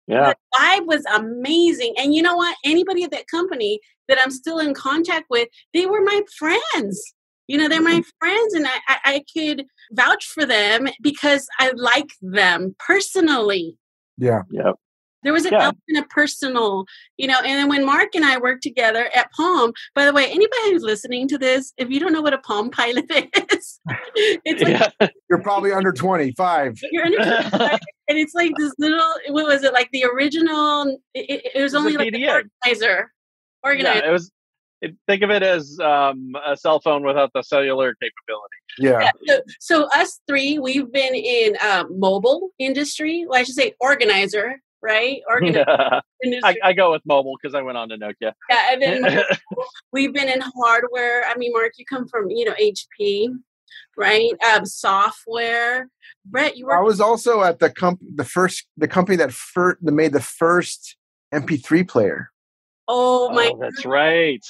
Yeah. 0.09 0.33
The 0.33 0.59
vibe 0.59 0.87
was 0.87 1.05
amazing. 1.15 1.95
And 1.97 2.13
you 2.13 2.23
know 2.23 2.35
what? 2.35 2.57
Anybody 2.65 3.05
at 3.05 3.13
that 3.13 3.29
company 3.29 3.81
that 4.09 4.19
i'm 4.21 4.31
still 4.31 4.59
in 4.59 4.75
contact 4.75 5.27
with 5.31 5.49
they 5.73 5.87
were 5.87 6.03
my 6.03 6.23
friends. 6.37 7.15
You 7.47 7.59
know 7.59 7.69
they're 7.69 7.83
my 7.83 8.01
mm-hmm. 8.01 8.19
friends 8.19 8.55
and 8.55 8.67
I, 8.67 8.79
I, 8.89 8.99
I 9.05 9.25
could 9.35 9.67
vouch 9.93 10.25
for 10.27 10.45
them 10.45 10.89
because 11.01 11.47
i 11.59 11.73
like 11.77 12.11
them 12.21 12.75
personally. 12.79 13.77
Yeah. 14.19 14.43
Yeah 14.51 14.73
There 15.23 15.33
was 15.33 15.45
an 15.45 15.53
Yeah. 15.53 15.63
element 15.65 16.05
of 16.05 16.09
personal, 16.09 16.85
you 17.17 17.27
know. 17.27 17.39
And 17.39 17.47
then 17.47 17.69
when 17.69 17.85
Mark 17.87 18.15
and 18.15 18.25
I 18.25 18.39
worked 18.39 18.63
together 18.63 19.09
at 19.15 19.31
Palm, 19.33 19.73
by 19.95 20.05
the 20.05 20.13
way, 20.13 20.25
anybody 20.27 20.71
who's 20.73 20.83
listening 20.83 21.29
to 21.29 21.39
this, 21.39 21.73
if 21.77 21.91
you 21.91 22.01
don't 22.01 22.13
know 22.13 22.23
what 22.23 22.33
a 22.35 22.39
Palm 22.39 22.71
Pilot 22.71 23.05
is, 23.53 23.81
it's 24.45 24.63
like 24.63 24.93
Yeah. 25.01 25.09
You're 25.31 25.43
probably 25.43 25.73
under 25.73 25.93
25. 25.93 26.79
you're 26.93 27.07
under, 27.07 27.21
and 27.23 28.19
it's 28.19 28.35
like 28.35 28.53
this 28.59 28.75
little. 28.79 29.01
What 29.29 29.47
was 29.47 29.65
it 29.65 29.73
like? 29.73 29.89
The 29.93 30.05
original. 30.05 30.99
It, 31.15 31.31
it, 31.31 31.51
it 31.55 31.63
was 31.63 31.73
It's 31.73 31.75
a 31.75 31.79
only 31.79 31.97
like 31.97 32.13
the 32.13 32.29
organizer. 32.29 33.13
Organizer. 33.65 33.99
Yeah, 34.01 34.09
it 34.09 34.13
was. 34.13 34.31
It, 34.83 34.97
think 35.07 35.23
of 35.23 35.31
it 35.31 35.45
as 35.45 35.79
um, 35.79 36.33
a 36.45 36.57
cell 36.57 36.81
phone 36.81 37.05
without 37.07 37.31
the 37.35 37.43
cellular 37.43 37.95
capability. 37.95 38.57
Yeah. 38.79 39.11
Yeah, 39.23 39.37
so, 39.61 39.85
so 39.85 40.01
us 40.01 40.21
three, 40.27 40.59
we've 40.59 40.91
been 40.91 41.15
in 41.15 41.57
um, 41.65 41.99
mobile 42.01 42.51
industry. 42.59 43.25
Well, 43.29 43.39
I 43.39 43.45
should 43.45 43.55
say 43.55 43.75
organizer, 43.81 44.61
right? 44.83 45.21
Organizer 45.29 45.65
I. 46.45 46.57
I 46.63 46.73
go 46.73 46.93
with 46.93 47.03
mobile 47.05 47.37
because 47.41 47.55
I 47.55 47.63
went 47.63 47.79
on 47.79 47.89
to 47.91 47.97
Nokia. 47.97 48.33
yeah, 48.51 48.73
and 48.73 48.83
then 48.83 49.23
we've 49.93 50.13
been 50.13 50.29
in 50.29 50.41
hardware. 50.41 51.25
I 51.27 51.37
mean, 51.37 51.53
Mark, 51.53 51.73
you 51.79 51.85
come 51.85 52.07
from 52.09 52.31
you 52.31 52.45
know 52.45 52.55
HP, 52.55 53.29
right? 53.97 54.31
Um, 54.55 54.67
software. 54.67 55.89
Brett, 56.25 56.57
you 56.57 56.67
were. 56.67 56.77
I 56.77 56.81
was 56.83 57.01
also 57.01 57.43
at 57.43 57.59
the 57.59 57.71
comp 57.71 58.01
the 58.15 58.25
first 58.25 58.67
the 58.77 58.89
company 58.89 59.17
that 59.17 59.33
fir- 59.33 59.79
that 59.83 59.93
made 59.93 60.13
the 60.13 60.21
first 60.21 60.97
MP3 61.35 61.89
player. 61.89 62.31
oh 62.89 63.31
my 63.31 63.51
oh, 63.55 63.59
that's 63.61 63.85
right. 63.87 64.41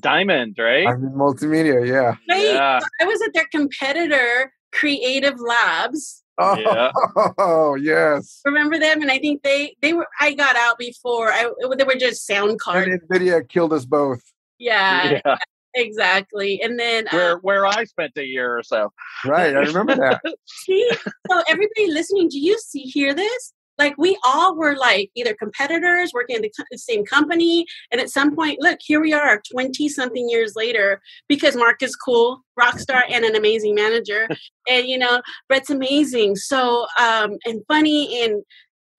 Diamond, 0.00 0.56
right? 0.58 0.84
Diamond 0.84 1.14
Multimedia, 1.14 1.84
yeah. 1.86 2.14
Wait, 2.28 2.52
Yeah. 2.52 2.78
I 3.00 3.04
was 3.04 3.20
at 3.22 3.32
their 3.34 3.46
competitor, 3.50 4.52
Creative 4.70 5.40
Labs. 5.40 6.22
Oh, 6.38 7.74
Yeah. 7.74 8.12
yes. 8.14 8.40
Remember 8.44 8.78
them? 8.78 9.02
And 9.02 9.10
I 9.10 9.18
think 9.18 9.42
they 9.42 9.76
they 9.80 9.92
were. 9.92 10.06
I 10.20 10.34
got 10.34 10.56
out 10.56 10.78
before. 10.78 11.32
I 11.32 11.50
they 11.76 11.84
were 11.84 11.94
just 11.94 12.26
sound 12.26 12.60
cards. 12.60 12.88
And 12.88 13.00
Nvidia 13.02 13.48
killed 13.48 13.72
us 13.72 13.84
both. 13.84 14.22
Yeah, 14.58 15.20
yeah. 15.26 15.36
exactly. 15.74 16.60
And 16.62 16.78
then 16.78 17.06
Where 17.10 17.34
um, 17.34 17.38
where 17.40 17.66
I 17.66 17.84
spent 17.84 18.12
a 18.16 18.24
year 18.24 18.56
or 18.58 18.62
so. 18.62 18.92
Right, 19.24 19.54
I 19.54 19.60
remember 19.60 19.96
that. 19.96 20.20
see, 20.46 20.90
so 21.30 21.42
everybody 21.48 21.88
listening, 21.88 22.28
do 22.28 22.38
you 22.38 22.58
see 22.58 22.82
hear 22.82 23.14
this? 23.14 23.52
Like 23.78 23.94
we 23.96 24.18
all 24.24 24.56
were 24.56 24.76
like 24.76 25.10
either 25.14 25.34
competitors 25.34 26.10
working 26.12 26.36
in 26.36 26.42
the 26.42 26.78
same 26.78 27.04
company, 27.04 27.64
and 27.90 28.00
at 28.00 28.10
some 28.10 28.34
point, 28.34 28.60
look, 28.60 28.78
here 28.82 29.00
we 29.00 29.12
are, 29.12 29.40
twenty 29.50 29.88
something 29.88 30.28
years 30.28 30.54
later, 30.56 31.00
because 31.28 31.56
Mark 31.56 31.82
is 31.82 31.94
cool, 31.96 32.42
rock 32.56 32.78
star, 32.78 33.04
and 33.08 33.24
an 33.24 33.36
amazing 33.36 33.74
manager, 33.74 34.28
and 34.68 34.86
you 34.86 34.98
know 34.98 35.22
Brett's 35.48 35.70
amazing, 35.70 36.36
so 36.36 36.86
um 36.98 37.36
and 37.44 37.62
funny, 37.68 38.22
and 38.24 38.42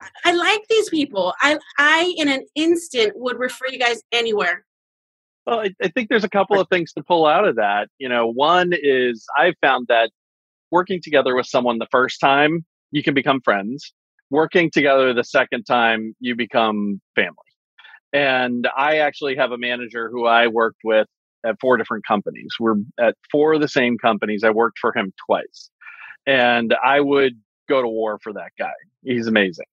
I- 0.00 0.08
I 0.26 0.32
like 0.32 0.62
these 0.68 0.88
people. 0.88 1.34
I 1.42 1.58
I 1.78 2.14
in 2.16 2.28
an 2.28 2.46
instant 2.54 3.12
would 3.16 3.38
refer 3.38 3.66
you 3.70 3.78
guys 3.78 4.02
anywhere. 4.12 4.64
Well, 5.46 5.60
I, 5.60 5.70
I 5.82 5.88
think 5.88 6.08
there's 6.08 6.24
a 6.24 6.28
couple 6.28 6.60
of 6.60 6.68
things 6.68 6.92
to 6.92 7.02
pull 7.02 7.26
out 7.26 7.46
of 7.46 7.56
that. 7.56 7.88
You 7.98 8.08
know, 8.08 8.26
one 8.26 8.72
is 8.72 9.26
I've 9.38 9.54
found 9.60 9.86
that 9.88 10.10
working 10.70 11.00
together 11.02 11.34
with 11.34 11.46
someone 11.46 11.78
the 11.78 11.88
first 11.90 12.20
time, 12.20 12.64
you 12.92 13.02
can 13.02 13.14
become 13.14 13.40
friends. 13.40 13.92
Working 14.30 14.70
together 14.70 15.12
the 15.12 15.24
second 15.24 15.64
time, 15.64 16.14
you 16.20 16.36
become 16.36 17.00
family. 17.14 17.34
And 18.12 18.68
I 18.76 18.98
actually 18.98 19.36
have 19.36 19.52
a 19.52 19.58
manager 19.58 20.08
who 20.10 20.26
I 20.26 20.46
worked 20.46 20.80
with 20.84 21.06
at 21.44 21.56
four 21.60 21.76
different 21.76 22.06
companies. 22.06 22.48
We're 22.58 22.76
at 22.98 23.16
four 23.30 23.54
of 23.54 23.60
the 23.60 23.68
same 23.68 23.98
companies. 23.98 24.44
I 24.44 24.50
worked 24.50 24.78
for 24.78 24.96
him 24.96 25.12
twice. 25.26 25.70
And 26.26 26.74
I 26.84 27.00
would 27.00 27.40
go 27.68 27.80
to 27.80 27.88
war 27.88 28.18
for 28.22 28.32
that 28.32 28.52
guy. 28.58 28.72
He's 29.02 29.26
amazing. 29.26 29.66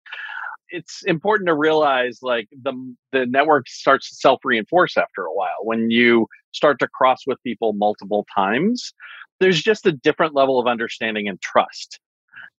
It's 0.69 1.03
important 1.03 1.47
to 1.47 1.55
realize 1.55 2.19
like 2.21 2.47
the 2.61 2.73
the 3.11 3.25
network 3.25 3.67
starts 3.67 4.09
to 4.09 4.15
self 4.15 4.41
reinforce 4.43 4.97
after 4.97 5.23
a 5.23 5.33
while. 5.33 5.63
When 5.63 5.91
you 5.91 6.27
start 6.51 6.79
to 6.79 6.87
cross 6.87 7.21
with 7.25 7.41
people 7.43 7.73
multiple 7.73 8.25
times, 8.33 8.93
there's 9.39 9.61
just 9.61 9.85
a 9.85 9.91
different 9.91 10.35
level 10.35 10.59
of 10.59 10.67
understanding 10.67 11.27
and 11.27 11.41
trust. 11.41 11.99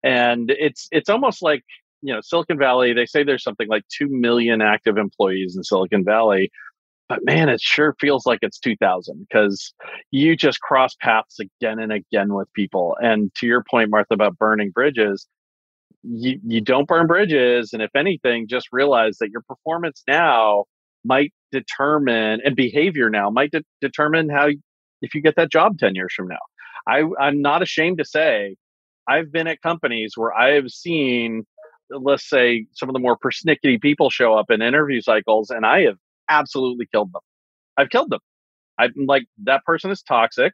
And 0.03 0.51
it's 0.51 0.89
it's 0.91 1.09
almost 1.09 1.43
like 1.43 1.65
you 2.03 2.13
know 2.13 2.21
Silicon 2.23 2.59
Valley. 2.59 2.93
They 2.93 3.07
say 3.07 3.23
there's 3.23 3.43
something 3.43 3.69
like 3.69 3.85
two 3.89 4.09
million 4.09 4.63
active 4.63 4.97
employees 4.97 5.57
in 5.57 5.65
Silicon 5.65 6.05
Valley, 6.05 6.51
but 7.09 7.25
man, 7.25 7.49
it 7.49 7.61
sure 7.61 7.97
feels 7.99 8.27
like 8.27 8.41
it's 8.43 8.59
2000 8.59 9.27
because 9.29 9.73
you 10.11 10.37
just 10.37 10.61
cross 10.61 10.95
paths 11.01 11.39
again 11.41 11.79
and 11.79 11.93
again 11.93 12.35
with 12.35 12.53
people. 12.53 12.97
And 13.01 13.35
to 13.37 13.47
your 13.47 13.65
point, 13.69 13.91
Martha, 13.91 14.15
about 14.15 14.37
burning 14.37 14.71
bridges, 14.71 15.27
you, 16.03 16.39
you 16.47 16.61
don't 16.61 16.87
burn 16.87 17.07
bridges. 17.07 17.73
And 17.73 17.83
if 17.83 17.91
anything, 17.97 18.47
just 18.47 18.69
realize 18.73 19.19
that 19.19 19.31
your 19.31 19.43
performance 19.43 20.03
now 20.07 20.65
might 21.05 21.33
determine 21.51 22.41
and 22.45 22.55
behavior 22.55 23.09
now 23.09 23.31
might 23.31 23.53
de- 23.53 23.65
determine 23.81 24.29
how 24.29 24.49
if 25.01 25.15
you 25.15 25.23
get 25.23 25.37
that 25.37 25.51
job 25.51 25.79
10 25.79 25.95
years 25.95 26.13
from 26.15 26.29
now. 26.29 26.37
I, 26.87 27.05
I'm 27.19 27.41
not 27.41 27.63
ashamed 27.63 27.99
to 27.99 28.05
say 28.05 28.57
I've 29.09 29.33
been 29.33 29.47
at 29.47 29.63
companies 29.63 30.13
where 30.17 30.35
I 30.35 30.53
have 30.53 30.69
seen, 30.69 31.47
let's 31.91 32.29
say, 32.29 32.67
some 32.73 32.89
of 32.89 32.93
the 32.93 32.99
more 32.99 33.17
persnickety 33.17 33.81
people 33.81 34.11
show 34.11 34.35
up 34.35 34.51
in 34.51 34.63
interview 34.63 35.01
cycles, 35.01 35.51
and 35.51 35.65
I 35.67 35.83
have 35.83 35.97
absolutely 36.29 36.87
killed 36.87 37.13
them. 37.13 37.23
I've 37.77 37.91
killed 37.91 38.11
them. 38.11 38.21
I'm 38.79 38.93
like, 39.07 39.25
that 39.45 39.65
person 39.65 39.91
is 39.91 40.03
toxic. 40.03 40.53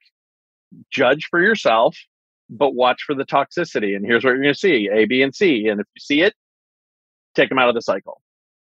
Judge 0.90 1.26
for 1.30 1.40
yourself, 1.40 1.96
but 2.48 2.74
watch 2.74 3.02
for 3.02 3.14
the 3.14 3.24
toxicity. 3.24 3.96
And 3.96 4.04
here's 4.04 4.24
what 4.24 4.30
you're 4.30 4.42
going 4.42 4.54
to 4.54 4.58
see 4.58 4.88
A, 4.92 5.04
B, 5.04 5.22
and 5.22 5.34
C. 5.34 5.66
And 5.68 5.80
if 5.80 5.86
you 5.94 6.00
see 6.00 6.22
it, 6.22 6.34
take 7.34 7.48
them 7.48 7.58
out 7.58 7.68
of 7.68 7.74
the 7.74 7.82
cycle. 7.82 8.20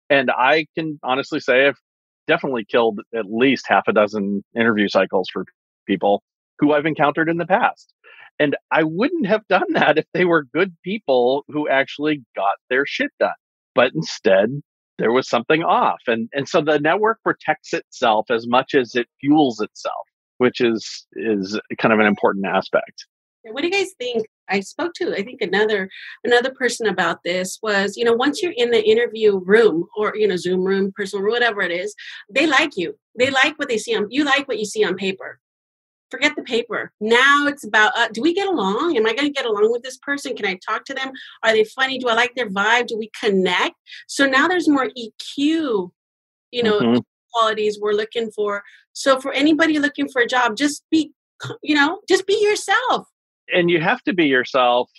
And 0.10 0.30
I 0.32 0.68
can 0.76 1.00
honestly 1.04 1.40
say 1.40 1.68
I've 1.68 1.80
definitely 2.28 2.66
killed 2.66 3.00
at 3.16 3.26
least 3.32 3.66
half 3.68 3.88
a 3.88 3.94
dozen 3.94 4.44
interview 4.56 4.88
cycles 4.88 5.30
for 5.32 5.46
people 5.88 6.24
who 6.60 6.74
I've 6.74 6.86
encountered 6.86 7.30
in 7.30 7.38
the 7.38 7.46
past. 7.46 7.94
And 8.40 8.56
I 8.72 8.84
wouldn't 8.84 9.28
have 9.28 9.48
done 9.48 9.72
that 9.74 9.98
if 9.98 10.06
they 10.14 10.26
were 10.26 10.44
good 10.54 10.76
people 10.84 11.46
who 11.48 11.70
actually 11.70 12.24
got 12.36 12.56
their 12.70 12.86
shit 12.86 13.12
done. 13.20 13.32
But 13.76 13.94
instead, 13.94 14.62
there 14.98 15.12
was 15.12 15.28
something 15.28 15.64
off. 15.64 16.02
And, 16.08 16.30
and 16.34 16.48
so 16.48 16.62
the 16.62 16.80
network 16.80 17.22
protects 17.24 17.74
itself 17.74 18.30
as 18.30 18.48
much 18.48 18.76
as 18.76 18.96
it 18.96 19.08
fuels 19.20 19.60
itself, 19.60 20.08
which 20.38 20.62
is, 20.62 21.06
is 21.14 21.60
kind 21.78 21.94
of 21.94 22.00
an 22.00 22.06
important 22.06 22.46
aspect. 22.46 23.06
What 23.46 23.62
do 23.62 23.68
you 23.68 23.74
guys 23.74 23.92
think? 24.00 24.26
I 24.50 24.62
spoke 24.62 24.94
to 24.96 25.14
I 25.14 25.24
think 25.24 25.42
another 25.42 25.90
another 26.24 26.52
person 26.52 26.88
about 26.88 27.24
this 27.24 27.60
was 27.62 27.98
you 27.98 28.04
know 28.04 28.14
once 28.14 28.42
you're 28.42 28.54
in 28.56 28.72
the 28.72 28.84
interview 28.84 29.40
room 29.40 29.86
or 29.98 30.14
you 30.16 30.28
know 30.28 30.38
Zoom 30.38 30.64
room, 30.64 30.94
personal 30.96 31.24
room, 31.24 31.34
whatever 31.34 31.62
it 31.62 31.72
is, 31.72 31.94
they 32.30 32.48
like 32.48 32.78
you. 32.78 32.96
They 33.18 33.30
like 33.30 33.60
what 33.60 33.68
they 33.68 33.78
see 33.78 33.96
on 33.96 34.08
you 34.10 34.24
like 34.24 34.48
what 34.48 34.60
you 34.60 34.66
see 34.66 34.84
on 34.84 34.96
paper. 34.96 35.40
Forget 36.14 36.36
the 36.36 36.44
paper. 36.44 36.92
Now 37.02 37.48
it's 37.48 37.64
about 37.66 37.92
uh, 37.98 38.08
do 38.14 38.22
we 38.22 38.36
get 38.36 38.48
along? 38.48 38.96
Am 38.96 39.08
I 39.08 39.14
going 39.16 39.26
to 39.26 39.32
get 39.34 39.48
along 39.48 39.72
with 39.72 39.82
this 39.82 39.98
person? 39.98 40.36
Can 40.36 40.46
I 40.46 40.60
talk 40.64 40.86
to 40.86 40.94
them? 40.94 41.12
Are 41.42 41.52
they 41.54 41.64
funny? 41.64 41.98
Do 41.98 42.08
I 42.08 42.14
like 42.14 42.36
their 42.36 42.52
vibe? 42.52 42.86
Do 42.86 43.00
we 43.00 43.10
connect? 43.20 43.74
So 44.08 44.28
now 44.28 44.48
there's 44.48 44.70
more 44.70 44.90
EQ, 44.96 45.92
you 46.52 46.62
know, 46.64 46.80
Mhm. 46.82 47.02
qualities 47.32 47.80
we're 47.82 47.94
looking 47.94 48.30
for. 48.30 48.64
So 48.94 49.20
for 49.20 49.34
anybody 49.34 49.80
looking 49.80 50.08
for 50.08 50.22
a 50.22 50.28
job, 50.28 50.56
just 50.56 50.84
be 50.92 51.12
you 51.64 51.74
know, 51.74 52.00
just 52.08 52.28
be 52.28 52.38
yourself. 52.48 53.08
and 53.52 53.70
you 53.72 53.82
have 53.82 54.02
to 54.04 54.14
be 54.14 54.26
yourself 54.28 54.90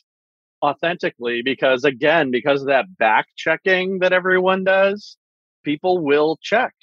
authentically 0.62 1.42
because 1.42 1.84
again 1.84 2.30
because 2.32 2.60
of 2.62 2.66
that 2.68 2.86
back 2.98 3.26
checking 3.36 4.00
that 4.00 4.12
everyone 4.12 4.64
does 4.64 5.16
people 5.62 5.98
will 6.00 6.38
check 6.42 6.74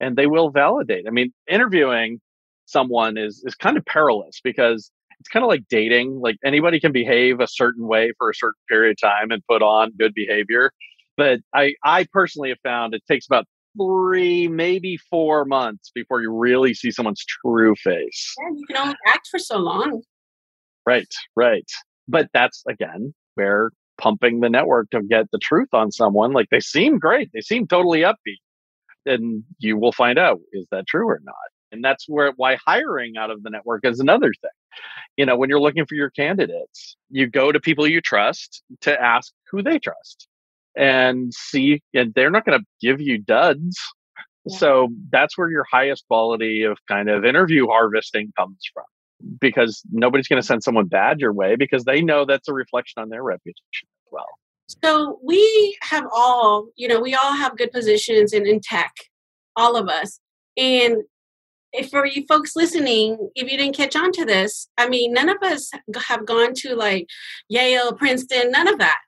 and 0.00 0.16
they 0.16 0.26
will 0.26 0.50
validate 0.50 1.04
i 1.06 1.10
mean 1.10 1.32
interviewing 1.48 2.20
someone 2.66 3.16
is 3.16 3.42
is 3.46 3.54
kind 3.54 3.76
of 3.76 3.84
perilous 3.86 4.40
because 4.42 4.90
it's 5.18 5.28
kind 5.28 5.42
of 5.42 5.48
like 5.48 5.62
dating 5.68 6.20
like 6.20 6.36
anybody 6.44 6.78
can 6.78 6.92
behave 6.92 7.40
a 7.40 7.46
certain 7.46 7.86
way 7.86 8.12
for 8.18 8.30
a 8.30 8.34
certain 8.34 8.60
period 8.68 8.90
of 8.90 9.08
time 9.08 9.30
and 9.30 9.42
put 9.48 9.62
on 9.62 9.90
good 9.98 10.12
behavior 10.14 10.70
but 11.16 11.40
i 11.54 11.74
i 11.84 12.06
personally 12.12 12.50
have 12.50 12.60
found 12.62 12.94
it 12.94 13.02
takes 13.08 13.26
about 13.26 13.46
three 13.78 14.48
maybe 14.48 14.96
four 14.96 15.44
months 15.44 15.90
before 15.94 16.20
you 16.20 16.32
really 16.32 16.74
see 16.74 16.90
someone's 16.90 17.24
true 17.42 17.74
face 17.76 18.34
Yeah, 18.38 18.56
you 18.56 18.64
can 18.66 18.76
only 18.76 18.96
act 19.06 19.28
for 19.30 19.38
so 19.38 19.58
long. 19.58 20.02
Right, 20.86 21.12
right. 21.34 21.68
But 22.08 22.28
that's 22.32 22.62
again 22.68 23.12
where 23.34 23.70
pumping 23.98 24.40
the 24.40 24.48
network 24.48 24.90
to 24.90 25.02
get 25.02 25.30
the 25.32 25.38
truth 25.38 25.68
on 25.72 25.90
someone, 25.90 26.32
like 26.32 26.48
they 26.50 26.60
seem 26.60 26.98
great, 26.98 27.30
they 27.32 27.40
seem 27.40 27.66
totally 27.66 28.00
upbeat. 28.00 28.40
And 29.04 29.44
you 29.58 29.76
will 29.76 29.92
find 29.92 30.18
out 30.18 30.40
is 30.52 30.66
that 30.70 30.86
true 30.86 31.08
or 31.08 31.20
not. 31.24 31.34
And 31.72 31.84
that's 31.84 32.08
where 32.08 32.32
why 32.36 32.56
hiring 32.64 33.16
out 33.16 33.30
of 33.30 33.42
the 33.42 33.50
network 33.50 33.84
is 33.84 34.00
another 34.00 34.32
thing. 34.40 34.50
You 35.16 35.26
know, 35.26 35.36
when 35.36 35.48
you're 35.48 35.60
looking 35.60 35.86
for 35.86 35.94
your 35.94 36.10
candidates, 36.10 36.96
you 37.10 37.26
go 37.26 37.52
to 37.52 37.60
people 37.60 37.86
you 37.86 38.00
trust 38.00 38.62
to 38.82 39.00
ask 39.00 39.32
who 39.50 39.62
they 39.62 39.78
trust 39.78 40.28
and 40.76 41.32
see, 41.32 41.82
and 41.94 42.12
they're 42.14 42.30
not 42.30 42.44
going 42.44 42.58
to 42.58 42.66
give 42.80 43.00
you 43.00 43.18
duds. 43.18 43.78
Yeah. 44.44 44.58
So 44.58 44.88
that's 45.10 45.36
where 45.36 45.50
your 45.50 45.64
highest 45.70 46.04
quality 46.08 46.62
of 46.62 46.78
kind 46.86 47.08
of 47.08 47.24
interview 47.24 47.66
harvesting 47.66 48.32
comes 48.36 48.58
from 48.72 48.84
because 49.40 49.82
nobody's 49.90 50.28
going 50.28 50.40
to 50.40 50.46
send 50.46 50.62
someone 50.62 50.86
bad 50.86 51.20
your 51.20 51.32
way 51.32 51.56
because 51.56 51.84
they 51.84 52.02
know 52.02 52.24
that's 52.24 52.48
a 52.48 52.52
reflection 52.52 53.02
on 53.02 53.08
their 53.08 53.22
reputation 53.22 53.88
as 54.06 54.12
well. 54.12 54.28
So 54.82 55.18
we 55.24 55.76
have 55.82 56.04
all, 56.14 56.66
you 56.76 56.88
know, 56.88 57.00
we 57.00 57.14
all 57.14 57.32
have 57.34 57.56
good 57.56 57.72
positions 57.72 58.32
in, 58.32 58.46
in 58.46 58.60
tech, 58.60 58.92
all 59.56 59.76
of 59.76 59.88
us. 59.88 60.20
And 60.56 60.96
if 61.76 61.90
for 61.90 62.06
you 62.06 62.24
folks 62.26 62.56
listening, 62.56 63.30
if 63.34 63.50
you 63.50 63.58
didn't 63.58 63.76
catch 63.76 63.96
on 63.96 64.12
to 64.12 64.24
this, 64.24 64.68
I 64.78 64.88
mean, 64.88 65.12
none 65.12 65.28
of 65.28 65.36
us 65.42 65.70
have 66.06 66.26
gone 66.26 66.54
to 66.54 66.74
like 66.74 67.08
Yale, 67.48 67.92
Princeton, 67.92 68.50
none 68.50 68.68
of 68.68 68.78
that. 68.78 68.98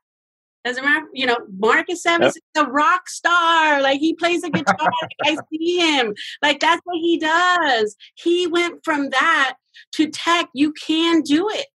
Doesn't 0.65 0.85
matter, 0.85 1.07
you 1.15 1.25
know, 1.25 1.39
Marcus 1.59 2.05
Evans 2.05 2.37
yep. 2.55 2.65
is 2.65 2.69
a 2.69 2.71
rock 2.71 3.09
star. 3.09 3.81
Like 3.81 4.01
he 4.01 4.15
plays 4.15 4.43
a 4.43 4.51
guitar. 4.51 4.91
I 5.25 5.37
see 5.51 5.79
him. 5.79 6.15
Like 6.43 6.61
that's 6.61 6.83
what 6.85 6.99
he 6.99 7.19
does. 7.19 7.97
He 8.15 8.47
went 8.47 8.85
from 8.85 9.11
that 9.11 9.55
to 9.93 10.09
tech. 10.09 10.49
You 10.55 10.73
can 10.73 11.23
do 11.23 11.49
it. 11.49 11.67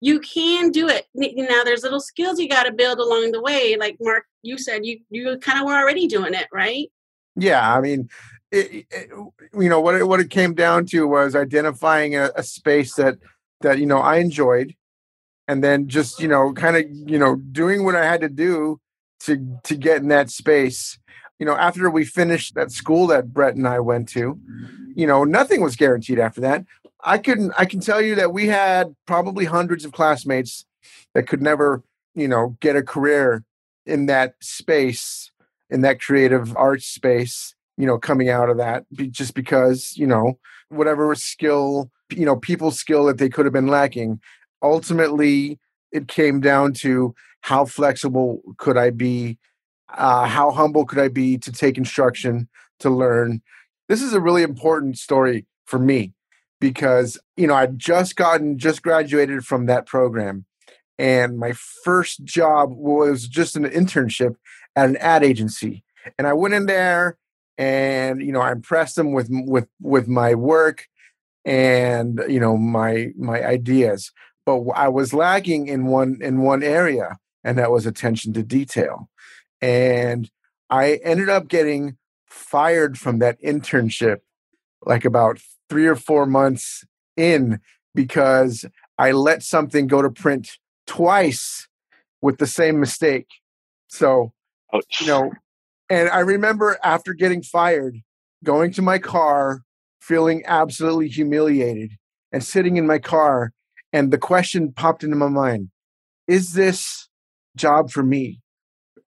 You 0.00 0.20
can 0.20 0.70
do 0.70 0.88
it. 0.88 1.06
Now 1.14 1.64
there's 1.64 1.82
little 1.82 2.00
skills 2.00 2.38
you 2.38 2.48
got 2.48 2.64
to 2.64 2.72
build 2.72 2.98
along 2.98 3.32
the 3.32 3.42
way. 3.42 3.76
Like 3.76 3.96
Mark, 4.00 4.24
you 4.42 4.56
said 4.56 4.86
you 4.86 5.00
you 5.10 5.38
kind 5.38 5.58
of 5.58 5.66
were 5.66 5.76
already 5.76 6.06
doing 6.06 6.34
it, 6.34 6.46
right? 6.52 6.88
Yeah, 7.34 7.74
I 7.74 7.80
mean, 7.80 8.08
it, 8.50 8.86
it, 8.90 9.10
you 9.54 9.68
know 9.68 9.80
what 9.80 9.94
it, 9.94 10.08
what 10.08 10.20
it 10.20 10.30
came 10.30 10.54
down 10.54 10.86
to 10.86 11.06
was 11.06 11.34
identifying 11.34 12.16
a, 12.16 12.30
a 12.34 12.42
space 12.42 12.94
that 12.94 13.18
that 13.60 13.78
you 13.78 13.86
know 13.86 13.98
I 13.98 14.16
enjoyed 14.16 14.74
and 15.48 15.64
then 15.64 15.88
just 15.88 16.20
you 16.20 16.28
know 16.28 16.52
kind 16.52 16.76
of 16.76 16.84
you 16.90 17.18
know 17.18 17.36
doing 17.36 17.84
what 17.84 17.96
i 17.96 18.04
had 18.04 18.20
to 18.20 18.28
do 18.28 18.78
to 19.20 19.58
to 19.64 19.74
get 19.74 20.02
in 20.02 20.08
that 20.08 20.30
space. 20.30 20.98
You 21.38 21.46
know 21.46 21.56
after 21.56 21.90
we 21.90 22.04
finished 22.04 22.54
that 22.54 22.70
school 22.70 23.06
that 23.08 23.32
brett 23.32 23.56
and 23.56 23.66
i 23.66 23.80
went 23.80 24.08
to 24.10 24.38
you 24.94 25.06
know 25.06 25.24
nothing 25.24 25.60
was 25.60 25.76
guaranteed 25.76 26.18
after 26.18 26.40
that. 26.42 26.64
I 27.04 27.18
couldn't 27.18 27.52
i 27.58 27.64
can 27.64 27.80
tell 27.80 28.00
you 28.00 28.14
that 28.16 28.32
we 28.32 28.48
had 28.48 28.94
probably 29.06 29.44
hundreds 29.44 29.84
of 29.84 29.92
classmates 29.92 30.64
that 31.14 31.26
could 31.26 31.42
never 31.42 31.82
you 32.14 32.28
know 32.28 32.56
get 32.60 32.76
a 32.76 32.82
career 32.82 33.44
in 33.86 34.06
that 34.06 34.34
space 34.40 35.30
in 35.70 35.80
that 35.82 36.00
creative 36.00 36.56
arts 36.56 36.86
space 36.86 37.54
you 37.78 37.86
know 37.86 37.98
coming 37.98 38.28
out 38.28 38.50
of 38.50 38.58
that 38.58 38.84
just 39.10 39.34
because 39.34 39.96
you 39.96 40.06
know 40.06 40.38
whatever 40.68 41.14
skill 41.14 41.90
you 42.10 42.26
know 42.26 42.36
people's 42.36 42.78
skill 42.78 43.06
that 43.06 43.16
they 43.18 43.28
could 43.28 43.46
have 43.46 43.52
been 43.52 43.68
lacking 43.68 44.20
ultimately 44.62 45.58
it 45.92 46.08
came 46.08 46.40
down 46.40 46.72
to 46.72 47.14
how 47.42 47.64
flexible 47.64 48.42
could 48.58 48.76
I 48.76 48.90
be, 48.90 49.38
uh, 49.96 50.26
how 50.26 50.50
humble 50.50 50.84
could 50.84 50.98
I 50.98 51.08
be 51.08 51.38
to 51.38 51.52
take 51.52 51.78
instruction, 51.78 52.48
to 52.80 52.90
learn. 52.90 53.42
This 53.88 54.02
is 54.02 54.12
a 54.12 54.20
really 54.20 54.42
important 54.42 54.98
story 54.98 55.46
for 55.66 55.78
me 55.78 56.12
because 56.60 57.18
you 57.36 57.46
know 57.46 57.54
I'd 57.54 57.78
just 57.78 58.16
gotten 58.16 58.58
just 58.58 58.82
graduated 58.82 59.44
from 59.44 59.66
that 59.66 59.86
program, 59.86 60.44
and 60.98 61.38
my 61.38 61.52
first 61.84 62.24
job 62.24 62.70
was 62.72 63.28
just 63.28 63.56
an 63.56 63.64
internship 63.64 64.34
at 64.76 64.88
an 64.88 64.96
ad 64.96 65.24
agency, 65.24 65.84
and 66.18 66.26
I 66.26 66.32
went 66.32 66.54
in 66.54 66.66
there 66.66 67.16
and 67.58 68.22
you 68.22 68.32
know 68.32 68.40
I 68.40 68.52
impressed 68.52 68.96
them 68.96 69.12
with 69.12 69.28
with 69.30 69.68
with 69.80 70.08
my 70.08 70.34
work 70.34 70.86
and 71.44 72.22
you 72.28 72.40
know 72.40 72.56
my 72.56 73.08
my 73.16 73.44
ideas 73.44 74.12
but 74.48 74.62
I 74.74 74.88
was 74.88 75.12
lagging 75.12 75.66
in 75.66 75.84
one 75.84 76.20
in 76.22 76.40
one 76.40 76.62
area, 76.62 77.18
and 77.44 77.58
that 77.58 77.70
was 77.70 77.84
attention 77.84 78.32
to 78.32 78.42
detail. 78.42 79.10
And 79.60 80.30
I 80.70 81.00
ended 81.04 81.28
up 81.28 81.48
getting 81.48 81.98
fired 82.24 82.96
from 82.96 83.18
that 83.18 83.38
internship 83.42 84.20
like 84.86 85.04
about 85.04 85.38
three 85.68 85.86
or 85.86 85.96
four 85.96 86.24
months 86.24 86.82
in 87.14 87.60
because 87.94 88.64
I 88.96 89.10
let 89.10 89.42
something 89.42 89.86
go 89.86 90.00
to 90.00 90.08
print 90.08 90.56
twice 90.86 91.68
with 92.22 92.38
the 92.38 92.46
same 92.46 92.80
mistake. 92.80 93.28
So, 93.88 94.32
Ouch. 94.72 95.02
you 95.02 95.08
know, 95.08 95.30
and 95.90 96.08
I 96.10 96.20
remember 96.20 96.78
after 96.82 97.14
getting 97.14 97.42
fired, 97.42 97.98
going 98.44 98.72
to 98.72 98.82
my 98.82 98.98
car, 98.98 99.62
feeling 100.00 100.42
absolutely 100.46 101.08
humiliated, 101.08 101.92
and 102.32 102.44
sitting 102.44 102.76
in 102.76 102.86
my 102.86 102.98
car 102.98 103.52
and 103.92 104.10
the 104.10 104.18
question 104.18 104.72
popped 104.72 105.02
into 105.02 105.16
my 105.16 105.28
mind 105.28 105.70
is 106.26 106.52
this 106.52 107.08
job 107.56 107.90
for 107.90 108.02
me? 108.02 108.40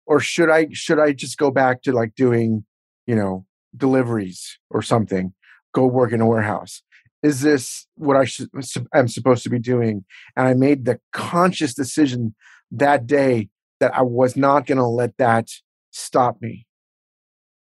Or 0.06 0.20
should 0.20 0.48
i 0.50 0.68
should 0.72 0.98
i 0.98 1.12
just 1.12 1.36
go 1.36 1.50
back 1.50 1.82
to 1.82 1.92
like 1.92 2.14
doing 2.14 2.64
you 3.06 3.16
know 3.16 3.44
deliveries 3.76 4.58
or 4.70 4.82
something? 4.82 5.34
Go 5.74 5.86
work 5.86 6.12
in 6.12 6.20
a 6.20 6.26
warehouse. 6.26 6.82
Is 7.22 7.40
this 7.40 7.86
what 7.96 8.16
i 8.16 8.24
should 8.24 8.48
am 8.94 9.08
supposed 9.08 9.42
to 9.42 9.50
be 9.50 9.58
doing? 9.58 10.04
And 10.36 10.46
i 10.46 10.54
made 10.54 10.84
the 10.84 11.00
conscious 11.12 11.74
decision 11.74 12.34
that 12.70 13.06
day 13.06 13.48
that 13.80 13.94
i 13.94 14.02
was 14.02 14.36
not 14.36 14.66
going 14.66 14.78
to 14.78 14.86
let 14.86 15.16
that 15.18 15.48
stop 15.90 16.40
me 16.40 16.67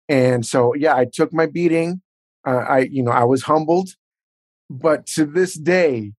and 0.09 0.45
so 0.45 0.75
yeah 0.75 0.95
i 0.95 1.05
took 1.05 1.33
my 1.33 1.47
beating 1.47 2.01
uh, 2.47 2.65
i 2.69 2.79
you 2.81 3.03
know 3.03 3.11
i 3.11 3.25
was 3.25 3.43
humbled 3.43 3.91
but 4.71 5.07
to 5.07 5.25
this 5.25 5.55
day 5.55 6.13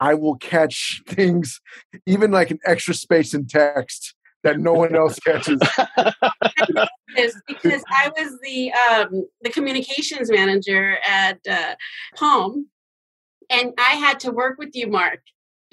I 0.00 0.14
will 0.14 0.36
catch 0.36 1.02
things, 1.08 1.60
even 2.06 2.30
like 2.30 2.50
an 2.50 2.58
extra 2.64 2.94
space 2.94 3.34
in 3.34 3.46
text 3.46 4.14
that 4.42 4.58
no 4.58 4.74
one 4.74 4.94
else 4.94 5.18
catches. 5.20 5.58
because 7.46 7.82
I 7.90 8.10
was 8.16 8.38
the 8.42 8.72
um, 8.72 9.26
the 9.40 9.50
communications 9.50 10.30
manager 10.30 10.98
at 11.06 11.38
uh, 11.50 11.74
home, 12.16 12.68
and 13.48 13.72
I 13.78 13.94
had 13.94 14.20
to 14.20 14.30
work 14.30 14.58
with 14.58 14.70
you, 14.74 14.88
Mark, 14.88 15.20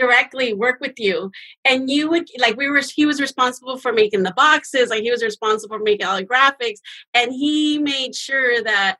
directly 0.02 0.54
work 0.54 0.80
with 0.82 0.98
you, 0.98 1.32
and 1.66 1.90
you 1.90 2.10
would 2.10 2.28
like 2.40 2.58
we 2.58 2.70
were. 2.70 2.82
He 2.96 3.06
was 3.06 3.22
responsible 3.22 3.78
for 3.78 3.94
making 3.94 4.24
the 4.24 4.34
boxes, 4.34 4.90
like 4.90 5.04
he 5.04 5.12
was 5.12 5.24
responsible 5.24 5.78
for 5.78 5.84
making 5.84 6.06
all 6.06 6.18
the 6.18 6.26
graphics, 6.26 6.80
and 7.14 7.32
he 7.32 7.80
made 7.80 8.16
sure 8.16 8.64
that 8.64 8.98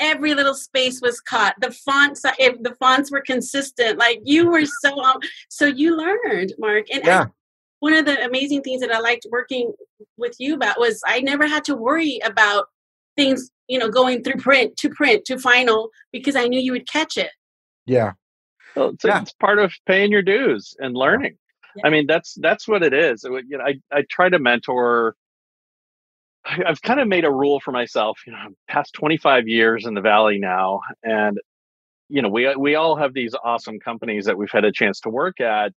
every 0.00 0.34
little 0.34 0.54
space 0.54 1.00
was 1.00 1.20
caught 1.20 1.54
the 1.60 1.70
fonts 1.70 2.24
uh, 2.24 2.32
if 2.38 2.60
the 2.62 2.74
fonts 2.76 3.10
were 3.10 3.20
consistent 3.20 3.98
like 3.98 4.20
you 4.24 4.48
were 4.48 4.64
so 4.64 4.96
um, 5.00 5.18
so 5.48 5.66
you 5.66 5.96
learned 5.96 6.52
mark 6.58 6.86
and 6.92 7.04
yeah. 7.04 7.22
I, 7.22 7.26
one 7.80 7.94
of 7.94 8.04
the 8.04 8.24
amazing 8.24 8.62
things 8.62 8.80
that 8.80 8.92
i 8.92 9.00
liked 9.00 9.26
working 9.30 9.72
with 10.16 10.36
you 10.38 10.54
about 10.54 10.78
was 10.78 11.00
i 11.06 11.20
never 11.20 11.46
had 11.46 11.64
to 11.64 11.74
worry 11.74 12.20
about 12.24 12.66
things 13.16 13.50
you 13.66 13.78
know 13.78 13.88
going 13.88 14.22
through 14.22 14.40
print 14.40 14.76
to 14.76 14.88
print 14.90 15.24
to 15.24 15.38
final 15.38 15.90
because 16.12 16.36
i 16.36 16.46
knew 16.46 16.60
you 16.60 16.72
would 16.72 16.88
catch 16.88 17.16
it 17.16 17.30
yeah 17.86 18.12
well, 18.78 18.90
it's, 18.90 19.04
yeah. 19.04 19.20
it's 19.22 19.32
part 19.34 19.58
of 19.58 19.72
paying 19.86 20.12
your 20.12 20.22
dues 20.22 20.74
and 20.78 20.96
learning 20.96 21.36
yeah. 21.76 21.86
i 21.86 21.90
mean 21.90 22.06
that's 22.06 22.34
that's 22.40 22.66
what 22.66 22.82
it 22.82 22.92
is 22.92 23.24
you 23.24 23.58
know 23.58 23.64
i, 23.64 23.74
I 23.92 24.04
try 24.08 24.28
to 24.28 24.38
mentor 24.38 25.14
I've 26.66 26.80
kind 26.80 26.98
of 26.98 27.08
made 27.08 27.26
a 27.26 27.30
rule 27.30 27.60
for 27.60 27.72
myself, 27.72 28.20
you 28.26 28.32
know, 28.32 28.38
past 28.68 28.94
25 28.94 29.48
years 29.48 29.84
in 29.84 29.92
the 29.92 30.00
valley 30.00 30.38
now 30.38 30.80
and 31.02 31.38
you 32.08 32.22
know, 32.22 32.30
we 32.30 32.54
we 32.56 32.74
all 32.74 32.96
have 32.96 33.12
these 33.12 33.34
awesome 33.44 33.78
companies 33.80 34.24
that 34.24 34.38
we've 34.38 34.50
had 34.50 34.64
a 34.64 34.72
chance 34.72 35.00
to 35.00 35.10
work 35.10 35.40
at 35.40 35.72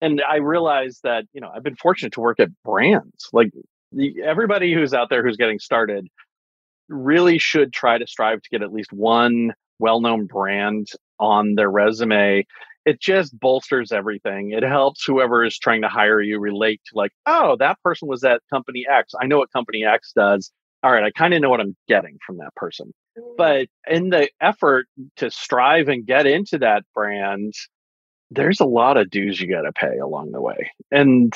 and 0.00 0.22
I 0.28 0.36
realized 0.36 1.00
that, 1.04 1.24
you 1.32 1.40
know, 1.40 1.50
I've 1.54 1.62
been 1.62 1.76
fortunate 1.76 2.12
to 2.14 2.20
work 2.20 2.40
at 2.40 2.48
brands. 2.64 3.28
Like 3.32 3.50
the, 3.92 4.22
everybody 4.24 4.72
who's 4.72 4.94
out 4.94 5.10
there 5.10 5.22
who's 5.22 5.36
getting 5.36 5.58
started 5.58 6.08
really 6.88 7.38
should 7.38 7.72
try 7.72 7.98
to 7.98 8.06
strive 8.06 8.40
to 8.42 8.48
get 8.50 8.62
at 8.62 8.72
least 8.72 8.92
one 8.92 9.52
well-known 9.78 10.26
brand 10.26 10.88
on 11.20 11.54
their 11.54 11.70
resume 11.70 12.44
it 12.84 13.00
just 13.00 13.38
bolsters 13.38 13.92
everything. 13.92 14.52
It 14.52 14.62
helps 14.62 15.04
whoever 15.04 15.44
is 15.44 15.58
trying 15.58 15.82
to 15.82 15.88
hire 15.88 16.20
you 16.20 16.38
relate 16.38 16.80
to 16.86 16.96
like, 16.96 17.12
oh, 17.26 17.56
that 17.56 17.80
person 17.82 18.08
was 18.08 18.24
at 18.24 18.42
company 18.52 18.86
X. 18.90 19.12
I 19.20 19.26
know 19.26 19.38
what 19.38 19.52
company 19.52 19.84
X 19.84 20.12
does. 20.14 20.50
All 20.82 20.90
right, 20.90 21.04
I 21.04 21.10
kind 21.10 21.34
of 21.34 21.42
know 21.42 21.50
what 21.50 21.60
I'm 21.60 21.76
getting 21.88 22.18
from 22.26 22.38
that 22.38 22.54
person. 22.56 22.92
Mm. 23.18 23.36
But 23.36 23.68
in 23.86 24.08
the 24.08 24.30
effort 24.40 24.86
to 25.16 25.30
strive 25.30 25.88
and 25.88 26.06
get 26.06 26.26
into 26.26 26.58
that 26.58 26.84
brand, 26.94 27.52
there's 28.30 28.60
a 28.60 28.64
lot 28.64 28.96
of 28.96 29.10
dues 29.10 29.40
you 29.40 29.48
got 29.48 29.62
to 29.62 29.72
pay 29.72 29.98
along 29.98 30.32
the 30.32 30.40
way. 30.40 30.70
And 30.90 31.34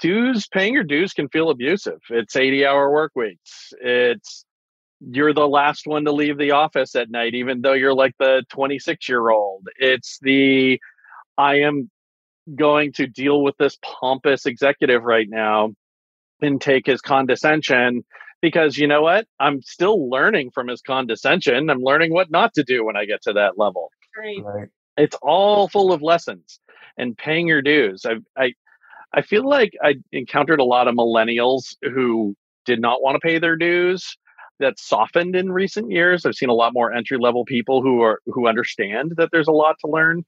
dues, 0.00 0.48
paying 0.48 0.72
your 0.72 0.84
dues 0.84 1.12
can 1.12 1.28
feel 1.28 1.50
abusive. 1.50 2.00
It's 2.08 2.36
80 2.36 2.64
hour 2.64 2.90
work 2.90 3.12
weeks. 3.14 3.74
It's 3.80 4.46
you're 5.10 5.34
the 5.34 5.48
last 5.48 5.86
one 5.86 6.04
to 6.04 6.12
leave 6.12 6.38
the 6.38 6.52
office 6.52 6.94
at 6.94 7.10
night, 7.10 7.34
even 7.34 7.60
though 7.60 7.72
you're 7.72 7.94
like 7.94 8.14
the 8.18 8.44
26 8.50 9.08
year 9.08 9.30
old. 9.30 9.68
It's 9.76 10.18
the, 10.22 10.80
I 11.36 11.60
am 11.60 11.90
going 12.54 12.92
to 12.92 13.06
deal 13.06 13.42
with 13.42 13.56
this 13.58 13.78
pompous 13.82 14.46
executive 14.46 15.02
right 15.02 15.28
now 15.28 15.70
and 16.40 16.60
take 16.60 16.86
his 16.86 17.00
condescension 17.00 18.04
because 18.40 18.76
you 18.76 18.86
know 18.86 19.02
what? 19.02 19.26
I'm 19.40 19.62
still 19.62 20.10
learning 20.10 20.50
from 20.52 20.68
his 20.68 20.82
condescension. 20.82 21.70
I'm 21.70 21.80
learning 21.80 22.12
what 22.12 22.30
not 22.30 22.54
to 22.54 22.62
do 22.62 22.84
when 22.84 22.96
I 22.96 23.06
get 23.06 23.22
to 23.22 23.32
that 23.34 23.58
level. 23.58 23.90
Right. 24.16 24.42
right. 24.42 24.68
It's 24.96 25.16
all 25.22 25.68
full 25.68 25.92
of 25.92 26.02
lessons 26.02 26.60
and 26.96 27.16
paying 27.16 27.48
your 27.48 27.62
dues. 27.62 28.04
I, 28.06 28.16
I, 28.40 28.52
I 29.12 29.22
feel 29.22 29.48
like 29.48 29.72
I 29.82 29.94
encountered 30.12 30.60
a 30.60 30.64
lot 30.64 30.88
of 30.88 30.94
millennials 30.94 31.74
who 31.82 32.36
did 32.64 32.80
not 32.80 33.02
want 33.02 33.16
to 33.16 33.20
pay 33.20 33.38
their 33.38 33.56
dues 33.56 34.16
that's 34.60 34.86
softened 34.86 35.34
in 35.36 35.50
recent 35.52 35.90
years. 35.90 36.24
I've 36.24 36.34
seen 36.34 36.48
a 36.48 36.54
lot 36.54 36.72
more 36.72 36.92
entry 36.92 37.18
level 37.18 37.44
people 37.44 37.82
who 37.82 38.02
are 38.02 38.20
who 38.26 38.46
understand 38.46 39.14
that 39.16 39.30
there's 39.32 39.48
a 39.48 39.52
lot 39.52 39.76
to 39.80 39.90
learn. 39.90 40.24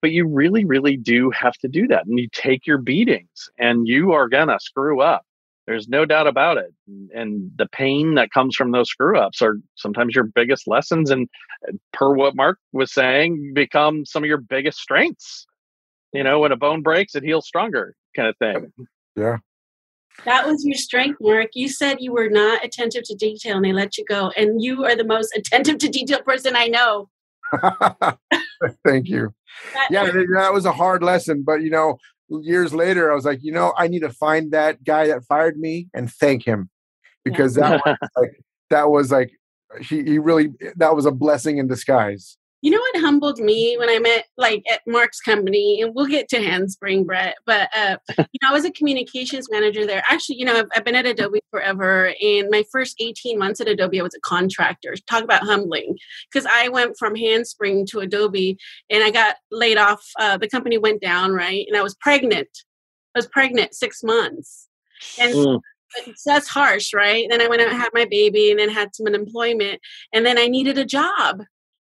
but 0.00 0.12
you 0.12 0.26
really, 0.26 0.64
really 0.64 0.96
do 0.96 1.30
have 1.30 1.54
to 1.54 1.68
do 1.68 1.88
that. 1.88 2.06
And 2.06 2.18
you 2.18 2.28
take 2.32 2.66
your 2.66 2.78
beatings 2.78 3.50
and 3.58 3.86
you 3.88 4.12
are 4.12 4.28
going 4.28 4.48
to 4.48 4.58
screw 4.60 5.00
up. 5.00 5.24
There's 5.66 5.88
no 5.88 6.06
doubt 6.06 6.26
about 6.26 6.56
it. 6.56 6.72
And 7.14 7.50
the 7.56 7.66
pain 7.66 8.14
that 8.14 8.30
comes 8.30 8.56
from 8.56 8.70
those 8.70 8.88
screw 8.88 9.18
ups 9.18 9.42
are 9.42 9.58
sometimes 9.74 10.14
your 10.14 10.24
biggest 10.24 10.66
lessons. 10.66 11.10
And 11.10 11.28
uh, 11.66 11.72
per 11.92 12.14
what 12.14 12.34
Mark 12.34 12.58
was 12.72 12.92
saying, 12.92 13.52
become 13.54 14.06
some 14.06 14.22
of 14.22 14.28
your 14.28 14.38
biggest 14.38 14.78
strengths. 14.78 15.46
You 16.14 16.24
know, 16.24 16.40
when 16.40 16.52
a 16.52 16.56
bone 16.56 16.80
breaks, 16.80 17.14
it 17.14 17.22
heals 17.22 17.46
stronger, 17.46 17.94
kind 18.16 18.28
of 18.28 18.36
thing. 18.38 18.72
Yeah. 19.14 19.38
That 20.24 20.46
was 20.46 20.64
your 20.64 20.76
strength, 20.76 21.18
Mark. 21.20 21.50
You 21.54 21.68
said 21.68 21.98
you 22.00 22.12
were 22.12 22.28
not 22.28 22.64
attentive 22.64 23.04
to 23.04 23.14
detail 23.14 23.56
and 23.56 23.64
they 23.64 23.72
let 23.72 23.96
you 23.96 24.04
go. 24.04 24.30
And 24.36 24.62
you 24.62 24.84
are 24.84 24.96
the 24.96 25.04
most 25.04 25.32
attentive 25.36 25.78
to 25.78 25.88
detail 25.88 26.20
person 26.22 26.54
I 26.56 26.66
know. 26.68 27.08
Thank 28.84 29.08
you. 29.08 29.32
yeah, 29.90 30.04
that 30.04 30.50
was 30.52 30.64
a 30.64 30.72
hard 30.72 31.02
lesson. 31.02 31.42
But, 31.46 31.62
you 31.62 31.70
know, 31.70 31.98
years 32.28 32.74
later, 32.74 33.10
I 33.10 33.14
was 33.14 33.24
like, 33.24 33.40
you 33.42 33.52
know, 33.52 33.72
I 33.76 33.88
need 33.88 34.00
to 34.00 34.10
find 34.10 34.52
that 34.52 34.84
guy 34.84 35.06
that 35.06 35.24
fired 35.24 35.58
me 35.58 35.88
and 35.94 36.10
thank 36.10 36.44
him 36.44 36.68
because 37.24 37.56
yeah. 37.56 37.70
that, 37.70 37.82
was 37.84 38.10
like, 38.16 38.40
that 38.70 38.90
was 38.90 39.12
like, 39.12 39.30
he, 39.80 40.02
he 40.02 40.18
really, 40.18 40.50
that 40.76 40.94
was 40.94 41.06
a 41.06 41.10
blessing 41.12 41.58
in 41.58 41.68
disguise. 41.68 42.36
You 42.60 42.72
know 42.72 42.80
what 42.80 43.00
humbled 43.00 43.38
me 43.38 43.76
when 43.78 43.88
I 43.88 44.00
met 44.00 44.24
like 44.36 44.64
at 44.70 44.80
Mark's 44.84 45.20
company, 45.20 45.80
and 45.80 45.94
we'll 45.94 46.06
get 46.06 46.28
to 46.30 46.42
Handspring, 46.42 47.04
Brett. 47.04 47.36
But 47.46 47.68
uh, 47.76 47.98
you 48.18 48.38
know, 48.42 48.48
I 48.48 48.52
was 48.52 48.64
a 48.64 48.72
communications 48.72 49.48
manager 49.50 49.86
there. 49.86 50.02
Actually, 50.08 50.38
you 50.38 50.44
know, 50.44 50.56
I've, 50.56 50.68
I've, 50.74 50.84
been 50.84 50.96
at 50.96 51.06
Adobe 51.06 51.40
forever, 51.52 52.12
and 52.20 52.50
my 52.50 52.64
first 52.72 52.96
eighteen 53.00 53.38
months 53.38 53.60
at 53.60 53.68
Adobe, 53.68 54.00
I 54.00 54.02
was 54.02 54.14
a 54.14 54.20
contractor. 54.20 54.94
Talk 55.08 55.22
about 55.22 55.44
humbling, 55.44 55.96
because 56.32 56.48
I 56.50 56.68
went 56.68 56.96
from 56.98 57.14
Handspring 57.14 57.86
to 57.86 58.00
Adobe, 58.00 58.58
and 58.90 59.04
I 59.04 59.10
got 59.10 59.36
laid 59.52 59.78
off. 59.78 60.04
Uh, 60.18 60.36
the 60.36 60.48
company 60.48 60.78
went 60.78 61.00
down, 61.00 61.32
right, 61.32 61.64
and 61.68 61.76
I 61.76 61.82
was 61.82 61.94
pregnant. 61.94 62.48
I 63.14 63.18
was 63.18 63.28
pregnant 63.28 63.74
six 63.74 64.02
months, 64.02 64.68
and. 65.18 65.34
Mm. 65.34 65.60
That's 66.26 66.48
harsh, 66.48 66.92
right? 66.92 67.26
Then 67.30 67.40
I 67.40 67.48
went 67.48 67.62
out 67.62 67.68
and 67.68 67.78
had 67.78 67.88
my 67.94 68.04
baby 68.04 68.50
and 68.50 68.60
then 68.60 68.68
had 68.68 68.94
some 68.94 69.06
unemployment. 69.06 69.80
And 70.12 70.26
then 70.26 70.36
I 70.36 70.46
needed 70.46 70.76
a 70.76 70.84
job 70.84 71.44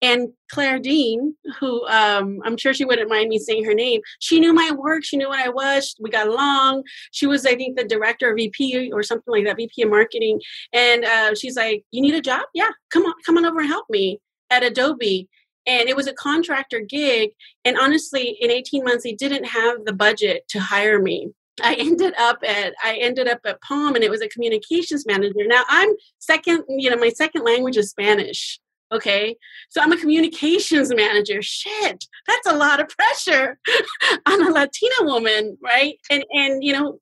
and 0.03 0.29
Claire 0.51 0.79
Dean, 0.79 1.35
who 1.59 1.87
um, 1.87 2.41
I'm 2.45 2.57
sure 2.57 2.75
she 2.75 2.85
wouldn't 2.85 3.09
mind 3.09 3.29
me 3.29 3.39
saying 3.39 3.65
her 3.65 3.75
name, 3.75 4.01
she 4.21 4.41
knew 4.41 4.53
my 4.53 4.71
work. 4.73 5.05
She 5.05 5.17
knew 5.17 5.29
what 5.29 5.39
I 5.39 5.49
was. 5.49 5.97
We 5.99 6.11
got 6.11 6.29
along. 6.29 6.85
She 7.13 7.27
was, 7.27 7.47
I 7.47 7.57
think, 7.57 7.77
the 7.77 7.85
director 7.85 8.31
of 8.31 8.37
VP 8.37 8.93
or 8.93 9.03
something 9.03 9.33
like 9.33 9.45
that, 9.45 9.57
VP 9.57 9.83
of 9.83 9.91
marketing. 9.91 10.41
And 10.73 11.05
uh, 11.05 11.35
she's 11.35 11.57
like, 11.57 11.85
"You 11.91 12.03
need 12.03 12.15
a 12.15 12.21
job? 12.21 12.43
Yeah, 12.55 12.71
come 12.91 13.05
on, 13.05 13.15
come 13.25 13.39
on 13.39 13.47
over 13.47 13.61
and 13.61 13.69
help 13.69 13.87
me 13.89 14.21
at 14.51 14.63
Adobe." 14.63 15.29
And 15.67 15.89
it 15.89 15.97
was 15.97 16.07
a 16.07 16.15
contractor 16.15 16.81
gig. 16.81 17.31
And 17.65 17.77
honestly, 17.77 18.37
in 18.41 18.53
18 18.53 18.85
months, 18.85 19.03
they 19.03 19.15
didn't 19.15 19.45
have 19.45 19.85
the 19.85 19.93
budget 19.93 20.47
to 20.51 20.61
hire 20.61 21.03
me. 21.03 21.31
I 21.63 21.75
ended 21.75 22.15
up 22.19 22.39
at 22.47 22.75
I 22.85 22.97
ended 22.97 23.29
up 23.29 23.41
at 23.47 23.63
Palm, 23.63 23.95
and 23.95 24.05
it 24.05 24.11
was 24.11 24.21
a 24.21 24.29
communications 24.29 25.07
manager. 25.07 25.47
Now 25.47 25.63
I'm 25.69 25.89
second, 26.19 26.65
you 26.69 26.91
know, 26.91 26.97
my 26.97 27.09
second 27.09 27.45
language 27.45 27.79
is 27.79 27.91
Spanish. 27.91 28.61
Okay. 28.93 29.37
So 29.69 29.81
I'm 29.81 29.93
a 29.93 29.97
communications 29.97 30.95
manager. 30.95 31.43
Shit, 31.43 32.05
that's 32.27 32.47
a 32.47 32.57
lot 32.57 32.81
of 32.81 32.89
pressure 32.89 33.59
on 34.27 34.47
a 34.47 34.51
Latina 34.51 34.95
woman, 35.01 35.59
right? 35.63 35.99
And 36.11 36.25
and 36.31 36.63
you 36.63 36.73
know, 36.73 37.01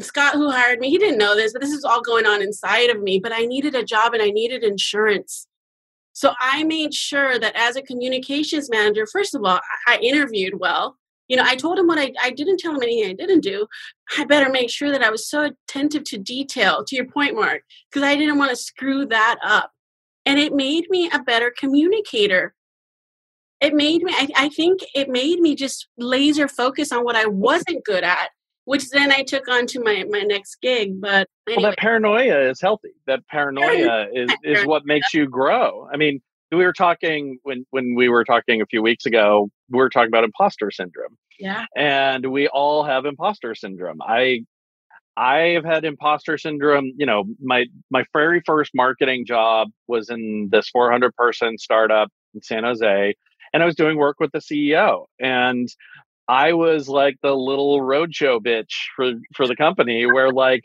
Scott 0.00 0.34
who 0.34 0.50
hired 0.50 0.80
me, 0.80 0.90
he 0.90 0.98
didn't 0.98 1.18
know 1.18 1.36
this, 1.36 1.52
but 1.52 1.62
this 1.62 1.72
is 1.72 1.84
all 1.84 2.02
going 2.02 2.26
on 2.26 2.42
inside 2.42 2.90
of 2.90 3.00
me. 3.00 3.20
But 3.20 3.32
I 3.32 3.44
needed 3.44 3.74
a 3.74 3.84
job 3.84 4.14
and 4.14 4.22
I 4.22 4.30
needed 4.30 4.64
insurance. 4.64 5.46
So 6.12 6.34
I 6.40 6.64
made 6.64 6.92
sure 6.92 7.38
that 7.38 7.56
as 7.56 7.76
a 7.76 7.82
communications 7.82 8.68
manager, 8.68 9.06
first 9.06 9.34
of 9.34 9.44
all, 9.44 9.60
I 9.86 9.98
interviewed 9.98 10.58
well. 10.58 10.98
You 11.28 11.36
know, 11.36 11.44
I 11.46 11.56
told 11.56 11.78
him 11.78 11.86
what 11.86 11.98
I, 11.98 12.12
I 12.20 12.30
didn't 12.30 12.58
tell 12.58 12.74
him 12.74 12.82
anything 12.82 13.08
I 13.08 13.14
didn't 13.14 13.40
do. 13.40 13.66
I 14.18 14.24
better 14.24 14.50
make 14.50 14.68
sure 14.68 14.90
that 14.90 15.02
I 15.02 15.08
was 15.08 15.26
so 15.26 15.50
attentive 15.68 16.04
to 16.04 16.18
detail, 16.18 16.84
to 16.84 16.96
your 16.96 17.06
point, 17.06 17.36
Mark, 17.36 17.62
because 17.90 18.06
I 18.06 18.16
didn't 18.16 18.36
want 18.36 18.50
to 18.50 18.56
screw 18.56 19.06
that 19.06 19.38
up 19.42 19.72
and 20.26 20.38
it 20.38 20.54
made 20.54 20.88
me 20.90 21.10
a 21.10 21.18
better 21.20 21.52
communicator. 21.56 22.54
It 23.60 23.74
made 23.74 24.02
me 24.02 24.12
I, 24.14 24.28
I, 24.36 24.48
think 24.48 24.80
it 24.94 25.08
made 25.08 25.38
me 25.38 25.54
just 25.54 25.86
laser 25.96 26.48
focus 26.48 26.90
on 26.90 27.04
what 27.04 27.14
i 27.14 27.26
wasn't 27.26 27.84
good 27.84 28.02
at 28.02 28.30
which 28.64 28.90
then 28.90 29.12
i 29.12 29.22
took 29.22 29.46
on 29.46 29.66
to 29.68 29.80
my, 29.80 30.04
my 30.10 30.22
next 30.22 30.56
gig 30.60 31.00
but 31.00 31.28
anyway. 31.46 31.62
well 31.62 31.70
that 31.70 31.78
paranoia 31.78 32.50
is 32.50 32.60
healthy. 32.60 32.90
That 33.06 33.24
paranoia 33.28 34.08
is, 34.12 34.30
is 34.42 34.66
what 34.66 34.84
makes 34.84 35.14
you 35.14 35.28
grow. 35.28 35.88
I 35.92 35.96
mean 35.96 36.20
we 36.50 36.64
were 36.64 36.72
talking 36.72 37.38
when 37.44 37.64
when 37.70 37.94
we 37.94 38.08
were 38.08 38.24
talking 38.24 38.60
a 38.60 38.66
few 38.66 38.82
weeks 38.82 39.06
ago 39.06 39.48
we 39.70 39.78
were 39.78 39.90
talking 39.90 40.08
about 40.08 40.24
imposter 40.24 40.72
syndrome. 40.72 41.16
Yeah. 41.38 41.66
And 41.76 42.26
we 42.26 42.48
all 42.48 42.82
have 42.84 43.04
imposter 43.04 43.54
syndrome. 43.54 44.00
I 44.02 44.44
I've 45.16 45.64
had 45.64 45.84
imposter 45.84 46.38
syndrome. 46.38 46.92
You 46.96 47.06
know, 47.06 47.24
my 47.42 47.66
my 47.90 48.04
very 48.12 48.42
first 48.44 48.72
marketing 48.74 49.26
job 49.26 49.68
was 49.86 50.08
in 50.08 50.48
this 50.50 50.68
400 50.70 51.14
person 51.14 51.58
startup 51.58 52.10
in 52.34 52.42
San 52.42 52.64
Jose, 52.64 53.14
and 53.52 53.62
I 53.62 53.66
was 53.66 53.74
doing 53.74 53.98
work 53.98 54.20
with 54.20 54.32
the 54.32 54.38
CEO. 54.38 55.06
And 55.20 55.68
I 56.28 56.52
was 56.52 56.88
like 56.88 57.16
the 57.22 57.34
little 57.34 57.80
roadshow 57.80 58.40
bitch 58.40 58.72
for 58.96 59.12
for 59.34 59.46
the 59.46 59.56
company, 59.56 60.06
where 60.06 60.30
like 60.30 60.64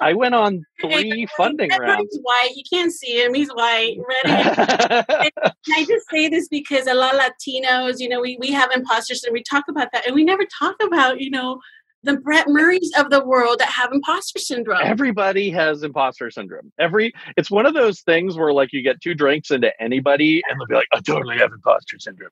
I 0.00 0.12
went 0.12 0.34
on 0.34 0.64
three 0.80 1.26
funding 1.36 1.70
rounds. 1.70 2.16
White. 2.22 2.52
You 2.54 2.62
can't 2.70 2.92
see 2.92 3.24
him. 3.24 3.34
He's 3.34 3.48
white. 3.50 3.96
Ready? 4.24 5.32
I 5.72 5.84
just 5.86 6.08
say 6.10 6.28
this 6.28 6.46
because 6.48 6.86
a 6.86 6.94
lot 6.94 7.14
of 7.14 7.20
Latinos, 7.20 7.96
you 7.98 8.08
know, 8.08 8.20
we 8.20 8.36
we 8.38 8.52
have 8.52 8.70
imposters, 8.70 9.24
and 9.24 9.32
we 9.32 9.42
talk 9.42 9.64
about 9.68 9.88
that, 9.92 10.06
and 10.06 10.14
we 10.14 10.24
never 10.24 10.44
talk 10.58 10.76
about, 10.82 11.20
you 11.20 11.30
know, 11.30 11.58
the 12.02 12.16
Brett 12.16 12.46
Murrays 12.48 12.92
of 12.96 13.10
the 13.10 13.24
world 13.24 13.58
that 13.58 13.68
have 13.68 13.92
imposter 13.92 14.38
syndrome. 14.38 14.80
Everybody 14.82 15.50
has 15.50 15.82
imposter 15.82 16.30
syndrome. 16.30 16.72
Every 16.78 17.12
it's 17.36 17.50
one 17.50 17.66
of 17.66 17.74
those 17.74 18.00
things 18.00 18.36
where 18.36 18.52
like 18.52 18.72
you 18.72 18.82
get 18.82 19.00
two 19.00 19.14
drinks 19.14 19.50
into 19.50 19.70
anybody 19.80 20.42
and 20.48 20.60
they'll 20.60 20.66
be 20.66 20.74
like, 20.74 20.88
I 20.92 21.00
totally 21.00 21.38
have 21.38 21.52
imposter 21.52 21.98
syndrome. 21.98 22.30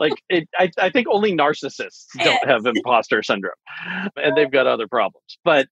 like 0.00 0.14
it, 0.28 0.48
I, 0.58 0.70
I 0.78 0.90
think 0.90 1.06
only 1.10 1.32
narcissists 1.32 2.06
don't 2.18 2.48
have 2.48 2.66
imposter 2.66 3.22
syndrome, 3.22 3.54
and 4.16 4.36
they've 4.36 4.50
got 4.50 4.66
other 4.66 4.88
problems. 4.88 5.38
But 5.44 5.68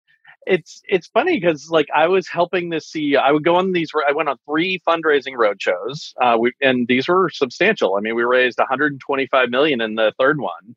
it's 0.47 0.83
it's 0.89 1.07
funny 1.09 1.39
because 1.39 1.69
like 1.71 1.89
I 1.95 2.09
was 2.09 2.29
helping 2.29 2.71
this 2.71 2.91
CEO. 2.91 3.19
I 3.19 3.33
would 3.33 3.45
go 3.45 3.57
on 3.57 3.73
these. 3.73 3.91
I 4.09 4.13
went 4.13 4.29
on 4.29 4.37
three 4.49 4.81
fundraising 4.87 5.35
roadshows, 5.35 6.13
uh, 6.21 6.37
we, 6.39 6.53
and 6.61 6.87
these 6.89 7.09
were 7.09 7.31
substantial. 7.31 7.97
I 7.97 8.01
mean, 8.01 8.15
we 8.15 8.25
raised 8.25 8.59
125 8.59 9.51
million 9.51 9.81
in 9.81 9.97
the 9.97 10.13
third 10.19 10.41
one 10.41 10.77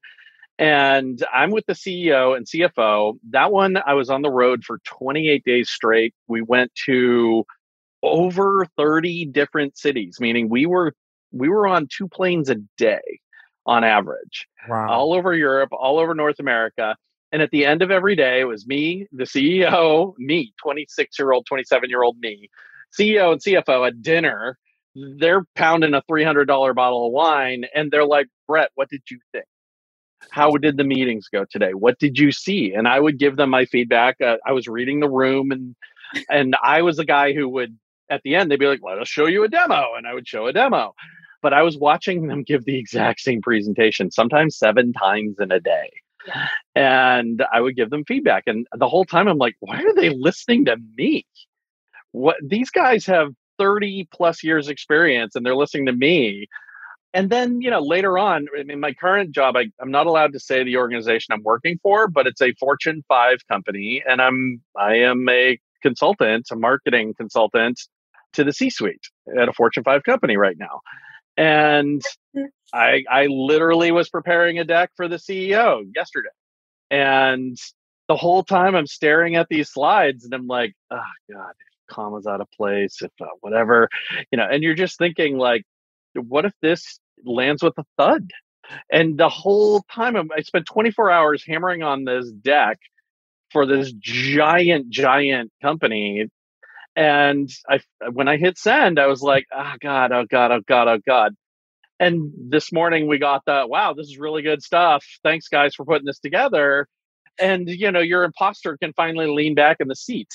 and 0.57 1.23
I'm 1.33 1.51
with 1.51 1.65
the 1.65 1.73
CEO 1.73 2.35
and 2.35 2.45
CFO. 2.45 3.17
That 3.31 3.51
one, 3.51 3.77
I 3.85 3.93
was 3.93 4.09
on 4.09 4.21
the 4.21 4.31
road 4.31 4.63
for 4.63 4.79
28 4.85 5.43
days 5.43 5.69
straight. 5.69 6.13
We 6.27 6.41
went 6.41 6.71
to 6.85 7.45
over 8.01 8.65
30 8.77 9.25
different 9.25 9.77
cities, 9.77 10.17
meaning 10.19 10.49
we 10.49 10.65
were 10.65 10.93
we 11.31 11.49
were 11.49 11.67
on 11.67 11.87
two 11.91 12.07
planes 12.07 12.49
a 12.49 12.55
day 12.77 13.19
on 13.65 13.83
average, 13.83 14.47
wow. 14.69 14.87
all 14.89 15.13
over 15.13 15.33
Europe, 15.33 15.69
all 15.73 15.99
over 15.99 16.15
North 16.15 16.39
America. 16.39 16.95
And 17.31 17.41
at 17.41 17.51
the 17.51 17.65
end 17.65 17.81
of 17.81 17.91
every 17.91 18.15
day, 18.15 18.39
it 18.39 18.45
was 18.45 18.65
me, 18.65 19.07
the 19.11 19.25
CEO, 19.25 20.13
me, 20.17 20.53
26 20.61 21.19
year 21.19 21.33
old, 21.33 21.45
27 21.47 21.89
year 21.89 22.03
old 22.03 22.17
me, 22.19 22.49
CEO 22.97 23.33
and 23.33 23.41
CFO 23.41 23.87
at 23.87 24.01
dinner. 24.01 24.57
They're 24.95 25.43
pounding 25.55 25.93
a 25.93 26.01
$300 26.09 26.75
bottle 26.75 27.07
of 27.07 27.11
wine 27.11 27.65
and 27.73 27.91
they're 27.91 28.05
like, 28.05 28.27
Brett, 28.47 28.69
what 28.75 28.89
did 28.89 29.01
you 29.11 29.19
think? 29.33 29.45
How 30.31 30.51
did 30.51 30.77
the 30.77 30.83
meetings 30.83 31.27
go 31.29 31.45
today? 31.49 31.73
What 31.73 31.99
did 31.99 32.17
you 32.17 32.31
see? 32.31 32.73
And 32.73 32.87
i 32.87 32.99
would 32.99 33.17
give 33.19 33.35
them 33.35 33.49
my 33.49 33.65
feedback 33.65 34.19
uh, 34.21 34.37
i 34.45 34.51
was 34.51 34.67
reading 34.67 34.99
the 34.99 35.09
room 35.09 35.51
and 35.51 35.75
and 36.29 36.55
i 36.63 36.81
was 36.81 36.97
the 36.97 37.05
guy 37.05 37.33
who 37.33 37.47
would 37.49 37.77
at 38.09 38.21
the 38.23 38.35
end 38.35 38.49
they'd 38.51 38.59
be 38.59 38.67
like 38.67 38.81
let 38.83 38.99
us 38.99 39.07
show 39.07 39.25
you 39.25 39.43
a 39.43 39.47
demo 39.47 39.93
and 39.97 40.07
i 40.07 40.13
would 40.13 40.27
show 40.27 40.47
a 40.47 40.53
demo. 40.53 40.93
But 41.41 41.53
i 41.53 41.61
was 41.61 41.77
watching 41.77 42.27
them 42.27 42.43
give 42.43 42.65
the 42.65 42.77
exact 42.77 43.19
same 43.21 43.41
presentation 43.41 44.11
sometimes 44.11 44.57
seven 44.57 44.93
times 44.93 45.35
in 45.39 45.51
a 45.51 45.59
day. 45.59 45.91
Yeah. 46.27 46.47
and 46.75 47.43
i 47.53 47.61
would 47.61 47.75
give 47.75 47.91
them 47.91 48.03
feedback 48.03 48.43
and 48.47 48.65
the 48.75 48.87
whole 48.87 49.05
time 49.05 49.27
i'm 49.27 49.37
like 49.37 49.55
why 49.59 49.77
are 49.81 49.93
they 49.93 50.09
listening 50.09 50.65
to 50.65 50.77
me? 50.97 51.25
What 52.11 52.37
these 52.41 52.71
guys 52.71 53.05
have 53.05 53.33
30 53.59 54.07
plus 54.11 54.43
years 54.43 54.67
experience 54.69 55.35
and 55.35 55.45
they're 55.45 55.55
listening 55.55 55.85
to 55.85 55.93
me 55.93 56.47
and 57.15 57.29
then 57.29 57.61
you 57.61 57.71
know 57.71 57.79
later 57.79 58.19
on 58.19 58.45
in 58.67 58.79
my 58.79 58.93
current 58.93 59.31
job 59.31 59.55
I, 59.55 59.71
i'm 59.81 59.89
not 59.89 60.05
allowed 60.05 60.33
to 60.33 60.39
say 60.39 60.63
the 60.63 60.77
organization 60.77 61.33
i'm 61.33 61.41
working 61.41 61.79
for 61.81 62.07
but 62.07 62.27
it's 62.27 62.41
a 62.41 62.53
fortune 62.59 63.03
5 63.07 63.37
company 63.49 64.03
and 64.07 64.21
i'm 64.21 64.61
i 64.77 64.97
am 64.97 65.27
a 65.29 65.57
consultant 65.81 66.47
a 66.51 66.55
marketing 66.55 67.13
consultant 67.17 67.79
to 68.33 68.43
the 68.43 68.53
c 68.53 68.69
suite 68.69 69.07
at 69.39 69.49
a 69.49 69.53
fortune 69.53 69.83
5 69.83 70.03
company 70.03 70.37
right 70.37 70.57
now. 70.59 70.81
And 71.37 72.01
i 72.73 73.03
i 73.09 73.25
literally 73.27 73.91
was 73.91 74.09
preparing 74.09 74.59
a 74.59 74.65
deck 74.65 74.91
for 74.95 75.07
the 75.07 75.15
ceo 75.15 75.83
yesterday. 75.95 76.29
And 76.91 77.57
the 78.07 78.15
whole 78.15 78.43
time 78.43 78.75
i'm 78.75 78.87
staring 78.87 79.35
at 79.35 79.47
these 79.49 79.69
slides 79.71 80.25
and 80.25 80.33
i'm 80.33 80.47
like 80.47 80.73
oh 80.91 81.11
god 81.31 81.53
commas 81.89 82.27
out 82.27 82.41
of 82.41 82.47
place 82.51 83.01
if 83.01 83.11
uh, 83.21 83.25
whatever 83.41 83.89
you 84.31 84.37
know 84.37 84.47
and 84.51 84.63
you're 84.63 84.75
just 84.75 84.97
thinking 84.97 85.37
like 85.37 85.63
what 86.15 86.45
if 86.45 86.53
this 86.61 86.99
lands 87.23 87.63
with 87.63 87.77
a 87.77 87.85
thud. 87.97 88.31
And 88.91 89.17
the 89.17 89.29
whole 89.29 89.81
time 89.91 90.15
um, 90.15 90.29
I 90.35 90.41
spent 90.41 90.65
24 90.65 91.11
hours 91.11 91.43
hammering 91.47 91.83
on 91.83 92.03
this 92.03 92.29
deck 92.31 92.79
for 93.51 93.65
this 93.65 93.91
giant, 93.93 94.89
giant 94.89 95.51
company. 95.61 96.27
And 96.95 97.49
I, 97.69 97.79
when 98.11 98.27
I 98.27 98.37
hit 98.37 98.57
send, 98.57 98.99
I 98.99 99.07
was 99.07 99.21
like, 99.21 99.45
oh 99.55 99.73
God, 99.81 100.11
oh 100.11 100.25
God, 100.29 100.51
oh 100.51 100.61
God, 100.67 100.87
oh 100.87 100.99
God. 101.05 101.35
And 101.99 102.31
this 102.49 102.71
morning 102.73 103.07
we 103.07 103.19
got 103.19 103.43
the, 103.45 103.65
wow, 103.67 103.93
this 103.93 104.07
is 104.07 104.17
really 104.17 104.41
good 104.41 104.61
stuff. 104.61 105.05
Thanks 105.23 105.47
guys 105.47 105.75
for 105.75 105.85
putting 105.85 106.05
this 106.05 106.19
together. 106.19 106.87
And, 107.39 107.67
you 107.69 107.91
know, 107.91 107.99
your 107.99 108.23
imposter 108.23 108.77
can 108.77 108.93
finally 108.93 109.27
lean 109.27 109.55
back 109.55 109.77
in 109.79 109.87
the 109.87 109.95
seat 109.95 110.29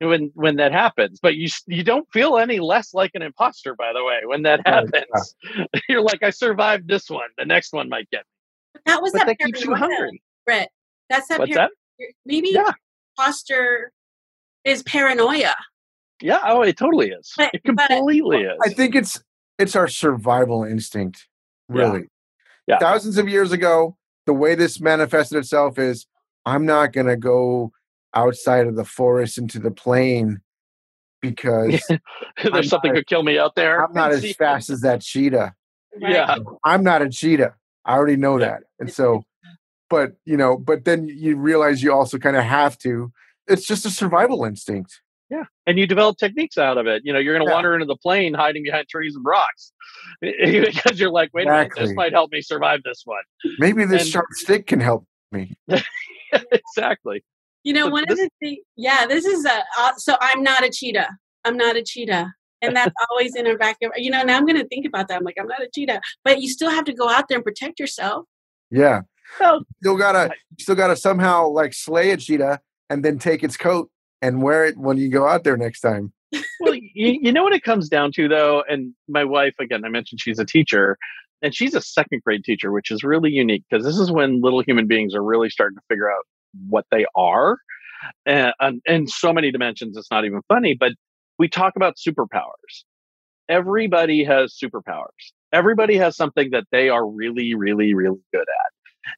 when 0.00 0.30
when 0.34 0.56
that 0.56 0.72
happens. 0.72 1.18
But 1.20 1.36
you 1.36 1.48
you 1.66 1.82
don't 1.82 2.10
feel 2.12 2.38
any 2.38 2.58
less 2.60 2.94
like 2.94 3.10
an 3.14 3.22
imposter, 3.22 3.74
by 3.74 3.92
the 3.92 4.02
way, 4.04 4.20
when 4.24 4.42
that 4.42 4.66
happens. 4.66 5.34
You're 5.88 6.00
like, 6.02 6.22
I 6.22 6.30
survived 6.30 6.88
this 6.88 7.10
one. 7.10 7.28
The 7.36 7.44
next 7.44 7.72
one 7.72 7.88
might 7.88 8.08
get 8.10 8.20
me. 8.74 8.80
That 8.86 9.02
was 9.02 9.12
but 9.12 9.18
that, 9.26 9.26
that 9.26 9.38
keeps 9.38 9.64
you 9.64 9.74
hungry. 9.74 10.22
Brett. 10.46 10.70
That's 11.10 11.28
that. 11.28 11.38
What's 11.40 11.54
that? 11.54 11.70
Maybe 12.24 12.50
Yeah. 12.50 12.72
imposter 13.18 13.92
is 14.64 14.82
paranoia. 14.84 15.54
Yeah. 16.22 16.40
Oh, 16.44 16.62
it 16.62 16.76
totally 16.76 17.10
is. 17.10 17.32
But- 17.36 17.50
it 17.54 17.62
but- 17.74 17.88
completely 17.88 18.46
I 18.64 18.68
think 18.70 18.94
it's 18.94 19.22
it's 19.58 19.74
our 19.76 19.88
survival 19.88 20.64
instinct, 20.64 21.26
Yeah. 21.68 21.76
really. 21.82 22.04
Yeah. 22.66 22.78
Thousands 22.78 23.18
of 23.18 23.28
years 23.28 23.50
ago, 23.52 23.96
the 24.26 24.32
way 24.32 24.54
this 24.54 24.80
manifested 24.80 25.38
itself 25.38 25.78
is 25.78 26.06
I'm 26.48 26.64
not 26.66 26.92
gonna 26.92 27.16
go 27.16 27.72
outside 28.14 28.66
of 28.66 28.74
the 28.76 28.84
forest 28.84 29.36
into 29.38 29.58
the 29.58 29.70
plain 29.70 30.40
because 31.22 31.82
I'm 31.90 32.52
There's 32.52 32.68
something 32.68 32.94
could 32.94 33.06
kill 33.06 33.22
me 33.22 33.38
out 33.38 33.54
there. 33.54 33.84
I'm 33.84 33.92
not 33.92 34.12
as 34.12 34.32
fast 34.38 34.70
as 34.70 34.80
that 34.82 35.00
cheetah. 35.02 35.54
right? 36.00 36.12
Yeah. 36.12 36.36
I'm 36.64 36.82
not 36.84 37.02
a 37.02 37.08
cheetah. 37.10 37.54
I 37.84 37.94
already 37.96 38.16
know 38.16 38.38
Yeah. 38.38 38.46
that. 38.46 38.62
And 38.78 38.92
so, 38.92 39.24
but 39.90 40.12
you 40.24 40.36
know, 40.36 40.56
but 40.56 40.84
then 40.84 41.08
you 41.08 41.36
realize 41.36 41.82
you 41.82 41.92
also 41.92 42.18
kind 42.18 42.36
of 42.36 42.44
have 42.44 42.78
to. 42.78 43.12
It's 43.46 43.66
just 43.66 43.84
a 43.86 43.90
survival 43.90 44.44
instinct. 44.44 45.00
Yeah. 45.30 45.44
And 45.66 45.78
you 45.78 45.86
develop 45.86 46.16
techniques 46.18 46.56
out 46.56 46.78
of 46.78 46.86
it. 46.86 47.02
You 47.04 47.12
know, 47.12 47.18
you're 47.18 47.34
going 47.34 47.44
to 47.46 47.50
Yeah. 47.50 47.54
wander 47.56 47.74
into 47.74 47.86
the 47.86 47.96
plain 47.96 48.32
hiding 48.34 48.62
behind 48.62 48.88
trees 48.88 49.14
and 49.16 49.24
rocks 49.26 49.72
because 50.22 50.98
you're 51.00 51.10
like, 51.10 51.30
wait 51.34 51.46
a 51.46 51.50
minute, 51.50 51.72
this 51.76 51.92
might 51.94 52.12
help 52.12 52.30
me 52.32 52.40
survive 52.42 52.80
this 52.84 53.02
one. 53.04 53.22
Maybe 53.58 53.84
this 53.84 54.02
And- 54.02 54.10
sharp 54.10 54.26
stick 54.32 54.66
can 54.66 54.80
help 54.80 55.04
me. 55.32 55.54
exactly. 56.52 57.24
You 57.64 57.72
know, 57.72 57.86
So 57.86 57.90
one 57.90 58.04
this- 58.08 58.18
of 58.20 58.28
the 58.40 58.46
things, 58.46 58.58
yeah, 58.76 59.06
this 59.06 59.24
is 59.24 59.44
a, 59.44 59.62
uh, 59.78 59.92
so 59.96 60.16
I'm 60.20 60.42
not 60.42 60.64
a 60.64 60.70
cheetah. 60.70 61.08
I'm 61.44 61.56
not 61.56 61.76
a 61.76 61.82
cheetah. 61.82 62.32
And 62.60 62.74
that's 62.74 62.94
always 63.08 63.36
in 63.36 63.46
our 63.46 63.56
back 63.56 63.76
of, 63.84 63.92
you 63.96 64.10
know, 64.10 64.22
now 64.22 64.36
I'm 64.36 64.44
going 64.44 64.58
to 64.58 64.66
think 64.66 64.84
about 64.84 65.06
that. 65.08 65.18
I'm 65.18 65.24
like, 65.24 65.36
I'm 65.38 65.46
not 65.46 65.62
a 65.62 65.68
cheetah. 65.72 66.00
But 66.24 66.40
you 66.40 66.48
still 66.48 66.70
have 66.70 66.84
to 66.86 66.92
go 66.92 67.08
out 67.08 67.28
there 67.28 67.36
and 67.38 67.44
protect 67.44 67.78
yourself. 67.78 68.26
Yeah. 68.70 69.02
Well, 69.38 69.62
Still 69.80 69.96
gotta 69.96 70.32
you 70.56 70.62
still 70.62 70.74
gotta 70.74 70.96
somehow 70.96 71.48
like 71.48 71.72
slay 71.74 72.10
a 72.10 72.16
cheetah 72.16 72.60
and 72.90 73.04
then 73.04 73.18
take 73.18 73.44
its 73.44 73.56
coat 73.56 73.90
and 74.22 74.42
wear 74.42 74.64
it 74.64 74.76
when 74.78 74.96
you 74.96 75.10
go 75.10 75.26
out 75.28 75.44
there 75.44 75.56
next 75.56 75.80
time. 75.80 76.12
well, 76.60 76.74
you, 76.74 77.18
you 77.22 77.32
know 77.32 77.42
what 77.42 77.52
it 77.52 77.62
comes 77.62 77.88
down 77.88 78.10
to 78.12 78.28
though, 78.28 78.64
and 78.68 78.94
my 79.06 79.24
wife 79.24 79.54
again, 79.60 79.84
I 79.84 79.88
mentioned 79.90 80.20
she's 80.20 80.38
a 80.38 80.44
teacher, 80.44 80.96
and 81.42 81.54
she's 81.54 81.74
a 81.74 81.80
second 81.80 82.22
grade 82.24 82.44
teacher, 82.44 82.72
which 82.72 82.90
is 82.90 83.02
really 83.02 83.30
unique 83.30 83.64
because 83.68 83.84
this 83.84 83.98
is 83.98 84.10
when 84.10 84.40
little 84.40 84.60
human 84.60 84.86
beings 84.86 85.14
are 85.14 85.22
really 85.22 85.50
starting 85.50 85.76
to 85.76 85.82
figure 85.88 86.10
out 86.10 86.24
what 86.68 86.84
they 86.90 87.06
are, 87.14 87.58
and 88.26 88.52
in 88.86 89.06
so 89.06 89.32
many 89.32 89.50
dimensions, 89.50 89.96
it's 89.96 90.10
not 90.10 90.24
even 90.24 90.40
funny. 90.48 90.76
But 90.78 90.92
we 91.38 91.48
talk 91.48 91.74
about 91.76 91.96
superpowers. 91.96 92.84
Everybody 93.48 94.24
has 94.24 94.58
superpowers. 94.62 95.32
Everybody 95.52 95.96
has 95.96 96.16
something 96.16 96.50
that 96.50 96.64
they 96.70 96.88
are 96.88 97.06
really, 97.06 97.54
really, 97.54 97.94
really 97.94 98.20
good 98.32 98.42
at, 98.42 98.72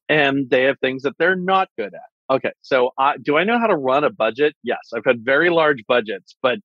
and 0.09 0.49
they 0.51 0.65
have 0.65 0.79
things 0.81 1.03
that 1.03 1.15
they're 1.19 1.37
not 1.37 1.69
good 1.77 1.95
at. 1.95 2.35
Okay, 2.35 2.53
so 2.63 2.93
do 3.23 3.37
I 3.37 3.45
know 3.45 3.59
how 3.59 3.67
to 3.67 3.77
run 3.77 4.05
a 4.05 4.11
budget? 4.11 4.55
Yes, 4.63 4.79
I've 4.95 5.05
had 5.05 5.25
very 5.25 5.51
large 5.51 5.83
budgets, 5.89 6.37
but 6.41 6.59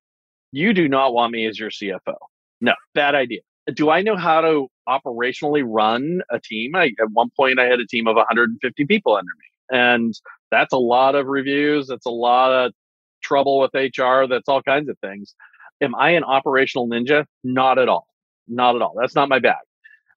you 0.51 0.73
do 0.73 0.87
not 0.87 1.13
want 1.13 1.33
me 1.33 1.47
as 1.47 1.59
your 1.59 1.71
CFO. 1.71 2.15
No, 2.61 2.75
bad 2.93 3.15
idea. 3.15 3.41
Do 3.73 3.89
I 3.89 4.03
know 4.03 4.15
how 4.15 4.41
to 4.41 4.67
operationally 4.87 5.63
run 5.65 6.21
a 6.31 6.39
team? 6.39 6.75
I, 6.75 6.91
at 6.99 7.11
one 7.11 7.29
point, 7.35 7.59
I 7.59 7.65
had 7.65 7.79
a 7.79 7.87
team 7.87 8.07
of 8.07 8.15
150 8.15 8.85
people 8.85 9.15
under 9.15 9.31
me, 9.39 9.77
and 9.77 10.13
that's 10.51 10.73
a 10.73 10.77
lot 10.77 11.15
of 11.15 11.27
reviews. 11.27 11.87
That's 11.87 12.05
a 12.05 12.11
lot 12.11 12.51
of 12.51 12.73
trouble 13.21 13.59
with 13.59 13.71
HR. 13.73 14.27
That's 14.27 14.47
all 14.47 14.61
kinds 14.61 14.89
of 14.89 14.97
things. 14.99 15.35
Am 15.81 15.95
I 15.95 16.11
an 16.11 16.23
operational 16.23 16.87
ninja? 16.87 17.25
Not 17.43 17.79
at 17.79 17.89
all. 17.89 18.07
Not 18.47 18.75
at 18.75 18.81
all. 18.81 18.93
That's 18.99 19.15
not 19.15 19.29
my 19.29 19.39
bag. 19.39 19.57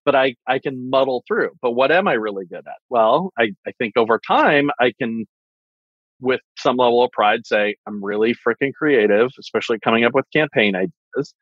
But 0.04 0.14
I, 0.14 0.36
I 0.46 0.58
can 0.58 0.88
muddle 0.88 1.24
through. 1.26 1.50
But 1.60 1.72
what 1.72 1.90
am 1.90 2.08
I 2.08 2.14
really 2.14 2.46
good 2.46 2.58
at? 2.66 2.78
Well, 2.88 3.32
I, 3.38 3.52
I 3.66 3.72
think 3.78 3.96
over 3.96 4.20
time, 4.26 4.70
I 4.80 4.92
can 4.98 5.26
with 6.20 6.40
some 6.58 6.76
level 6.76 7.04
of 7.04 7.10
pride 7.12 7.46
say 7.46 7.76
I'm 7.86 8.02
really 8.02 8.34
freaking 8.34 8.72
creative, 8.74 9.30
especially 9.38 9.78
coming 9.78 10.04
up 10.04 10.14
with 10.14 10.24
campaign 10.32 10.74
ideas. 10.74 11.34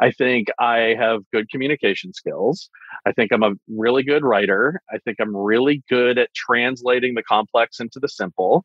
I 0.00 0.10
think 0.10 0.48
I 0.58 0.94
have 0.98 1.20
good 1.32 1.48
communication 1.50 2.12
skills. 2.12 2.70
I 3.06 3.12
think 3.12 3.32
I'm 3.32 3.42
a 3.42 3.52
really 3.68 4.02
good 4.02 4.24
writer. 4.24 4.80
I 4.90 4.98
think 4.98 5.18
I'm 5.20 5.36
really 5.36 5.82
good 5.88 6.18
at 6.18 6.32
translating 6.34 7.14
the 7.14 7.22
complex 7.22 7.80
into 7.80 7.98
the 8.00 8.08
simple. 8.08 8.64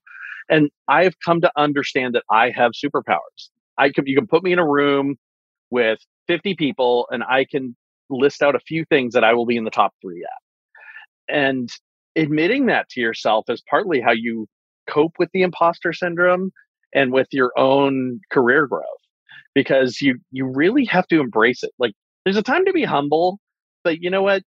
And 0.50 0.70
I 0.88 1.04
have 1.04 1.16
come 1.24 1.42
to 1.42 1.52
understand 1.58 2.16
that 2.16 2.24
I 2.32 2.50
have 2.52 2.72
superpowers. 2.72 3.50
I 3.78 3.90
can, 3.90 4.08
you 4.08 4.16
can 4.16 4.28
put 4.28 4.44
me 4.44 4.54
in 4.54 4.60
a 4.60 4.68
room 4.68 5.18
with 5.70 6.00
50 6.28 6.56
people 6.56 7.08
and 7.12 7.24
I 7.24 7.46
can 7.46 7.76
list 8.10 8.42
out 8.42 8.56
a 8.56 8.60
few 8.60 8.86
things 8.86 9.14
that 9.14 9.24
I 9.24 9.34
will 9.34 9.46
be 9.46 9.58
in 9.58 9.66
the 9.66 9.70
top 9.72 9.94
three 10.02 10.24
at. 10.24 11.36
And 11.36 11.70
admitting 12.16 12.68
that 12.68 12.90
to 12.90 13.02
yourself 13.02 13.46
is 13.50 13.62
partly 13.70 14.00
how 14.00 14.14
you 14.14 14.48
cope 14.90 15.14
with 15.20 15.30
the 15.34 15.42
imposter 15.42 15.92
syndrome 15.92 16.52
and 16.94 17.12
with 17.12 17.28
your 17.32 17.52
own 17.58 18.22
career 18.32 18.66
growth 18.66 18.86
because 19.58 20.02
you 20.02 20.20
you 20.32 20.46
really 20.46 20.86
have 20.86 21.08
to 21.08 21.20
embrace 21.20 21.64
it. 21.64 21.72
Like 21.80 21.94
there's 22.24 22.38
a 22.38 22.44
time 22.44 22.64
to 22.66 22.74
be 22.74 22.84
mm-hmm. 22.84 22.92
humble 22.92 23.40
but 23.84 24.02
you 24.02 24.10
know 24.10 24.22
what? 24.22 24.44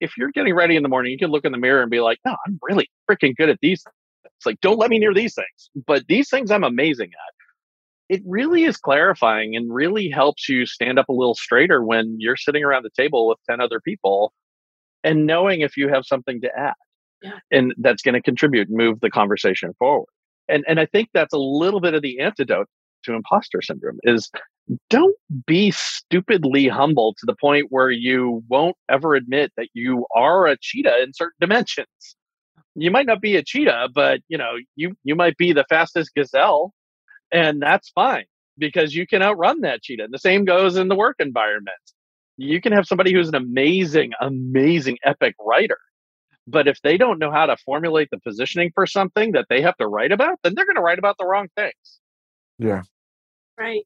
If 0.00 0.18
you're 0.18 0.32
getting 0.32 0.54
ready 0.54 0.76
in 0.76 0.84
the 0.84 0.88
morning 0.88 1.10
you 1.10 1.18
can 1.18 1.30
look 1.30 1.44
in 1.44 1.50
the 1.50 1.58
mirror 1.58 1.82
and 1.82 1.90
be 1.90 2.00
like 2.00 2.18
no 2.24 2.36
i'm 2.46 2.58
really 2.62 2.88
freaking 3.10 3.34
good 3.36 3.48
at 3.48 3.58
these 3.60 3.82
things. 3.82 3.94
It's 4.24 4.46
like 4.46 4.60
don't 4.60 4.78
let 4.78 4.90
me 4.90 5.00
near 5.00 5.12
these 5.12 5.34
things. 5.34 5.70
But 5.86 6.06
these 6.06 6.30
things 6.30 6.52
i'm 6.52 6.62
amazing 6.64 7.08
at. 7.08 7.34
It 8.14 8.22
really 8.26 8.64
is 8.64 8.76
clarifying 8.76 9.56
and 9.56 9.74
really 9.74 10.08
helps 10.08 10.48
you 10.48 10.66
stand 10.66 10.98
up 10.98 11.08
a 11.08 11.12
little 11.12 11.34
straighter 11.34 11.82
when 11.82 12.16
you're 12.20 12.36
sitting 12.36 12.62
around 12.62 12.84
the 12.84 12.90
table 12.96 13.26
with 13.26 13.38
10 13.50 13.60
other 13.60 13.80
people 13.80 14.32
and 15.02 15.26
knowing 15.26 15.62
if 15.62 15.76
you 15.76 15.88
have 15.88 16.04
something 16.04 16.40
to 16.42 16.50
add 16.56 16.74
Yeah. 17.22 17.38
and 17.50 17.74
that's 17.78 18.02
going 18.02 18.14
to 18.14 18.22
contribute 18.22 18.68
and 18.68 18.76
move 18.76 19.00
the 19.00 19.10
conversation 19.10 19.72
forward. 19.78 20.12
And 20.48 20.64
and 20.68 20.78
i 20.78 20.86
think 20.86 21.08
that's 21.12 21.34
a 21.34 21.44
little 21.62 21.80
bit 21.80 21.94
of 21.94 22.02
the 22.02 22.20
antidote 22.20 22.68
to 23.04 23.14
imposter 23.14 23.62
syndrome 23.62 23.98
is 24.04 24.30
don't 24.88 25.16
be 25.46 25.70
stupidly 25.70 26.68
humble 26.68 27.14
to 27.18 27.26
the 27.26 27.34
point 27.34 27.66
where 27.70 27.90
you 27.90 28.44
won't 28.48 28.76
ever 28.88 29.14
admit 29.14 29.52
that 29.56 29.68
you 29.74 30.06
are 30.14 30.46
a 30.46 30.56
cheetah 30.60 31.02
in 31.02 31.12
certain 31.12 31.36
dimensions. 31.40 32.16
You 32.74 32.90
might 32.90 33.06
not 33.06 33.20
be 33.20 33.36
a 33.36 33.42
cheetah 33.42 33.90
but 33.94 34.20
you 34.28 34.38
know 34.38 34.52
you 34.76 34.94
you 35.04 35.14
might 35.14 35.36
be 35.36 35.52
the 35.52 35.64
fastest 35.68 36.14
gazelle 36.14 36.72
and 37.30 37.60
that's 37.60 37.90
fine 37.90 38.24
because 38.56 38.94
you 38.94 39.06
can 39.06 39.22
outrun 39.22 39.60
that 39.60 39.82
cheetah 39.82 40.04
and 40.04 40.14
the 40.14 40.18
same 40.18 40.44
goes 40.44 40.76
in 40.76 40.88
the 40.88 40.94
work 40.94 41.16
environment. 41.18 41.76
You 42.38 42.60
can 42.60 42.72
have 42.72 42.86
somebody 42.86 43.12
who's 43.12 43.28
an 43.28 43.34
amazing 43.34 44.12
amazing 44.20 44.98
epic 45.04 45.34
writer 45.38 45.78
but 46.46 46.66
if 46.66 46.80
they 46.82 46.96
don't 46.96 47.18
know 47.18 47.30
how 47.30 47.46
to 47.46 47.56
formulate 47.58 48.08
the 48.10 48.18
positioning 48.18 48.70
for 48.74 48.86
something 48.86 49.32
that 49.32 49.46
they 49.50 49.60
have 49.60 49.76
to 49.76 49.86
write 49.86 50.12
about 50.12 50.38
then 50.42 50.54
they're 50.54 50.66
going 50.66 50.76
to 50.76 50.82
write 50.82 50.98
about 50.98 51.16
the 51.18 51.26
wrong 51.26 51.48
things. 51.56 52.00
Yeah. 52.58 52.82
Right. 53.58 53.84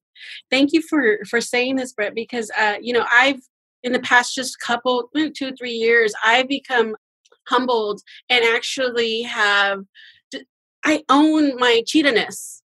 Thank 0.51 0.73
you 0.73 0.83
for 0.83 1.19
for 1.29 1.41
saying 1.41 1.77
this, 1.77 1.93
Brett, 1.93 2.15
because 2.15 2.51
uh, 2.59 2.77
you 2.81 2.93
know, 2.93 3.05
I've 3.11 3.41
in 3.83 3.93
the 3.93 4.01
past 4.01 4.35
just 4.35 4.59
couple 4.61 5.11
mm, 5.17 5.35
two, 5.35 5.53
three 5.55 5.73
years, 5.73 6.13
I've 6.25 6.49
become 6.49 6.97
humbled 7.49 8.01
and 8.29 8.45
actually 8.45 9.23
have 9.23 9.85
I 10.85 11.03
own 11.09 11.57
my 11.57 11.83
cheatiness. 11.87 12.63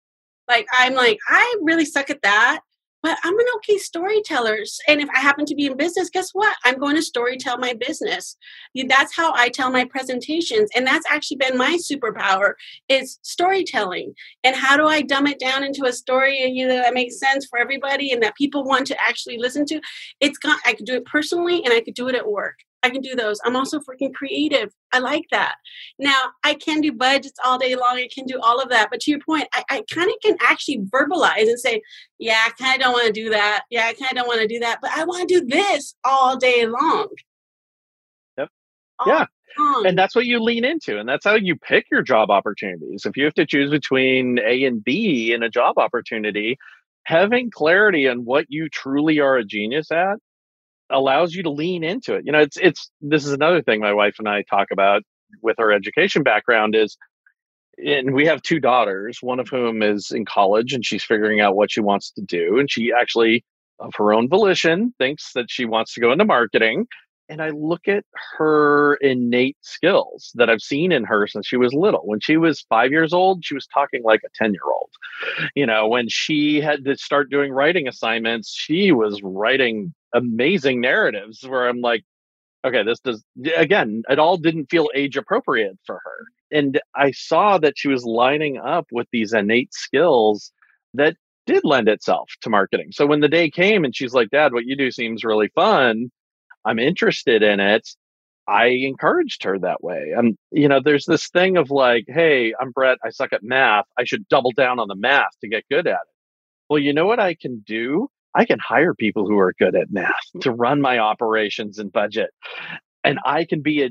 Like 0.48 0.66
I'm 0.72 0.94
like, 0.94 1.18
I 1.28 1.56
really 1.62 1.84
suck 1.84 2.10
at 2.10 2.22
that, 2.22 2.60
but 3.02 3.18
I'm 3.24 3.38
an 3.38 3.46
okay 3.56 3.78
storyteller. 3.78 4.58
And 4.88 5.00
if 5.00 5.08
I 5.14 5.20
happen 5.20 5.46
to 5.46 5.54
be 5.54 5.66
in 5.66 5.76
business, 5.76 6.10
guess 6.10 6.30
what? 6.32 6.56
I'm 6.64 6.78
going 6.78 6.96
to 6.96 7.02
storytell 7.02 7.58
my 7.58 7.74
business. 7.74 8.36
That's 8.74 9.14
how 9.14 9.32
I 9.34 9.48
tell 9.48 9.70
my 9.70 9.84
presentations. 9.84 10.70
And 10.74 10.86
that's 10.86 11.06
actually 11.10 11.38
been 11.38 11.56
my 11.56 11.78
superpower 11.78 12.54
is 12.88 13.18
storytelling 13.22 14.14
and 14.44 14.56
how 14.56 14.76
do 14.76 14.86
I 14.86 15.02
dumb 15.02 15.26
it 15.26 15.38
down 15.38 15.64
into 15.64 15.84
a 15.84 15.92
story 15.92 16.42
uh, 16.42 16.46
you 16.46 16.66
know, 16.66 16.76
that 16.76 16.94
makes 16.94 17.18
sense 17.18 17.46
for 17.46 17.58
everybody 17.58 18.12
and 18.12 18.22
that 18.22 18.36
people 18.36 18.64
want 18.64 18.86
to 18.88 19.00
actually 19.00 19.38
listen 19.38 19.64
to? 19.66 19.80
It's 20.20 20.38
got 20.38 20.58
I 20.64 20.72
could 20.74 20.86
do 20.86 20.94
it 20.94 21.04
personally 21.04 21.64
and 21.64 21.72
I 21.72 21.80
could 21.80 21.94
do 21.94 22.08
it 22.08 22.14
at 22.14 22.28
work. 22.28 22.56
I 22.88 22.90
can 22.90 23.02
do 23.02 23.14
those. 23.14 23.40
I'm 23.44 23.56
also 23.56 23.78
freaking 23.80 24.14
creative. 24.14 24.72
I 24.92 24.98
like 24.98 25.24
that. 25.30 25.56
Now 25.98 26.18
I 26.44 26.54
can 26.54 26.80
do 26.80 26.92
budgets 26.92 27.38
all 27.44 27.58
day 27.58 27.76
long. 27.76 27.96
I 27.96 28.08
can 28.12 28.24
do 28.24 28.40
all 28.40 28.60
of 28.60 28.70
that. 28.70 28.88
But 28.90 29.00
to 29.00 29.10
your 29.10 29.20
point, 29.20 29.46
I, 29.54 29.62
I 29.70 29.84
kind 29.92 30.10
of 30.10 30.16
can 30.22 30.36
actually 30.42 30.78
verbalize 30.78 31.42
and 31.48 31.60
say, 31.60 31.82
"Yeah, 32.18 32.42
I 32.46 32.50
kind 32.50 32.76
of 32.80 32.84
don't 32.84 32.92
want 32.92 33.06
to 33.06 33.12
do 33.12 33.30
that. 33.30 33.64
Yeah, 33.70 33.86
I 33.86 33.92
kind 33.92 34.10
of 34.12 34.16
don't 34.16 34.26
want 34.28 34.40
to 34.40 34.48
do 34.48 34.60
that. 34.60 34.78
But 34.80 34.92
I 34.96 35.04
want 35.04 35.28
to 35.28 35.40
do 35.40 35.46
this 35.46 35.94
all 36.04 36.36
day 36.36 36.66
long." 36.66 37.08
Yep. 38.38 38.48
All 39.00 39.08
Yeah. 39.08 39.18
day 39.20 39.26
and 39.58 39.98
that's 39.98 40.14
what 40.14 40.26
you 40.26 40.40
lean 40.40 40.64
into 40.64 40.98
and 40.98 41.08
that's 41.08 41.24
how 41.24 41.34
you 41.34 41.56
pick 41.56 41.86
your 41.90 42.02
job 42.02 42.30
opportunities 42.30 43.04
if 43.04 43.16
you 43.16 43.24
have 43.24 43.34
to 43.34 43.46
choose 43.46 43.70
between 43.70 44.38
a 44.46 44.64
and 44.64 44.84
b 44.84 45.32
in 45.32 45.42
a 45.42 45.48
job 45.48 45.78
opportunity 45.78 46.56
having 47.04 47.50
clarity 47.50 48.06
on 48.06 48.24
what 48.24 48.46
you 48.48 48.68
truly 48.68 49.18
are 49.18 49.36
a 49.36 49.44
genius 49.44 49.90
at 49.90 50.18
allows 50.90 51.34
you 51.34 51.42
to 51.42 51.50
lean 51.50 51.84
into 51.84 52.14
it 52.14 52.24
you 52.24 52.32
know 52.32 52.40
it's 52.40 52.56
it's 52.56 52.90
this 53.00 53.24
is 53.24 53.32
another 53.32 53.62
thing 53.62 53.80
my 53.80 53.92
wife 53.92 54.16
and 54.18 54.28
i 54.28 54.42
talk 54.42 54.68
about 54.72 55.02
with 55.42 55.56
her 55.58 55.72
education 55.72 56.22
background 56.22 56.74
is 56.74 56.96
and 57.84 58.12
we 58.14 58.26
have 58.26 58.42
two 58.42 58.58
daughters 58.58 59.18
one 59.20 59.38
of 59.38 59.48
whom 59.48 59.82
is 59.82 60.10
in 60.10 60.24
college 60.24 60.72
and 60.72 60.84
she's 60.84 61.04
figuring 61.04 61.40
out 61.40 61.56
what 61.56 61.70
she 61.70 61.80
wants 61.80 62.10
to 62.10 62.22
do 62.22 62.58
and 62.58 62.70
she 62.70 62.92
actually 62.92 63.44
of 63.80 63.92
her 63.96 64.12
own 64.12 64.28
volition 64.28 64.92
thinks 64.98 65.32
that 65.34 65.46
she 65.48 65.64
wants 65.64 65.94
to 65.94 66.00
go 66.00 66.10
into 66.10 66.24
marketing 66.24 66.86
and 67.28 67.42
I 67.42 67.50
look 67.50 67.88
at 67.88 68.04
her 68.38 68.94
innate 68.96 69.58
skills 69.60 70.32
that 70.34 70.48
I've 70.48 70.62
seen 70.62 70.92
in 70.92 71.04
her 71.04 71.26
since 71.26 71.46
she 71.46 71.56
was 71.56 71.74
little. 71.74 72.00
When 72.04 72.20
she 72.20 72.38
was 72.38 72.64
five 72.68 72.90
years 72.90 73.12
old, 73.12 73.44
she 73.44 73.54
was 73.54 73.66
talking 73.66 74.02
like 74.02 74.20
a 74.24 74.30
10 74.34 74.52
year 74.52 74.64
old. 74.64 74.90
You 75.54 75.66
know, 75.66 75.88
when 75.88 76.08
she 76.08 76.60
had 76.60 76.84
to 76.86 76.96
start 76.96 77.30
doing 77.30 77.52
writing 77.52 77.86
assignments, 77.86 78.50
she 78.50 78.92
was 78.92 79.20
writing 79.22 79.92
amazing 80.14 80.80
narratives 80.80 81.46
where 81.46 81.68
I'm 81.68 81.80
like, 81.80 82.04
okay, 82.66 82.82
this 82.82 83.00
does, 83.00 83.24
again, 83.56 84.02
it 84.08 84.18
all 84.18 84.36
didn't 84.36 84.70
feel 84.70 84.88
age 84.94 85.16
appropriate 85.16 85.78
for 85.86 86.00
her. 86.04 86.26
And 86.50 86.80
I 86.94 87.12
saw 87.12 87.58
that 87.58 87.74
she 87.76 87.88
was 87.88 88.04
lining 88.04 88.58
up 88.58 88.86
with 88.90 89.06
these 89.12 89.32
innate 89.32 89.72
skills 89.74 90.52
that 90.94 91.16
did 91.46 91.64
lend 91.64 91.88
itself 91.88 92.30
to 92.42 92.50
marketing. 92.50 92.88
So 92.92 93.06
when 93.06 93.20
the 93.20 93.28
day 93.28 93.50
came 93.50 93.84
and 93.84 93.94
she's 93.94 94.12
like, 94.12 94.30
Dad, 94.30 94.52
what 94.52 94.66
you 94.66 94.76
do 94.76 94.90
seems 94.90 95.24
really 95.24 95.48
fun 95.54 96.10
I'm 96.64 96.78
interested 96.78 97.42
in 97.42 97.60
it, 97.60 97.88
I 98.46 98.66
encouraged 98.66 99.42
her 99.44 99.58
that 99.58 99.82
way. 99.82 100.12
And, 100.16 100.36
you 100.50 100.68
know, 100.68 100.80
there's 100.82 101.06
this 101.06 101.28
thing 101.28 101.56
of 101.56 101.70
like, 101.70 102.04
hey, 102.08 102.54
I'm 102.60 102.70
Brett, 102.72 102.98
I 103.04 103.10
suck 103.10 103.32
at 103.32 103.42
math. 103.42 103.86
I 103.98 104.04
should 104.04 104.28
double 104.28 104.52
down 104.52 104.78
on 104.78 104.88
the 104.88 104.94
math 104.94 105.38
to 105.40 105.48
get 105.48 105.64
good 105.70 105.86
at 105.86 105.92
it. 105.92 106.14
Well, 106.68 106.78
you 106.78 106.92
know 106.92 107.06
what 107.06 107.20
I 107.20 107.34
can 107.34 107.60
do? 107.66 108.10
I 108.38 108.44
can 108.44 108.60
hire 108.60 108.94
people 108.94 109.26
who 109.26 109.36
are 109.38 109.52
good 109.58 109.74
at 109.74 109.90
math 109.90 110.10
mm-hmm. 110.10 110.40
to 110.40 110.52
run 110.52 110.80
my 110.80 110.98
operations 110.98 111.78
and 111.78 111.92
budget. 111.92 112.30
And 113.02 113.18
I 113.24 113.44
can 113.44 113.62
be 113.62 113.82
a, 113.82 113.90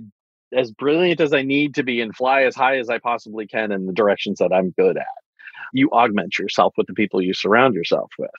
as 0.56 0.72
brilliant 0.72 1.20
as 1.20 1.34
I 1.34 1.41
need 1.41 1.76
to 1.76 1.84
be 1.84 2.00
and 2.00 2.16
fly 2.16 2.43
as 2.43 2.56
high 2.56 2.78
as 2.78 2.89
I 2.89 3.00
possibly 3.00 3.45
can 3.45 3.74
in 3.74 3.86
the 3.86 3.93
directions 3.93 4.39
that 4.39 4.54
I'm 4.54 4.72
good 4.72 4.95
at. 4.95 5.06
You 5.74 5.89
augment 5.91 6.39
yourself 6.39 6.74
with 6.78 6.88
the 6.88 6.93
people 6.93 7.22
you 7.22 7.34
surround 7.34 7.76
yourself 7.76 8.10
with. 8.18 8.32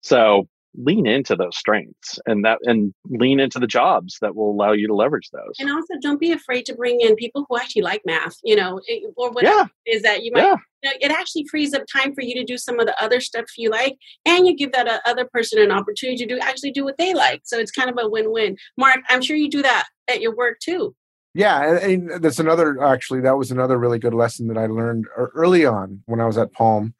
So 0.00 0.48
lean 0.76 1.06
into 1.06 1.36
those 1.36 1.56
strengths 1.56 2.18
and 2.26 2.44
that 2.44 2.58
and 2.62 2.92
lean 3.06 3.40
into 3.40 3.58
the 3.58 3.66
jobs 3.66 4.18
that 4.20 4.34
will 4.34 4.50
allow 4.50 4.72
you 4.72 4.86
to 4.86 4.94
leverage 4.94 5.30
those. 5.32 5.54
And 5.58 5.70
also 5.70 5.94
don't 6.00 6.20
be 6.20 6.32
afraid 6.32 6.66
to 6.66 6.74
bring 6.74 7.00
in 7.00 7.16
people 7.16 7.46
who 7.48 7.56
actually 7.56 7.82
like 7.82 8.02
math 8.04 8.36
you 8.44 8.56
know 8.56 8.80
eh, 8.88 9.00
or 9.16 9.30
whatever 9.30 9.70
yeah. 9.86 9.94
is 9.94 10.02
that 10.02 10.22
you 10.22 10.32
might 10.32 10.44
yeah. 10.44 10.56
you 10.82 10.90
know, 10.90 10.96
it 11.00 11.10
actually 11.10 11.46
frees 11.50 11.74
up 11.74 11.82
time 11.92 12.14
for 12.14 12.22
you 12.22 12.34
to 12.34 12.44
do 12.44 12.58
some 12.58 12.78
of 12.78 12.86
the 12.86 13.02
other 13.02 13.20
stuff 13.20 13.44
you 13.56 13.70
like 13.70 13.96
and 14.24 14.46
you 14.46 14.56
give 14.56 14.72
that 14.72 15.00
other 15.06 15.26
person 15.26 15.60
an 15.60 15.70
opportunity 15.70 16.16
to 16.16 16.26
do 16.26 16.38
actually 16.38 16.70
do 16.70 16.84
what 16.84 16.98
they 16.98 17.14
like. 17.14 17.42
So 17.44 17.58
it's 17.58 17.70
kind 17.70 17.90
of 17.90 17.96
a 17.98 18.08
win-win. 18.08 18.56
Mark 18.76 18.98
i'm 19.08 19.22
sure 19.22 19.36
you 19.36 19.50
do 19.50 19.62
that 19.62 19.86
at 20.08 20.20
your 20.20 20.34
work 20.34 20.58
too. 20.60 20.94
Yeah 21.34 21.76
and, 21.76 22.10
and 22.10 22.24
that's 22.24 22.38
another 22.38 22.82
actually 22.82 23.20
that 23.20 23.36
was 23.36 23.50
another 23.50 23.78
really 23.78 23.98
good 23.98 24.14
lesson 24.14 24.48
that 24.48 24.56
i 24.56 24.66
learned 24.66 25.06
er, 25.18 25.30
early 25.34 25.66
on 25.66 26.02
when 26.06 26.20
i 26.20 26.26
was 26.26 26.38
at 26.38 26.52
palm 26.52 26.94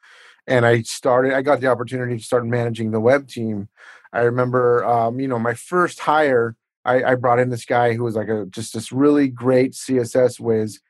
and 0.47 0.65
I 0.65 0.83
started. 0.83 1.33
I 1.33 1.43
got 1.43 1.61
the 1.61 1.67
opportunity 1.69 2.17
to 2.17 2.23
start 2.23 2.47
managing 2.47 2.91
the 2.91 3.01
web 3.01 3.29
team. 3.29 3.69
I 4.13 4.21
remember, 4.21 4.85
um, 4.85 5.21
you 5.21 5.29
know, 5.29 5.39
my 5.39 5.55
first 5.55 6.01
hire. 6.01 6.57
I, 6.85 7.03
I 7.03 7.15
brought 7.17 7.41
in 7.41 7.51
this 7.51 7.65
guy 7.65 7.95
who 7.95 8.05
was 8.05 8.15
like 8.15 8.29
a 8.29 8.47
just 8.47 8.73
this 8.73 8.93
really 8.93 9.29
great 9.29 9.73
CSS 9.73 10.39
whiz, 10.39 10.81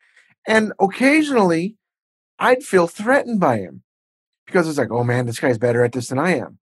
and 0.46 0.72
occasionally, 0.78 1.76
I'd 2.38 2.62
feel 2.62 2.86
threatened 2.86 3.40
by 3.40 3.58
him 3.58 3.82
because 4.46 4.68
it's 4.68 4.78
like, 4.78 4.90
oh 4.90 5.04
man, 5.04 5.26
this 5.26 5.40
guy's 5.40 5.58
better 5.58 5.82
at 5.82 5.92
this 5.92 6.08
than 6.08 6.18
I 6.18 6.36
am. 6.36 6.58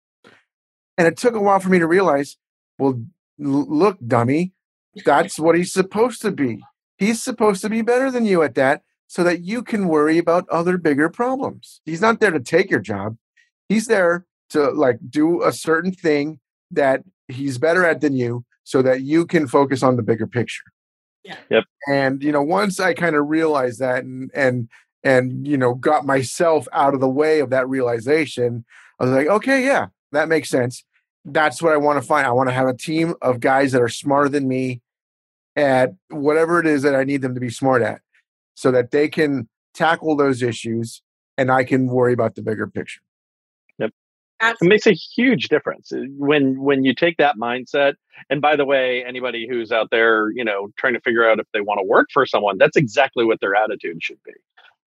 And 0.97 1.09
it 1.09 1.17
took 1.17 1.35
a 1.35 1.41
while 1.41 1.59
for 1.59 1.69
me 1.69 1.81
to 1.81 1.87
realize, 1.87 2.37
well, 2.79 3.03
l- 3.45 3.67
look, 3.69 3.99
dummy, 4.07 4.53
that's 5.05 5.39
what 5.39 5.57
he's 5.57 5.73
supposed 5.73 6.23
to 6.23 6.31
be. 6.31 6.61
He's 6.97 7.21
supposed 7.23 7.61
to 7.63 7.69
be 7.69 7.83
better 7.83 8.11
than 8.11 8.25
you 8.25 8.43
at 8.43 8.55
that 8.55 8.83
so 9.07 9.23
that 9.25 9.43
you 9.43 9.63
can 9.63 9.89
worry 9.89 10.19
about 10.19 10.49
other 10.49 10.79
bigger 10.79 11.09
problems. 11.09 11.81
He's 11.85 12.01
not 12.01 12.21
there 12.21 12.31
to 12.31 12.41
take 12.41 12.71
your 12.71 12.81
job. 12.81 13.17
He's 13.69 13.87
there 13.87 14.27
to 14.51 14.71
like 14.71 14.99
do 15.09 15.43
a 15.43 15.53
certain 15.53 15.93
thing 15.93 16.41
that 16.71 17.03
he's 17.29 17.59
better 17.59 17.85
at 17.85 18.01
than 18.01 18.15
you 18.17 18.45
so 18.65 18.83
that 18.83 19.03
you 19.03 19.27
can 19.27 19.47
focus 19.47 19.83
on 19.83 19.97
the 19.97 20.03
bigger 20.03 20.27
picture. 20.27 20.65
Yeah. 21.23 21.37
Yep. 21.51 21.65
And 21.89 22.23
you 22.23 22.33
know, 22.33 22.43
once 22.43 22.81
I 22.81 22.95
kind 22.95 23.17
of 23.17 23.29
realized 23.29 23.81
that 23.81 24.05
and 24.05 24.31
and 24.35 24.69
and 25.03 25.47
you 25.47 25.57
know, 25.57 25.75
got 25.75 26.07
myself 26.07 26.67
out 26.73 26.95
of 26.95 27.01
the 27.01 27.09
way 27.09 27.41
of 27.41 27.51
that 27.51 27.69
realization, 27.69 28.65
I 28.99 29.05
was 29.05 29.13
like, 29.13 29.27
okay, 29.27 29.65
yeah, 29.65 29.87
that 30.13 30.29
makes 30.29 30.49
sense. 30.49 30.85
That's 31.25 31.63
what 31.63 31.73
I 31.73 31.77
want 31.79 32.01
to 32.01 32.07
find. 32.07 32.27
I 32.27 32.33
want 32.33 32.49
to 32.49 32.55
have 32.55 32.69
a 32.69 32.77
team 32.77 33.15
of 33.23 33.41
guys 33.41 33.73
that 33.73 33.83
are 33.83 33.89
smarter 33.89 34.29
than 34.29 34.47
me 34.47 34.83
at 35.57 35.95
whatever 36.09 36.61
it 36.61 36.67
is 36.67 36.83
that 36.83 36.95
I 36.95 37.05
need 37.05 37.23
them 37.23 37.35
to 37.35 37.41
be 37.41 37.51
smart 37.51 37.83
at 37.83 38.01
so 38.55 38.71
that 38.71 38.91
they 38.91 39.09
can 39.09 39.49
tackle 39.75 40.17
those 40.17 40.43
issues 40.43 41.03
and 41.37 41.51
I 41.51 41.65
can 41.65 41.87
worry 41.89 42.13
about 42.13 42.37
the 42.37 42.43
bigger 42.43 42.67
picture. 42.67 43.01
Yep. 43.79 43.91
Absolutely. 44.41 44.67
It 44.67 44.71
makes 44.71 44.87
a 44.87 44.93
huge 44.93 45.49
difference 45.49 45.93
uh, 45.93 46.01
when 46.17 46.61
when 46.61 46.85
you 46.85 46.95
take 46.95 47.17
that 47.19 47.37
mindset. 47.37 47.95
And 48.31 48.41
by 48.41 48.57
the 48.57 48.65
way, 48.65 49.05
anybody 49.05 49.47
who's 49.49 49.73
out 49.73 49.91
there, 49.91 50.31
you 50.31 50.45
know, 50.45 50.69
trying 50.79 50.95
to 50.95 51.01
figure 51.01 51.29
out 51.29 51.41
if 51.41 51.47
they 51.53 51.61
want 51.61 51.79
to 51.79 51.87
work 51.87 52.09
for 52.13 52.25
someone, 52.25 52.59
that's 52.59 52.77
exactly 52.77 53.25
what 53.25 53.41
their 53.41 53.55
attitude 53.57 54.03
should 54.03 54.23
be. 54.25 54.33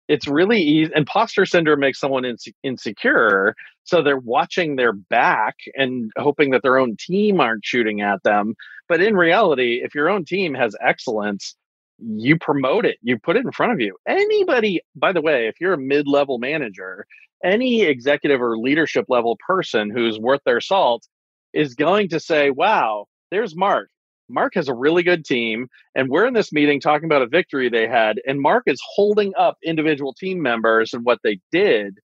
It's 0.08 0.28
really 0.28 0.62
easy. 0.62 0.92
Imposter 0.96 1.46
syndrome 1.46 1.82
makes 1.82 2.00
someone 2.00 2.24
inse- 2.24 2.54
insecure, 2.64 3.56
so 3.84 4.02
they're 4.02 4.18
watching 4.18 4.76
their 4.76 4.94
back 4.94 5.56
and 5.76 6.12
hoping 6.18 6.52
that 6.52 6.62
their 6.62 6.78
own 6.78 6.96
team 6.98 7.42
aren't 7.42 7.66
shooting 7.66 8.02
at 8.02 8.24
them. 8.24 8.56
But 8.88 9.02
in 9.02 9.18
reality, 9.18 9.82
if 9.84 9.94
your 9.94 10.10
own 10.10 10.24
team 10.24 10.54
has 10.54 10.76
excellence, 10.80 11.56
you 12.00 12.38
promote 12.38 12.86
it, 12.86 12.98
you 13.02 13.18
put 13.18 13.36
it 13.36 13.46
in 13.46 13.52
front 13.52 13.72
of 13.72 13.80
you. 13.80 13.96
Anybody, 14.08 14.82
by 14.96 15.12
the 15.12 15.22
way, 15.22 15.48
if 15.48 15.60
you're 15.60 15.74
a 15.74 15.78
mid 15.78 16.08
level 16.08 16.38
manager, 16.38 17.06
any 17.44 17.84
executive 17.84 18.42
or 18.42 18.58
leadership 18.58 19.06
level 19.10 19.38
person 19.46 19.90
who's 19.90 20.20
worth 20.20 20.42
their 20.46 20.62
salt 20.62 21.08
is 21.54 21.76
going 21.76 22.10
to 22.10 22.20
say, 22.20 22.50
wow, 22.50 23.06
there's 23.32 23.56
Mark. 23.56 23.90
Mark 24.30 24.56
has 24.56 24.68
a 24.68 24.74
really 24.74 25.04
good 25.04 25.24
team, 25.24 25.70
and 25.96 26.10
we're 26.10 26.26
in 26.26 26.34
this 26.34 26.52
meeting 26.52 26.82
talking 26.82 27.06
about 27.06 27.22
a 27.22 27.28
victory 27.28 27.70
they 27.70 27.88
had, 27.88 28.20
and 28.28 28.42
Mark 28.42 28.64
is 28.68 28.82
holding 28.84 29.34
up 29.38 29.58
individual 29.64 30.14
team 30.14 30.42
members 30.42 30.94
and 30.94 31.06
what 31.06 31.20
they 31.24 31.40
did. 31.52 32.00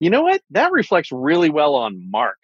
You 0.00 0.10
know 0.10 0.22
what? 0.22 0.42
That 0.50 0.72
reflects 0.72 1.10
really 1.12 1.48
well 1.48 1.74
on 1.76 2.10
Mark. 2.10 2.38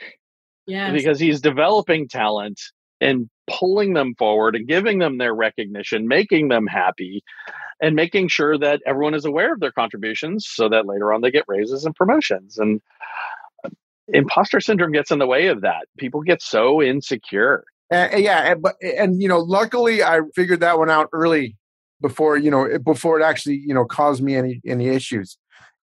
Yeah. 0.66 0.92
Because 0.92 1.18
he's 1.18 1.40
developing 1.40 2.08
talent 2.08 2.60
and 3.00 3.28
pulling 3.58 3.94
them 3.94 4.14
forward 4.16 4.56
and 4.56 4.66
giving 4.66 4.98
them 4.98 5.18
their 5.18 5.34
recognition, 5.34 6.08
making 6.08 6.48
them 6.48 6.66
happy, 6.66 7.22
and 7.80 7.96
making 7.96 8.28
sure 8.28 8.56
that 8.58 8.80
everyone 8.86 9.14
is 9.14 9.24
aware 9.24 9.52
of 9.52 9.60
their 9.60 9.72
contributions 9.72 10.46
so 10.48 10.68
that 10.68 10.86
later 10.86 11.12
on 11.12 11.20
they 11.20 11.30
get 11.30 11.44
raises 11.48 11.84
and 11.84 11.94
promotions. 11.94 12.58
And 12.58 12.80
uh, 13.64 13.70
imposter 14.08 14.60
syndrome 14.60 14.92
gets 14.92 15.10
in 15.10 15.18
the 15.18 15.26
way 15.26 15.48
of 15.48 15.62
that. 15.62 15.86
People 15.98 16.22
get 16.22 16.40
so 16.40 16.82
insecure. 16.82 17.64
Uh, 17.92 18.08
yeah, 18.16 18.52
and, 18.52 18.62
but 18.62 18.76
and 18.80 19.20
you 19.20 19.28
know, 19.28 19.40
luckily 19.40 20.02
I 20.02 20.20
figured 20.34 20.60
that 20.60 20.78
one 20.78 20.90
out 20.90 21.08
early 21.12 21.56
before 22.00 22.36
you 22.36 22.50
know 22.50 22.78
before 22.78 23.20
it 23.20 23.22
actually 23.22 23.56
you 23.56 23.74
know 23.74 23.84
caused 23.84 24.22
me 24.22 24.36
any 24.36 24.60
any 24.66 24.88
issues. 24.88 25.36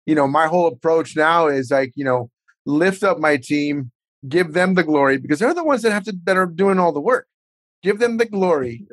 You 0.04 0.14
know, 0.14 0.26
my 0.26 0.48
whole 0.48 0.66
approach 0.66 1.16
now 1.16 1.46
is 1.46 1.70
like 1.70 1.92
you 1.94 2.04
know 2.04 2.30
lift 2.66 3.02
up 3.02 3.18
my 3.18 3.38
team, 3.38 3.90
give 4.28 4.52
them 4.52 4.74
the 4.74 4.82
glory 4.82 5.16
because 5.16 5.38
they're 5.38 5.54
the 5.54 5.64
ones 5.64 5.82
that 5.82 5.92
have 5.92 6.04
to 6.04 6.14
that 6.24 6.36
are 6.36 6.46
doing 6.46 6.78
all 6.78 6.92
the 6.92 7.00
work 7.00 7.26
give 7.84 8.00
them 8.00 8.16
the 8.16 8.24
glory. 8.24 8.86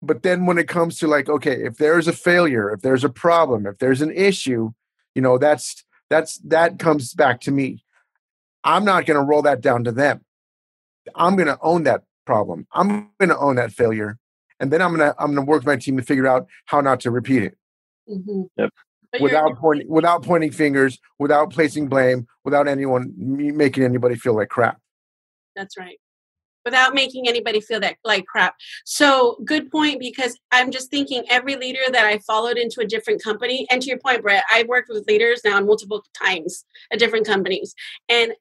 But 0.00 0.22
then 0.22 0.46
when 0.46 0.56
it 0.56 0.68
comes 0.68 0.98
to 0.98 1.06
like 1.06 1.28
okay 1.28 1.62
if 1.64 1.76
there's 1.76 2.08
a 2.08 2.12
failure 2.12 2.70
if 2.70 2.80
there's 2.80 3.04
a 3.04 3.10
problem 3.10 3.66
if 3.66 3.78
there's 3.78 4.00
an 4.00 4.12
issue 4.12 4.70
you 5.14 5.20
know 5.20 5.36
that's 5.36 5.84
that's 6.08 6.38
that 6.38 6.78
comes 6.78 7.12
back 7.12 7.40
to 7.42 7.50
me. 7.50 7.84
I'm 8.64 8.84
not 8.84 9.06
going 9.06 9.18
to 9.18 9.24
roll 9.24 9.42
that 9.42 9.60
down 9.60 9.84
to 9.84 9.92
them. 9.92 10.24
I'm 11.16 11.34
going 11.34 11.48
to 11.48 11.58
own 11.62 11.82
that 11.82 12.02
problem. 12.24 12.66
I'm 12.72 13.10
going 13.18 13.30
to 13.30 13.38
own 13.38 13.56
that 13.56 13.72
failure. 13.72 14.18
And 14.60 14.72
then 14.72 14.80
i'm 14.80 14.94
going 14.94 15.10
to 15.10 15.16
i'm 15.18 15.34
going 15.34 15.44
to 15.44 15.50
work 15.50 15.60
with 15.60 15.66
my 15.66 15.76
team 15.76 15.96
to 15.96 16.04
figure 16.04 16.28
out 16.28 16.46
how 16.66 16.80
not 16.80 17.00
to 17.00 17.10
repeat 17.10 17.42
it. 17.42 17.56
Mm-hmm. 18.08 18.42
yep. 18.56 18.70
without 19.20 19.56
pointing 19.58 19.88
without 19.88 20.22
pointing 20.24 20.50
fingers 20.50 20.98
without 21.18 21.50
placing 21.50 21.88
blame 21.88 22.26
without 22.44 22.66
anyone 22.66 23.12
making 23.16 23.84
anybody 23.84 24.14
feel 24.14 24.36
like 24.36 24.48
crap. 24.48 24.78
That's 25.56 25.76
right 25.76 25.98
without 26.64 26.94
making 26.94 27.28
anybody 27.28 27.60
feel 27.60 27.80
that 27.80 27.96
like 28.04 28.26
crap. 28.26 28.54
So 28.84 29.38
good 29.44 29.70
point 29.70 30.00
because 30.00 30.38
I'm 30.50 30.70
just 30.70 30.90
thinking 30.90 31.24
every 31.28 31.56
leader 31.56 31.80
that 31.90 32.04
I 32.04 32.18
followed 32.18 32.56
into 32.56 32.80
a 32.80 32.86
different 32.86 33.22
company, 33.22 33.66
and 33.70 33.82
to 33.82 33.88
your 33.88 33.98
point, 33.98 34.22
Brett, 34.22 34.44
I've 34.52 34.68
worked 34.68 34.88
with 34.88 35.06
leaders 35.06 35.42
now 35.44 35.60
multiple 35.60 36.02
times 36.20 36.64
at 36.92 36.98
different 36.98 37.26
companies, 37.26 37.74
and 38.08 38.32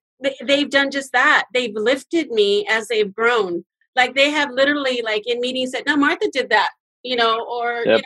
they've 0.45 0.69
done 0.69 0.91
just 0.91 1.11
that. 1.13 1.45
They've 1.53 1.74
lifted 1.74 2.30
me 2.32 2.65
as 2.69 2.88
they've 2.88 3.13
grown. 3.13 3.65
Like 3.95 4.15
they 4.15 4.30
have 4.30 4.51
literally, 4.51 5.01
like 5.03 5.24
in 5.26 5.39
meetings, 5.39 5.72
said, 5.72 5.84
"No, 5.86 5.97
Martha 5.97 6.30
did 6.32 6.49
that." 6.49 6.69
you 7.03 7.15
know, 7.15 7.45
or 7.49 7.84
yep. 7.86 7.86
you 7.86 7.93
know, 7.93 8.01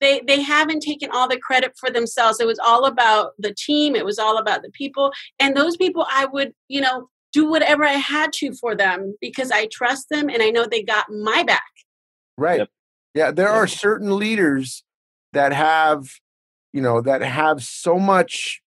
they 0.00 0.20
they 0.26 0.42
haven't 0.42 0.80
taken 0.80 1.10
all 1.10 1.28
the 1.28 1.38
credit 1.38 1.72
for 1.78 1.90
themselves. 1.90 2.40
It 2.40 2.46
was 2.46 2.58
all 2.58 2.86
about 2.86 3.32
the 3.38 3.54
team. 3.54 3.94
It 3.96 4.04
was 4.04 4.18
all 4.18 4.38
about 4.38 4.62
the 4.62 4.70
people, 4.70 5.12
and 5.38 5.56
those 5.56 5.76
people 5.76 6.06
I 6.10 6.26
would, 6.26 6.52
you 6.68 6.80
know, 6.80 7.08
do 7.32 7.48
whatever 7.48 7.84
I 7.84 7.92
had 7.92 8.32
to 8.34 8.52
for 8.54 8.74
them 8.74 9.16
because 9.20 9.50
I 9.50 9.66
trust 9.66 10.08
them 10.10 10.28
and 10.28 10.42
I 10.42 10.50
know 10.50 10.66
they 10.66 10.82
got 10.82 11.06
my 11.10 11.42
back. 11.42 11.62
Right. 12.36 12.60
Yep. 12.60 12.68
Yeah, 13.14 13.30
there 13.30 13.48
are 13.48 13.66
certain 13.66 14.16
leaders 14.16 14.84
that 15.32 15.52
have, 15.52 16.08
you 16.72 16.80
know, 16.80 17.00
that 17.00 17.22
have 17.22 17.62
so 17.62 17.98
much 17.98 18.62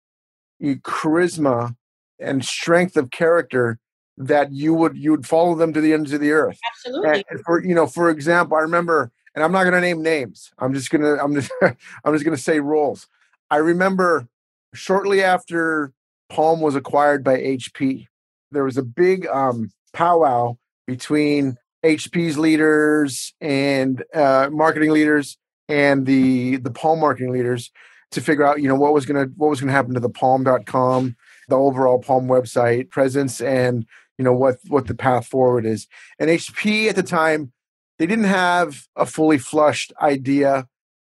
eh, 0.61 0.75
charisma 0.83 1.75
and 2.19 2.45
strength 2.45 2.95
of 2.95 3.11
character 3.11 3.79
that 4.17 4.51
you 4.51 4.73
would 4.73 4.95
you 4.95 5.11
would 5.11 5.25
follow 5.25 5.55
them 5.55 5.73
to 5.73 5.81
the 5.81 5.93
ends 5.93 6.13
of 6.13 6.21
the 6.21 6.31
earth. 6.31 6.59
Absolutely. 6.71 7.23
And 7.29 7.39
for 7.41 7.63
you 7.63 7.75
know, 7.75 7.87
for 7.87 8.09
example, 8.09 8.55
I 8.57 8.61
remember, 8.61 9.11
and 9.33 9.43
I'm 9.43 9.51
not 9.51 9.63
going 9.63 9.73
to 9.73 9.81
name 9.81 10.01
names. 10.01 10.51
I'm 10.59 10.73
just 10.73 10.89
gonna 10.89 11.15
I'm 11.15 11.33
just 11.33 11.51
I'm 11.61 12.13
just 12.13 12.23
going 12.23 12.37
to 12.37 12.41
say 12.41 12.59
roles. 12.59 13.07
I 13.49 13.57
remember 13.57 14.27
shortly 14.73 15.23
after 15.23 15.91
Palm 16.29 16.61
was 16.61 16.75
acquired 16.75 17.23
by 17.23 17.37
HP, 17.37 18.07
there 18.51 18.63
was 18.63 18.77
a 18.77 18.83
big 18.83 19.27
um, 19.27 19.71
powwow 19.93 20.57
between 20.87 21.57
HP's 21.83 22.37
leaders 22.37 23.33
and 23.39 24.03
uh, 24.13 24.49
marketing 24.51 24.91
leaders 24.91 25.37
and 25.67 26.05
the 26.05 26.57
the 26.57 26.71
Palm 26.71 26.99
marketing 26.99 27.31
leaders 27.31 27.71
to 28.11 28.21
figure 28.21 28.45
out, 28.45 28.61
you 28.61 28.67
know, 28.67 28.75
what 28.75 28.93
was 28.93 29.05
gonna 29.05 29.27
what 29.35 29.49
was 29.49 29.59
gonna 29.59 29.71
happen 29.71 29.93
to 29.93 29.99
the 29.99 30.09
Palm.com, 30.09 31.15
the 31.47 31.55
overall 31.55 31.99
Palm 31.99 32.27
website 32.27 32.89
presence, 32.89 33.41
and 33.41 33.85
you 34.17 34.23
know 34.25 34.33
what 34.33 34.57
what 34.67 34.87
the 34.87 34.95
path 34.95 35.27
forward 35.27 35.65
is. 35.65 35.87
And 36.19 36.29
HP 36.29 36.87
at 36.89 36.95
the 36.95 37.03
time, 37.03 37.51
they 37.99 38.05
didn't 38.05 38.25
have 38.25 38.87
a 38.95 39.05
fully 39.05 39.37
flushed 39.37 39.93
idea, 40.01 40.67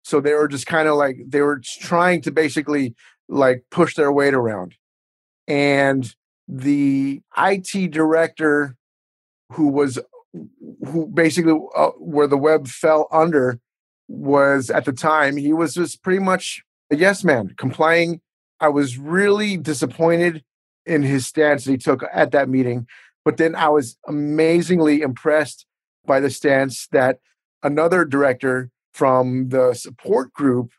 so 0.04 0.20
they 0.20 0.34
were 0.34 0.48
just 0.48 0.68
kind 0.68 0.88
of 0.88 0.96
like 0.96 1.18
they 1.28 1.42
were 1.42 1.62
trying 1.80 2.22
to 2.24 2.32
basically 2.32 2.96
like 3.28 3.64
push 3.72 3.96
their 3.96 4.12
weight 4.12 4.34
around. 4.34 4.76
And 5.48 6.14
the 6.48 7.22
IT 7.38 7.92
director, 7.92 8.76
who 9.52 9.68
was 9.68 10.00
who 10.86 11.08
basically 11.08 11.58
uh, 11.76 11.92
where 11.98 12.28
the 12.28 12.38
web 12.38 12.68
fell 12.68 13.08
under 13.12 13.60
was 14.08 14.70
at 14.70 14.86
the 14.86 14.92
time 14.92 15.38
he 15.38 15.52
was 15.54 15.74
just 15.74 16.04
pretty 16.04 16.20
much 16.20 16.62
a 16.92 16.96
yes 16.96 17.24
man 17.24 17.54
complying. 17.58 18.22
I 18.60 18.70
was 18.70 18.98
really 18.98 19.58
disappointed 19.58 20.44
in 20.86 21.02
his 21.02 21.26
stance 21.26 21.66
that 21.66 21.72
he 21.72 21.78
took 21.78 22.04
at 22.14 22.32
that 22.32 22.48
meeting 22.48 22.88
but 23.26 23.38
then 23.38 23.56
i 23.56 23.68
was 23.68 23.98
amazingly 24.08 25.02
impressed 25.02 25.66
by 26.06 26.20
the 26.20 26.30
stance 26.30 26.88
that 26.92 27.20
another 27.64 28.06
director 28.06 28.70
from 28.94 29.50
the 29.50 29.74
support 29.74 30.32
group 30.32 30.72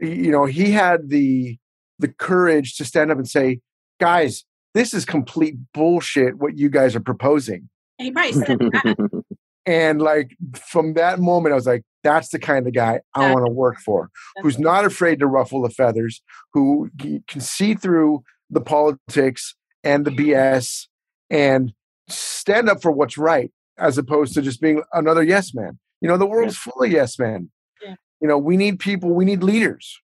you 0.00 0.30
know 0.30 0.44
he 0.44 0.72
had 0.72 1.08
the 1.08 1.56
the 1.98 2.08
courage 2.08 2.76
to 2.76 2.84
stand 2.84 3.10
up 3.10 3.16
and 3.16 3.28
say 3.28 3.60
guys 4.00 4.44
this 4.78 4.94
is 4.94 5.04
complete 5.04 5.56
bullshit 5.74 6.38
what 6.38 6.56
you 6.56 6.68
guys 6.68 6.94
are 6.94 7.00
proposing 7.00 7.68
he 7.98 8.12
probably 8.12 8.94
and 9.68 10.00
like 10.00 10.34
from 10.56 10.94
that 10.94 11.20
moment, 11.20 11.52
I 11.52 11.56
was 11.56 11.66
like, 11.66 11.82
that's 12.02 12.30
the 12.30 12.38
kind 12.38 12.66
of 12.66 12.72
guy 12.72 13.00
I 13.14 13.34
want 13.34 13.44
to 13.44 13.52
work 13.52 13.78
for, 13.84 14.08
who's 14.40 14.58
not 14.58 14.86
afraid 14.86 15.18
to 15.18 15.26
ruffle 15.26 15.60
the 15.60 15.68
feathers, 15.68 16.22
who 16.54 16.88
can 16.98 17.40
see 17.40 17.74
through 17.74 18.22
the 18.48 18.62
politics 18.62 19.54
and 19.84 20.06
the 20.06 20.10
BS 20.10 20.86
and 21.28 21.74
stand 22.08 22.70
up 22.70 22.80
for 22.80 22.90
what's 22.90 23.18
right, 23.18 23.50
as 23.76 23.98
opposed 23.98 24.32
to 24.34 24.42
just 24.42 24.60
being 24.60 24.82
another 24.94 25.22
yes 25.22 25.52
man. 25.52 25.78
You 26.00 26.08
know, 26.08 26.16
the 26.16 26.26
world's 26.26 26.56
full 26.56 26.82
of 26.82 26.90
yes 26.90 27.18
men. 27.18 27.50
Yeah. 27.84 27.96
You 28.22 28.28
know, 28.28 28.38
we 28.38 28.56
need 28.56 28.78
people, 28.78 29.10
we 29.10 29.26
need 29.26 29.42
leaders. 29.42 30.00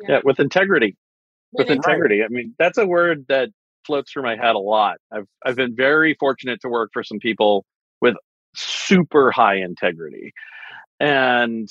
Yeah, 0.00 0.16
yeah 0.16 0.20
with 0.24 0.40
integrity. 0.40 0.96
With 1.52 1.70
integrity. 1.70 2.24
I 2.24 2.28
mean, 2.28 2.54
that's 2.58 2.76
a 2.76 2.86
word 2.86 3.26
that 3.28 3.50
floats 3.86 4.12
through 4.12 4.24
my 4.24 4.36
head 4.36 4.54
a 4.54 4.58
lot. 4.58 4.98
I've 5.12 5.26
I've 5.44 5.56
been 5.56 5.74
very 5.76 6.14
fortunate 6.18 6.60
to 6.62 6.68
work 6.68 6.90
for 6.92 7.04
some 7.04 7.18
people 7.18 7.64
with 8.00 8.16
super 8.54 9.30
high 9.30 9.56
integrity. 9.56 10.32
And 11.00 11.68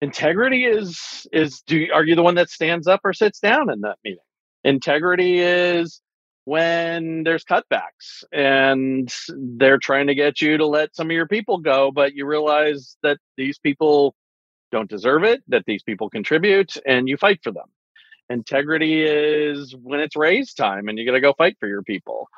integrity 0.00 0.64
is 0.64 1.26
is 1.32 1.62
do 1.66 1.88
are 1.92 2.04
you 2.04 2.14
the 2.14 2.22
one 2.22 2.36
that 2.36 2.50
stands 2.50 2.86
up 2.86 3.00
or 3.04 3.12
sits 3.12 3.40
down 3.40 3.70
in 3.70 3.80
that 3.82 3.98
meeting? 4.04 4.18
Integrity 4.64 5.40
is 5.40 6.00
when 6.44 7.22
there's 7.24 7.44
cutbacks 7.44 8.22
and 8.32 9.12
they're 9.56 9.78
trying 9.78 10.06
to 10.08 10.14
get 10.14 10.40
you 10.40 10.58
to 10.58 10.66
let 10.66 10.94
some 10.94 11.08
of 11.08 11.12
your 11.12 11.26
people 11.26 11.58
go, 11.58 11.90
but 11.90 12.14
you 12.14 12.26
realize 12.26 12.96
that 13.02 13.18
these 13.36 13.58
people 13.58 14.14
don't 14.70 14.90
deserve 14.90 15.24
it, 15.24 15.42
that 15.48 15.64
these 15.66 15.82
people 15.82 16.10
contribute, 16.10 16.76
and 16.86 17.08
you 17.08 17.16
fight 17.16 17.40
for 17.42 17.52
them. 17.52 17.66
Integrity 18.30 19.04
is 19.04 19.74
when 19.82 20.00
it's 20.00 20.16
raise 20.16 20.54
time 20.54 20.88
and 20.88 20.98
you 20.98 21.06
got 21.06 21.12
to 21.12 21.20
go 21.20 21.34
fight 21.36 21.56
for 21.60 21.68
your 21.68 21.82
people. 21.82 22.28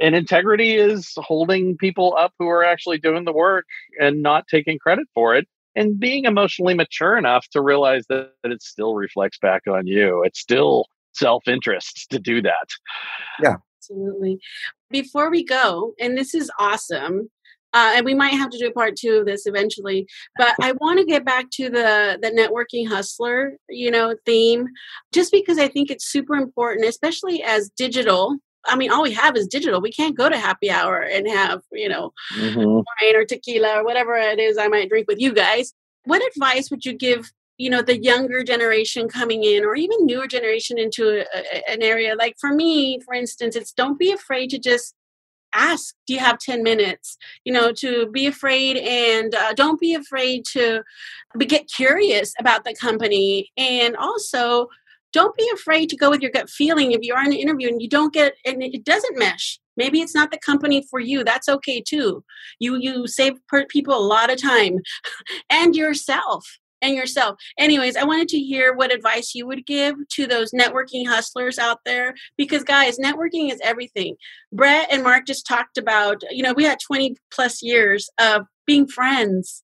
And 0.00 0.14
integrity 0.14 0.74
is 0.74 1.12
holding 1.16 1.76
people 1.76 2.16
up 2.18 2.32
who 2.38 2.48
are 2.48 2.64
actually 2.64 2.98
doing 2.98 3.24
the 3.24 3.32
work 3.32 3.66
and 4.00 4.22
not 4.22 4.48
taking 4.48 4.78
credit 4.78 5.06
for 5.14 5.36
it 5.36 5.46
and 5.76 5.98
being 5.98 6.24
emotionally 6.24 6.74
mature 6.74 7.16
enough 7.16 7.48
to 7.48 7.60
realize 7.60 8.06
that, 8.08 8.32
that 8.42 8.52
it 8.52 8.62
still 8.62 8.94
reflects 8.94 9.38
back 9.38 9.62
on 9.68 9.86
you. 9.86 10.22
It's 10.24 10.40
still 10.40 10.86
self 11.12 11.46
interest 11.46 12.06
to 12.10 12.18
do 12.18 12.42
that. 12.42 12.68
Yeah. 13.42 13.56
Absolutely. 13.78 14.38
Before 14.90 15.30
we 15.30 15.44
go, 15.44 15.94
and 16.00 16.16
this 16.16 16.34
is 16.34 16.50
awesome, 16.58 17.28
uh, 17.74 17.92
and 17.96 18.04
we 18.06 18.14
might 18.14 18.34
have 18.34 18.50
to 18.50 18.58
do 18.58 18.68
a 18.68 18.72
part 18.72 18.96
two 18.96 19.16
of 19.16 19.26
this 19.26 19.46
eventually 19.46 20.06
but 20.38 20.54
i 20.62 20.72
want 20.72 20.98
to 20.98 21.04
get 21.04 21.24
back 21.24 21.50
to 21.50 21.68
the 21.68 22.18
the 22.22 22.30
networking 22.30 22.88
hustler 22.88 23.54
you 23.68 23.90
know 23.90 24.14
theme 24.24 24.66
just 25.12 25.30
because 25.32 25.58
i 25.58 25.68
think 25.68 25.90
it's 25.90 26.06
super 26.06 26.34
important 26.34 26.88
especially 26.88 27.42
as 27.42 27.70
digital 27.70 28.38
I 28.66 28.76
mean, 28.76 28.90
all 28.90 29.02
we 29.02 29.12
have 29.12 29.36
is 29.36 29.46
digital. 29.46 29.80
We 29.80 29.92
can't 29.92 30.16
go 30.16 30.28
to 30.28 30.38
happy 30.38 30.70
hour 30.70 31.00
and 31.00 31.28
have, 31.28 31.60
you 31.72 31.88
know, 31.88 32.12
mm-hmm. 32.36 32.64
wine 32.64 33.16
or 33.16 33.24
tequila 33.24 33.80
or 33.80 33.84
whatever 33.84 34.16
it 34.16 34.38
is 34.38 34.58
I 34.58 34.68
might 34.68 34.88
drink 34.88 35.06
with 35.08 35.20
you 35.20 35.32
guys. 35.32 35.72
What 36.04 36.22
advice 36.26 36.70
would 36.70 36.84
you 36.84 36.94
give, 36.94 37.30
you 37.58 37.70
know, 37.70 37.82
the 37.82 38.02
younger 38.02 38.42
generation 38.42 39.08
coming 39.08 39.44
in 39.44 39.64
or 39.64 39.74
even 39.74 40.06
newer 40.06 40.26
generation 40.26 40.78
into 40.78 41.08
a, 41.08 41.24
a, 41.34 41.70
an 41.70 41.82
area? 41.82 42.14
Like 42.16 42.36
for 42.40 42.52
me, 42.52 43.00
for 43.00 43.14
instance, 43.14 43.56
it's 43.56 43.72
don't 43.72 43.98
be 43.98 44.12
afraid 44.12 44.50
to 44.50 44.58
just 44.58 44.94
ask 45.54 45.94
do 46.06 46.14
you 46.14 46.20
have 46.20 46.38
10 46.38 46.62
minutes? 46.62 47.16
You 47.44 47.52
know 47.52 47.72
to 47.72 48.06
be 48.10 48.26
afraid 48.26 48.76
and 48.76 49.34
uh, 49.34 49.52
don't 49.54 49.80
be 49.80 49.94
afraid 49.94 50.44
to 50.52 50.82
get 51.38 51.68
curious 51.68 52.32
about 52.38 52.64
the 52.64 52.74
company. 52.74 53.50
And 53.56 53.96
also 53.96 54.68
don't 55.12 55.36
be 55.36 55.48
afraid 55.54 55.88
to 55.90 55.96
go 55.96 56.10
with 56.10 56.20
your 56.20 56.32
gut 56.32 56.50
feeling 56.50 56.92
if 56.92 57.00
you 57.02 57.14
are 57.14 57.22
in 57.22 57.28
an 57.28 57.38
interview 57.38 57.68
and 57.68 57.80
you 57.80 57.88
don't 57.88 58.12
get 58.12 58.34
and 58.44 58.62
it 58.62 58.84
doesn't 58.84 59.18
mesh. 59.18 59.60
Maybe 59.76 60.00
it's 60.00 60.14
not 60.14 60.30
the 60.30 60.38
company 60.38 60.84
for 60.90 61.00
you. 61.00 61.24
That's 61.24 61.48
okay 61.48 61.80
too. 61.80 62.24
You 62.58 62.76
you 62.76 63.06
save 63.06 63.34
people 63.68 63.96
a 63.96 64.08
lot 64.14 64.30
of 64.30 64.40
time 64.40 64.80
and 65.50 65.74
yourself 65.74 66.58
and 66.84 66.94
yourself. 66.94 67.36
Anyways, 67.58 67.96
I 67.96 68.04
wanted 68.04 68.28
to 68.28 68.38
hear 68.38 68.74
what 68.74 68.92
advice 68.92 69.34
you 69.34 69.46
would 69.46 69.66
give 69.66 69.96
to 70.12 70.26
those 70.26 70.52
networking 70.52 71.06
hustlers 71.06 71.58
out 71.58 71.78
there 71.84 72.14
because, 72.36 72.62
guys, 72.62 72.98
networking 72.98 73.50
is 73.50 73.60
everything. 73.64 74.16
Brett 74.52 74.88
and 74.90 75.02
Mark 75.02 75.26
just 75.26 75.46
talked 75.46 75.78
about, 75.78 76.22
you 76.30 76.42
know, 76.42 76.52
we 76.52 76.64
had 76.64 76.78
20 76.80 77.16
plus 77.32 77.62
years 77.62 78.10
of 78.20 78.42
being 78.66 78.86
friends. 78.86 79.62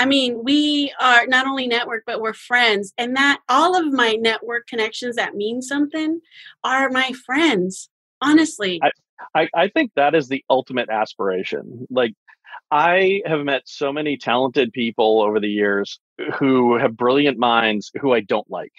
I 0.00 0.06
mean, 0.06 0.44
we 0.44 0.92
are 1.00 1.26
not 1.26 1.46
only 1.46 1.66
network, 1.66 2.04
but 2.06 2.20
we're 2.20 2.32
friends. 2.32 2.92
And 2.98 3.16
that 3.16 3.40
all 3.48 3.76
of 3.76 3.92
my 3.92 4.12
network 4.12 4.66
connections 4.68 5.16
that 5.16 5.34
mean 5.34 5.62
something 5.62 6.20
are 6.62 6.90
my 6.90 7.12
friends, 7.26 7.88
honestly. 8.20 8.80
I, 8.82 8.90
I, 9.34 9.48
I 9.54 9.68
think 9.68 9.92
that 9.96 10.14
is 10.14 10.28
the 10.28 10.44
ultimate 10.48 10.88
aspiration. 10.88 11.86
Like, 11.90 12.12
I 12.70 13.22
have 13.24 13.40
met 13.40 13.62
so 13.64 13.92
many 13.92 14.16
talented 14.16 14.72
people 14.72 15.22
over 15.22 15.40
the 15.40 15.48
years 15.48 16.00
who 16.38 16.76
have 16.76 16.96
brilliant 16.96 17.38
minds 17.38 17.90
who 18.00 18.12
I 18.12 18.20
don't 18.20 18.50
like. 18.50 18.72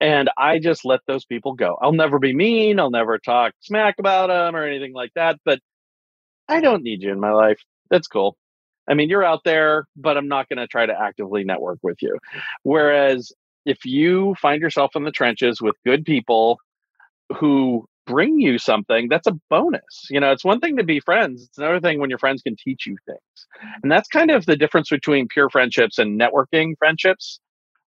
And 0.00 0.30
I 0.36 0.58
just 0.58 0.84
let 0.84 1.00
those 1.06 1.24
people 1.24 1.54
go. 1.54 1.78
I'll 1.80 1.92
never 1.92 2.18
be 2.18 2.34
mean. 2.34 2.78
I'll 2.78 2.90
never 2.90 3.18
talk 3.18 3.54
smack 3.60 3.96
about 3.98 4.28
them 4.28 4.54
or 4.54 4.64
anything 4.64 4.92
like 4.92 5.12
that. 5.14 5.38
But 5.44 5.60
I 6.48 6.60
don't 6.60 6.82
need 6.82 7.02
you 7.02 7.10
in 7.10 7.20
my 7.20 7.32
life. 7.32 7.60
That's 7.90 8.08
cool. 8.08 8.36
I 8.88 8.94
mean, 8.94 9.08
you're 9.08 9.24
out 9.24 9.44
there, 9.44 9.86
but 9.96 10.16
I'm 10.16 10.28
not 10.28 10.48
going 10.48 10.58
to 10.58 10.66
try 10.66 10.84
to 10.84 11.00
actively 11.00 11.44
network 11.44 11.78
with 11.82 12.02
you. 12.02 12.18
Whereas 12.64 13.32
if 13.64 13.86
you 13.86 14.34
find 14.40 14.60
yourself 14.60 14.94
in 14.94 15.04
the 15.04 15.10
trenches 15.10 15.60
with 15.60 15.74
good 15.86 16.04
people 16.04 16.58
who 17.36 17.86
bring 18.06 18.40
you 18.40 18.58
something, 18.58 19.08
that's 19.08 19.26
a 19.26 19.38
bonus. 19.50 20.06
You 20.10 20.20
know, 20.20 20.32
it's 20.32 20.44
one 20.44 20.60
thing 20.60 20.76
to 20.78 20.84
be 20.84 21.00
friends, 21.00 21.44
it's 21.44 21.58
another 21.58 21.80
thing 21.80 22.00
when 22.00 22.10
your 22.10 22.18
friends 22.18 22.42
can 22.42 22.56
teach 22.56 22.86
you 22.86 22.96
things. 23.06 23.20
And 23.82 23.90
that's 23.92 24.08
kind 24.08 24.30
of 24.30 24.46
the 24.46 24.56
difference 24.56 24.90
between 24.90 25.28
pure 25.28 25.50
friendships 25.50 25.98
and 25.98 26.20
networking 26.20 26.76
friendships. 26.78 27.40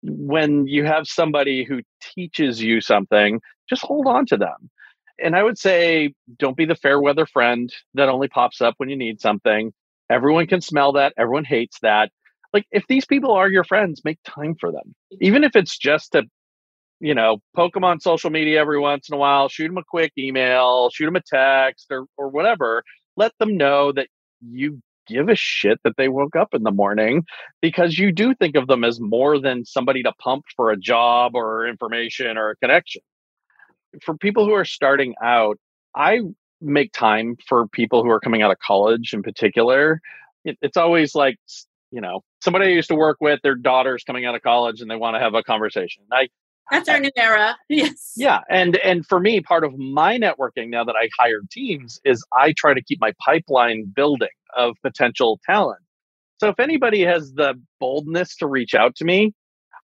When 0.04 0.68
you 0.68 0.86
have 0.86 1.08
somebody 1.08 1.64
who 1.64 1.82
teaches 2.02 2.62
you 2.62 2.82
something, 2.82 3.42
just 3.70 3.84
hold 3.84 4.08
on 4.08 4.26
to 4.28 4.38
them. 4.38 4.70
And 5.20 5.36
I 5.36 5.44
would 5.44 5.58
say, 5.58 6.14
don't 6.38 6.58
be 6.58 6.66
the 6.66 6.76
fair 6.76 7.00
weather 7.02 7.26
friend 7.26 7.74
that 7.96 8.10
only 8.10 8.28
pops 8.28 8.62
up 8.62 8.76
when 8.78 8.90
you 8.90 8.98
need 8.98 9.22
something. 9.22 9.74
Everyone 10.10 10.48
can 10.48 10.62
smell 10.62 10.94
that, 10.94 11.14
everyone 11.18 11.46
hates 11.46 11.80
that. 11.82 12.12
like 12.54 12.66
if 12.72 12.86
these 12.88 13.06
people 13.06 13.32
are 13.34 13.50
your 13.50 13.64
friends 13.64 14.02
make 14.04 14.20
time 14.26 14.56
for 14.60 14.72
them 14.72 14.96
even 15.22 15.44
if 15.44 15.56
it's 15.56 15.78
just 15.78 16.14
to 16.14 16.24
you 17.00 17.14
know 17.14 17.38
poke 17.56 17.74
them 17.74 17.84
on 17.84 18.00
social 18.00 18.30
media 18.30 18.60
every 18.60 18.80
once 18.80 19.10
in 19.10 19.16
a 19.16 19.18
while 19.18 19.50
shoot 19.50 19.68
them 19.68 19.78
a 19.78 19.84
quick 19.84 20.12
email 20.18 20.90
shoot 20.90 21.06
them 21.06 21.16
a 21.16 21.22
text 21.22 21.88
or, 21.92 22.06
or 22.18 22.30
whatever. 22.30 22.84
Let 23.18 23.32
them 23.40 23.58
know 23.58 23.92
that 23.94 24.08
you 24.42 24.82
give 25.08 25.30
a 25.30 25.36
shit 25.36 25.80
that 25.84 25.98
they 25.98 26.10
woke 26.10 26.36
up 26.36 26.54
in 26.54 26.64
the 26.64 26.72
morning 26.72 27.24
because 27.62 27.98
you 27.98 28.12
do 28.12 28.34
think 28.36 28.56
of 28.56 28.68
them 28.68 28.84
as 28.84 29.00
more 29.00 29.40
than 29.40 29.64
somebody 29.64 30.04
to 30.04 30.12
pump 30.20 30.44
for 30.56 30.72
a 30.72 30.78
job 30.78 31.36
or 31.36 31.68
information 31.68 32.38
or 32.38 32.50
a 32.50 32.56
connection. 32.58 33.02
For 34.04 34.18
people 34.18 34.46
who 34.46 34.54
are 34.54 34.66
starting 34.66 35.16
out 35.24 35.58
i 35.96 36.20
make 36.62 36.92
time 36.92 37.38
for 37.48 37.68
people 37.68 38.04
who 38.04 38.10
are 38.10 38.20
coming 38.20 38.42
out 38.42 38.52
of 38.52 38.60
college 38.60 39.14
in 39.14 39.24
particular. 39.24 40.02
It, 40.44 40.58
it's 40.62 40.78
always 40.78 41.16
like 41.16 41.38
you 41.92 42.02
know 42.02 42.24
somebody 42.42 42.66
I 42.68 42.70
used 42.70 42.90
to 42.90 42.96
work 42.96 43.18
with 43.22 43.40
their 43.44 43.56
daughter's 43.56 44.04
coming 44.04 44.26
out 44.26 44.36
of 44.36 44.42
college 44.42 44.82
and 44.82 44.90
they 44.90 44.96
want 44.96 45.16
to 45.16 45.20
have 45.20 45.34
a 45.34 45.44
conversation. 45.44 46.04
I 46.12 46.30
that's 46.72 46.90
our 46.90 47.00
new 47.00 47.12
era 47.16 47.56
yes 47.70 48.14
yeah 48.16 48.42
and 48.50 48.78
and 48.78 49.06
for 49.06 49.20
me 49.20 49.42
part 49.42 49.64
of 49.64 49.78
my 49.78 50.18
networking 50.18 50.70
now 50.70 50.84
that 50.84 50.96
i 51.00 51.10
hire 51.20 51.42
teams 51.52 52.00
is 52.04 52.26
i 52.34 52.54
try 52.58 52.74
to 52.74 52.82
keep 52.82 53.00
my 53.00 53.14
pipeline 53.24 53.86
building 53.96 54.28
of 54.58 54.76
potential 54.82 55.40
talent 55.46 55.82
so 56.38 56.50
if 56.50 56.60
anybody 56.60 57.02
has 57.02 57.34
the 57.34 57.54
boldness 57.80 58.36
to 58.36 58.48
reach 58.48 58.76
out 58.76 58.96
to 58.96 59.06
me 59.06 59.34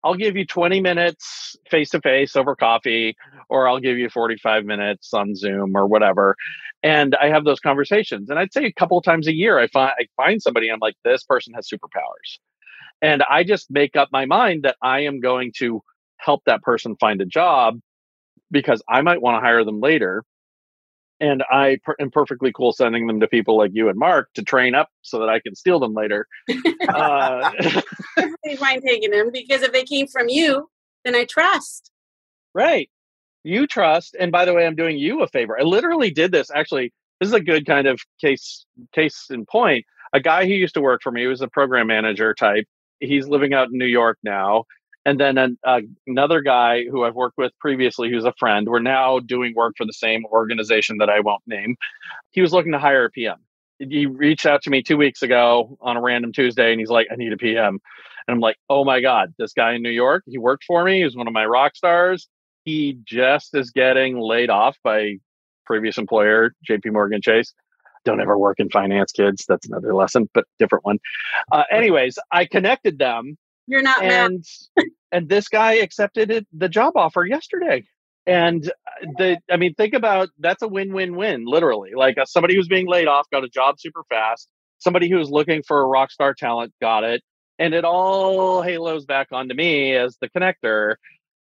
I'll 0.04 0.16
give 0.16 0.36
you 0.36 0.46
20 0.46 0.82
minutes 0.82 1.56
face 1.70 1.92
to 1.92 2.02
face 2.02 2.36
over 2.36 2.56
coffee, 2.56 3.16
or 3.50 3.68
I'll 3.68 3.80
give 3.80 3.98
you 3.98 4.10
45 4.10 4.66
minutes 4.66 5.14
on 5.14 5.36
Zoom 5.36 5.76
or 5.76 5.86
whatever. 5.86 6.36
And 6.82 7.16
I 7.16 7.28
have 7.28 7.46
those 7.46 7.60
conversations. 7.60 8.30
And 8.30 8.40
I'd 8.40 8.52
say 8.52 8.66
a 8.66 8.74
couple 8.74 8.98
of 8.98 9.04
times 9.04 9.28
a 9.28 9.36
year, 9.36 9.60
I 9.60 9.68
find 9.68 9.92
I 10.00 10.08
find 10.18 10.42
somebody, 10.42 10.70
I'm 10.70 10.80
like, 10.80 10.96
this 11.04 11.24
person 11.24 11.54
has 11.54 11.70
superpowers. 11.70 12.40
And 13.02 13.24
I 13.30 13.44
just 13.44 13.70
make 13.70 13.96
up 13.96 14.10
my 14.12 14.26
mind 14.26 14.64
that 14.64 14.78
I 14.82 15.02
am 15.02 15.20
going 15.20 15.52
to 15.58 15.82
help 16.22 16.44
that 16.46 16.62
person 16.62 16.96
find 17.00 17.22
a 17.22 17.26
job 17.26 17.80
because 18.50 18.82
I 18.88 19.02
might 19.02 19.22
want 19.22 19.38
to 19.38 19.42
hire 19.42 19.64
them 19.64 19.80
later 19.80 20.24
and 21.22 21.44
I 21.52 21.78
per- 21.84 21.96
am 22.00 22.10
perfectly 22.10 22.52
cool 22.52 22.74
sending 22.74 23.06
them 23.06 23.20
to 23.20 23.28
people 23.28 23.56
like 23.58 23.72
you 23.74 23.90
and 23.90 23.98
Mark 23.98 24.30
to 24.34 24.44
train 24.44 24.74
up 24.74 24.90
so 25.04 25.20
that 25.20 25.30
I 25.30 25.40
can 25.40 25.56
steal 25.56 25.80
them 25.80 25.94
later. 25.94 26.28
uh, 26.90 27.52
perfectly 28.18 28.56
fine 28.58 28.82
taking 28.82 29.12
them 29.12 29.30
because 29.32 29.62
if 29.62 29.72
they 29.72 29.84
came 29.84 30.08
from 30.08 30.28
you, 30.28 30.68
then 31.06 31.16
I 31.16 31.26
trust. 31.26 31.92
Right, 32.54 32.90
you 33.44 33.68
trust. 33.68 34.16
And 34.20 34.32
by 34.32 34.46
the 34.46 34.54
way, 34.54 34.66
I'm 34.66 34.76
doing 34.76 34.98
you 34.98 35.22
a 35.22 35.28
favor. 35.28 35.58
I 35.58 35.64
literally 35.64 36.10
did 36.12 36.32
this. 36.32 36.50
Actually, 36.52 36.92
this 37.20 37.28
is 37.28 37.34
a 37.34 37.40
good 37.40 37.66
kind 37.68 37.88
of 37.88 38.02
case 38.20 38.66
case 38.92 39.28
in 39.30 39.46
point. 39.46 39.86
A 40.14 40.20
guy 40.20 40.46
who 40.46 40.54
used 40.54 40.74
to 40.74 40.82
work 40.82 41.02
for 41.04 41.12
me 41.12 41.28
was 41.28 41.42
a 41.42 41.48
program 41.48 41.88
manager 41.88 42.34
type. 42.34 42.66
He's 43.00 43.28
living 43.28 43.54
out 43.54 43.70
in 43.72 43.78
New 43.78 43.86
York 43.86 44.18
now 44.24 44.66
and 45.06 45.20
then 45.20 45.38
an, 45.38 45.58
uh, 45.66 45.82
another 46.06 46.42
guy 46.42 46.86
who 46.86 47.04
I've 47.04 47.16
worked 47.16 47.38
with 47.38 47.52
previously, 47.60 48.10
who's 48.10 48.26
a 48.26 48.34
friend. 48.38 48.68
We're 48.68 48.80
now 48.80 49.20
doing 49.20 49.54
work 49.56 49.74
for 49.78 49.86
the 49.86 49.94
same 49.94 50.26
organization 50.26 50.98
that 51.00 51.10
I 51.10 51.22
won't 51.22 51.42
name. 51.48 51.76
He 52.32 52.42
was 52.42 52.54
looking 52.54 52.72
to 52.74 52.80
hire 52.80 53.06
a 53.06 53.10
PM. 53.10 53.38
He 53.80 54.06
reached 54.06 54.46
out 54.46 54.62
to 54.64 54.70
me 54.70 54.84
two 54.84 54.98
weeks 54.98 55.24
ago 55.24 55.78
on 55.82 55.98
a 55.98 56.02
random 56.02 56.32
Tuesday, 56.32 56.72
and 56.72 56.80
he's 56.80 56.90
like, 56.90 57.08
"I 57.12 57.16
need 57.16 57.34
a 57.34 57.38
PM." 57.38 57.80
And 58.28 58.36
I'm 58.36 58.40
like, 58.40 58.58
"Oh 58.70 58.86
my 58.86 59.02
god, 59.02 59.34
this 59.40 59.54
guy 59.54 59.74
in 59.74 59.82
New 59.82 59.90
York, 59.90 60.24
he 60.28 60.38
worked 60.38 60.66
for 60.66 60.84
me. 60.84 61.02
He's 61.02 61.16
one 61.16 61.28
of 61.28 61.34
my 61.34 61.46
rock 61.46 61.76
stars. 61.76 62.28
He 62.64 63.00
just 63.06 63.56
is 63.56 63.72
getting 63.72 64.20
laid 64.20 64.52
off 64.52 64.78
by 64.84 65.16
previous 65.66 65.98
employer, 65.98 66.54
J.P. 66.64 66.92
Morgan 66.92 67.22
Chase." 67.22 67.54
Don't 68.04 68.20
ever 68.20 68.38
work 68.38 68.60
in 68.60 68.70
finance, 68.70 69.12
kids. 69.12 69.46
That's 69.48 69.68
another 69.68 69.94
lesson, 69.94 70.28
but 70.34 70.46
different 70.58 70.84
one. 70.86 70.98
Uh, 71.52 71.66
anyways, 71.72 72.18
I 72.32 72.46
connected 72.46 72.98
them 72.98 73.38
you're 73.68 73.82
not 73.82 74.04
and 74.04 74.44
and 75.12 75.30
this 75.30 75.48
guy 75.48 75.74
accepted 75.74 76.32
it, 76.32 76.48
the 76.54 76.70
job 76.70 76.94
offer 76.96 77.26
yesterday. 77.26 77.84
And 78.26 78.68
uh, 78.68 79.08
the 79.18 79.38
I 79.50 79.58
mean, 79.58 79.74
think 79.74 79.94
about 79.94 80.30
that's 80.40 80.62
a 80.62 80.68
win-win-win, 80.68 81.46
literally. 81.46 81.92
Like 81.96 82.18
uh, 82.18 82.26
somebody 82.26 82.56
who's 82.56 82.68
being 82.68 82.88
laid 82.88 83.08
off 83.08 83.28
got 83.32 83.44
a 83.44 83.50
job 83.50 83.80
super 83.80 84.04
fast. 84.10 84.48
Somebody 84.78 85.10
who's 85.10 85.30
looking 85.30 85.64
for 85.68 85.82
a 85.82 85.88
rock 85.88 86.12
star 86.12 86.34
talent 86.34 86.74
got 86.82 87.04
it, 87.04 87.22
and 87.58 87.74
it 87.74 87.84
all 87.84 88.62
halos 88.62 89.06
back 89.06 89.28
onto 89.32 89.56
me 89.56 89.96
as 89.96 90.18
the 90.22 90.30
connector. 90.30 90.96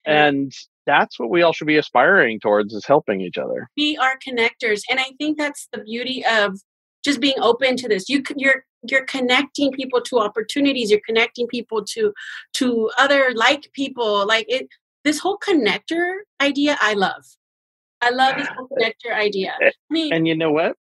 And 0.06 0.52
that's 0.86 1.18
what 1.18 1.30
we 1.30 1.42
all 1.42 1.52
should 1.52 1.66
be 1.66 1.78
aspiring 1.78 2.38
towards 2.40 2.74
is 2.74 2.84
helping 2.84 3.20
each 3.20 3.38
other. 3.38 3.68
We 3.76 3.96
are 3.96 4.18
connectors, 4.26 4.82
and 4.90 5.00
I 5.00 5.12
think 5.18 5.38
that's 5.38 5.68
the 5.72 5.78
beauty 5.78 6.24
of 6.26 6.58
just 7.04 7.20
being 7.20 7.36
open 7.40 7.76
to 7.76 7.88
this. 7.88 8.08
You 8.08 8.22
you're 8.36 8.64
you're 8.82 9.04
connecting 9.04 9.72
people 9.72 10.00
to 10.02 10.18
opportunities. 10.18 10.90
You're 10.90 11.00
connecting 11.06 11.46
people 11.46 11.84
to 11.86 12.12
to 12.54 12.90
other 12.98 13.32
like 13.34 13.70
people. 13.72 14.26
Like 14.26 14.46
it 14.48 14.68
this 15.04 15.18
whole 15.18 15.38
connector 15.38 16.14
idea 16.40 16.78
i 16.80 16.94
love. 16.94 17.24
I 18.00 18.10
love 18.10 18.36
this 18.36 18.48
whole 18.48 18.68
connector 18.68 19.14
idea. 19.14 19.54
I 19.62 19.72
mean, 19.90 20.12
and 20.12 20.26
you 20.26 20.36
know 20.36 20.50
what? 20.50 20.76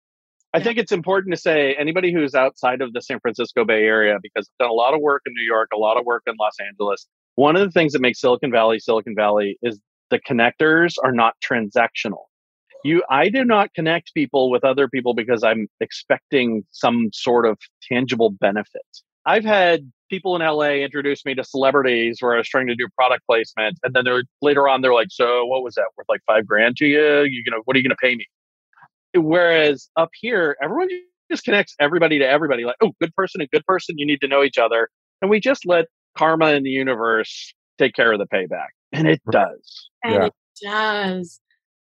I 0.54 0.62
think 0.62 0.78
it's 0.78 0.92
important 0.92 1.34
to 1.34 1.40
say 1.40 1.76
anybody 1.76 2.12
who's 2.12 2.36
outside 2.36 2.82
of 2.82 2.92
the 2.94 3.02
San 3.02 3.20
Francisco 3.22 3.64
Bay 3.64 3.84
Area, 3.84 4.18
because 4.22 4.50
I've 4.50 4.66
done 4.66 4.70
a 4.70 4.74
lot 4.74 4.94
of 4.94 5.00
work 5.00 5.22
in 5.26 5.34
New 5.34 5.44
York, 5.46 5.70
a 5.74 5.78
lot 5.78 5.98
of 5.98 6.06
work 6.06 6.24
in 6.28 6.36
Los 6.40 6.60
Angeles. 6.60 7.08
One 7.36 7.56
of 7.56 7.62
the 7.62 7.72
things 7.72 7.94
that 7.94 8.02
makes 8.02 8.20
Silicon 8.20 8.52
Valley 8.52 8.80
Silicon 8.80 9.16
Valley 9.16 9.58
is 9.62 9.80
the 10.10 10.20
connectors 10.20 10.96
are 11.04 11.14
not 11.14 11.36
transactional 11.42 12.26
you 12.84 13.04
i 13.10 13.30
do 13.30 13.44
not 13.44 13.74
connect 13.74 14.14
people 14.14 14.50
with 14.50 14.64
other 14.64 14.88
people 14.88 15.14
because 15.14 15.44
i'm 15.44 15.68
expecting 15.80 16.64
some 16.72 17.10
sort 17.14 17.46
of 17.46 17.58
tangible 17.82 18.30
benefit. 18.30 18.82
I've 19.26 19.46
had 19.46 19.92
people 20.10 20.36
in 20.36 20.42
la 20.42 20.64
introduce 20.64 21.24
me 21.26 21.36
to 21.36 21.44
celebrities 21.44 22.18
where 22.20 22.34
i 22.34 22.38
was 22.38 22.48
trying 22.48 22.68
to 22.68 22.76
do 22.76 22.88
product 22.98 23.26
placement 23.28 23.78
and 23.84 23.94
then 23.94 24.04
they're 24.04 24.24
later 24.42 24.68
on 24.68 24.82
they're 24.82 24.94
like 24.94 25.10
so 25.12 25.46
what 25.46 25.64
was 25.64 25.76
that 25.76 25.86
worth 25.98 26.08
like 26.10 26.22
five 26.26 26.48
grand 26.48 26.78
to 26.78 26.86
you? 26.86 27.22
You 27.24 27.44
gonna 27.44 27.62
what 27.66 27.76
are 27.76 27.80
you 27.80 27.84
gonna 27.84 27.96
pay 28.02 28.16
me? 28.16 28.26
Whereas 29.14 29.90
up 29.96 30.10
here 30.20 30.58
everyone 30.62 30.90
just 31.32 31.44
connects 31.44 31.76
everybody 31.80 32.18
to 32.20 32.28
everybody 32.28 32.66
like 32.66 32.78
oh 32.82 32.94
good 33.00 33.14
person 33.16 33.42
and 33.42 33.50
good 33.52 33.66
person 33.66 33.98
you 33.98 34.06
need 34.06 34.22
to 34.22 34.28
know 34.28 34.44
each 34.44 34.58
other 34.58 34.90
and 35.22 35.30
we 35.30 35.40
just 35.40 35.66
let 35.66 35.86
karma 36.18 36.48
in 36.54 36.64
the 36.64 36.70
universe 36.70 37.54
take 37.78 37.94
care 37.94 38.12
of 38.12 38.20
the 38.20 38.28
payback 38.28 38.70
and 38.92 39.08
it 39.08 39.22
does. 39.32 39.90
And 40.04 40.14
yeah. 40.14 40.26
it 40.26 40.34
does 40.62 41.40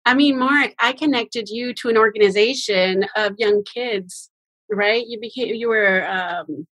I 0.07 0.15
mean, 0.15 0.39
Mark, 0.39 0.73
I 0.79 0.93
connected 0.93 1.49
you 1.49 1.75
to 1.75 1.89
an 1.89 1.97
organization 1.97 3.05
of 3.17 3.35
young 3.39 3.65
kids, 3.65 4.31
right? 4.71 5.05
You 5.05 5.19
became 5.19 5.53
you 5.55 5.69
were 5.69 6.09
um, 6.09 6.67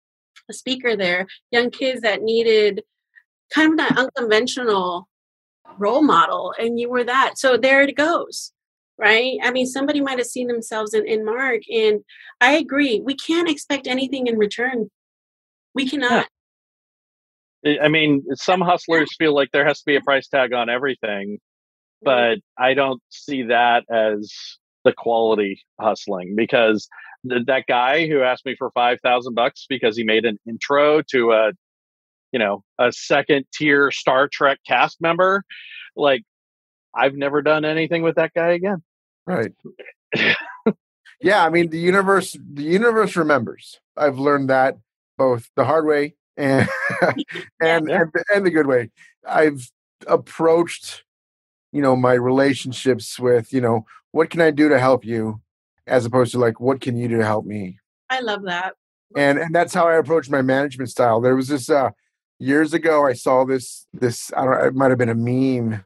a 0.49 0.53
speaker 0.53 0.95
there, 0.95 1.25
young 1.49 1.71
kids 1.71 2.01
that 2.01 2.21
needed 2.21 2.83
kind 3.51 3.71
of 3.71 3.77
that 3.77 3.97
unconventional 3.97 5.09
role 5.79 6.03
model, 6.03 6.53
and 6.59 6.79
you 6.79 6.91
were 6.91 7.03
that. 7.03 7.39
So 7.39 7.57
there 7.57 7.81
it 7.81 7.95
goes, 7.95 8.51
right? 8.99 9.39
I 9.43 9.49
mean, 9.49 9.65
somebody 9.65 9.99
might 9.99 10.19
have 10.19 10.27
seen 10.27 10.47
themselves 10.47 10.93
in, 10.93 11.07
in 11.07 11.25
Mark, 11.25 11.61
and 11.73 12.01
I 12.39 12.53
agree. 12.53 13.01
We 13.03 13.15
can't 13.15 13.49
expect 13.49 13.87
anything 13.87 14.27
in 14.27 14.37
return. 14.37 14.91
We 15.73 15.89
cannot. 15.89 16.27
Yeah. 17.63 17.77
I 17.81 17.87
mean, 17.87 18.23
some 18.35 18.61
hustlers 18.61 19.09
feel 19.17 19.33
like 19.33 19.49
there 19.53 19.65
has 19.65 19.79
to 19.79 19.85
be 19.87 19.95
a 19.95 20.01
price 20.01 20.27
tag 20.27 20.53
on 20.53 20.69
everything 20.69 21.39
Mm. 22.03 22.41
but 22.57 22.63
I 22.63 22.73
don't 22.73 23.01
see 23.09 23.43
that 23.43 23.83
as 23.91 24.33
the 24.83 24.93
quality 24.93 25.61
hustling 25.79 26.35
because 26.35 26.87
th- 27.29 27.45
that 27.47 27.65
guy 27.67 28.07
who 28.07 28.21
asked 28.21 28.45
me 28.45 28.55
for 28.57 28.71
5000 28.71 29.33
bucks 29.33 29.65
because 29.69 29.95
he 29.95 30.03
made 30.03 30.25
an 30.25 30.39
intro 30.47 31.01
to 31.11 31.31
a 31.31 31.51
you 32.31 32.39
know 32.39 32.63
a 32.79 32.91
second 32.91 33.45
tier 33.53 33.91
Star 33.91 34.27
Trek 34.27 34.59
cast 34.67 35.01
member 35.01 35.43
like 35.95 36.23
I've 36.95 37.15
never 37.15 37.41
done 37.41 37.65
anything 37.65 38.03
with 38.03 38.15
that 38.15 38.33
guy 38.35 38.51
again. 38.51 38.83
Right. 39.25 39.51
Yeah 41.21 41.45
i 41.45 41.49
mean 41.49 41.69
the 41.69 41.79
universe 41.79 42.35
the 42.53 42.63
universe 42.63 43.15
remembers. 43.15 43.79
I've 43.95 44.19
learned 44.19 44.49
that 44.49 44.77
both 45.17 45.49
the 45.55 45.63
hard 45.63 45.85
way 45.85 46.15
and 46.35 46.67
and, 47.61 47.89
and 47.89 48.11
and 48.33 48.45
the 48.45 48.51
good 48.51 48.67
way. 48.67 48.91
I've 49.25 49.71
approached 50.05 51.02
you 51.73 51.81
know 51.81 51.95
my 51.95 52.13
relationships 52.13 53.19
with 53.19 53.51
you 53.51 53.59
know 53.59 53.85
what 54.11 54.29
can 54.29 54.39
i 54.39 54.51
do 54.51 54.69
to 54.69 54.79
help 54.79 55.03
you? 55.03 55.41
as 55.87 56.05
opposed 56.05 56.31
to 56.31 56.39
like 56.39 56.59
what 56.59 56.81
can 56.81 56.95
you 56.95 57.07
do 57.07 57.17
to 57.17 57.25
help 57.25 57.45
me? 57.45 57.79
I 58.09 58.21
love 58.21 58.43
that. 58.43 58.75
And 59.15 59.37
and 59.37 59.53
that's 59.53 59.73
how 59.73 59.87
i 59.87 59.95
approach 59.95 60.29
my 60.29 60.41
management 60.41 60.89
style. 60.89 61.21
There 61.21 61.35
was 61.35 61.47
this 61.47 61.69
uh 61.69 61.91
years 62.39 62.73
ago 62.73 63.05
i 63.05 63.13
saw 63.13 63.45
this 63.45 63.85
this 63.93 64.31
i 64.35 64.43
don't 64.43 64.67
it 64.67 64.75
might 64.75 64.89
have 64.89 64.97
been 64.97 65.07
a 65.07 65.15
meme 65.15 65.85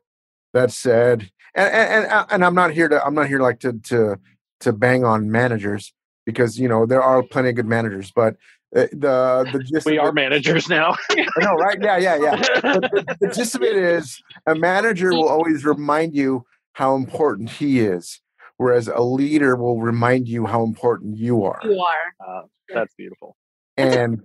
that 0.54 0.72
said 0.72 1.30
and 1.54 1.72
and 1.72 2.06
and, 2.06 2.12
uh, 2.12 2.26
and 2.32 2.44
i'm 2.44 2.56
not 2.56 2.72
here 2.72 2.88
to 2.88 3.06
i'm 3.06 3.14
not 3.14 3.28
here 3.28 3.40
like 3.40 3.60
to 3.60 3.74
to 3.74 4.18
to 4.62 4.74
bang 4.74 5.04
on 5.04 5.30
managers 5.30 5.94
because 6.26 6.58
you 6.58 6.68
know 6.68 6.86
there 6.86 7.04
are 7.04 7.22
plenty 7.22 7.50
of 7.50 7.56
good 7.56 7.68
managers 7.68 8.12
but 8.12 8.38
the 8.72 9.50
the 9.54 9.64
gist 9.64 9.86
we 9.86 9.98
are 9.98 10.12
managers 10.12 10.68
now. 10.68 10.96
I 11.10 11.26
know, 11.40 11.56
right? 11.56 11.78
Yeah, 11.82 11.98
yeah, 11.98 12.16
yeah. 12.16 12.36
The, 12.36 13.16
the, 13.22 13.28
gist 13.36 13.56
of 13.56 13.64
it 13.64 13.76
is 13.76 14.22
a 14.46 14.56
manager 14.56 15.12
will 15.12 15.30
always 15.30 15.64
remind 15.66 16.16
you 16.16 16.46
how 16.74 16.96
important 16.96 17.50
he 17.50 17.80
is, 17.80 18.22
whereas 18.58 18.88
a 18.88 19.02
leader 19.02 19.56
will 19.56 19.82
remind 19.82 20.28
you 20.28 20.46
how 20.46 20.64
important 20.64 21.18
you 21.18 21.44
are. 21.44 21.60
You 21.64 21.80
are. 21.80 22.28
Uh, 22.28 22.42
that's 22.74 22.94
beautiful. 22.96 23.36
And 23.78 24.22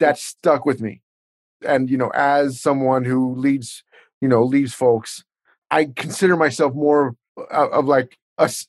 that 0.00 0.18
stuck 0.18 0.64
with 0.64 0.80
me. 0.80 1.02
And, 1.66 1.90
you 1.90 1.96
know, 1.96 2.10
as 2.14 2.60
someone 2.60 3.04
who 3.04 3.34
leads, 3.34 3.82
you 4.20 4.28
know, 4.28 4.42
leads 4.42 4.74
folks, 4.74 5.24
I 5.70 5.86
consider 5.86 6.36
myself 6.36 6.74
more 6.74 7.16
of, 7.50 7.70
of 7.70 7.84
like 7.86 8.16
us, 8.38 8.66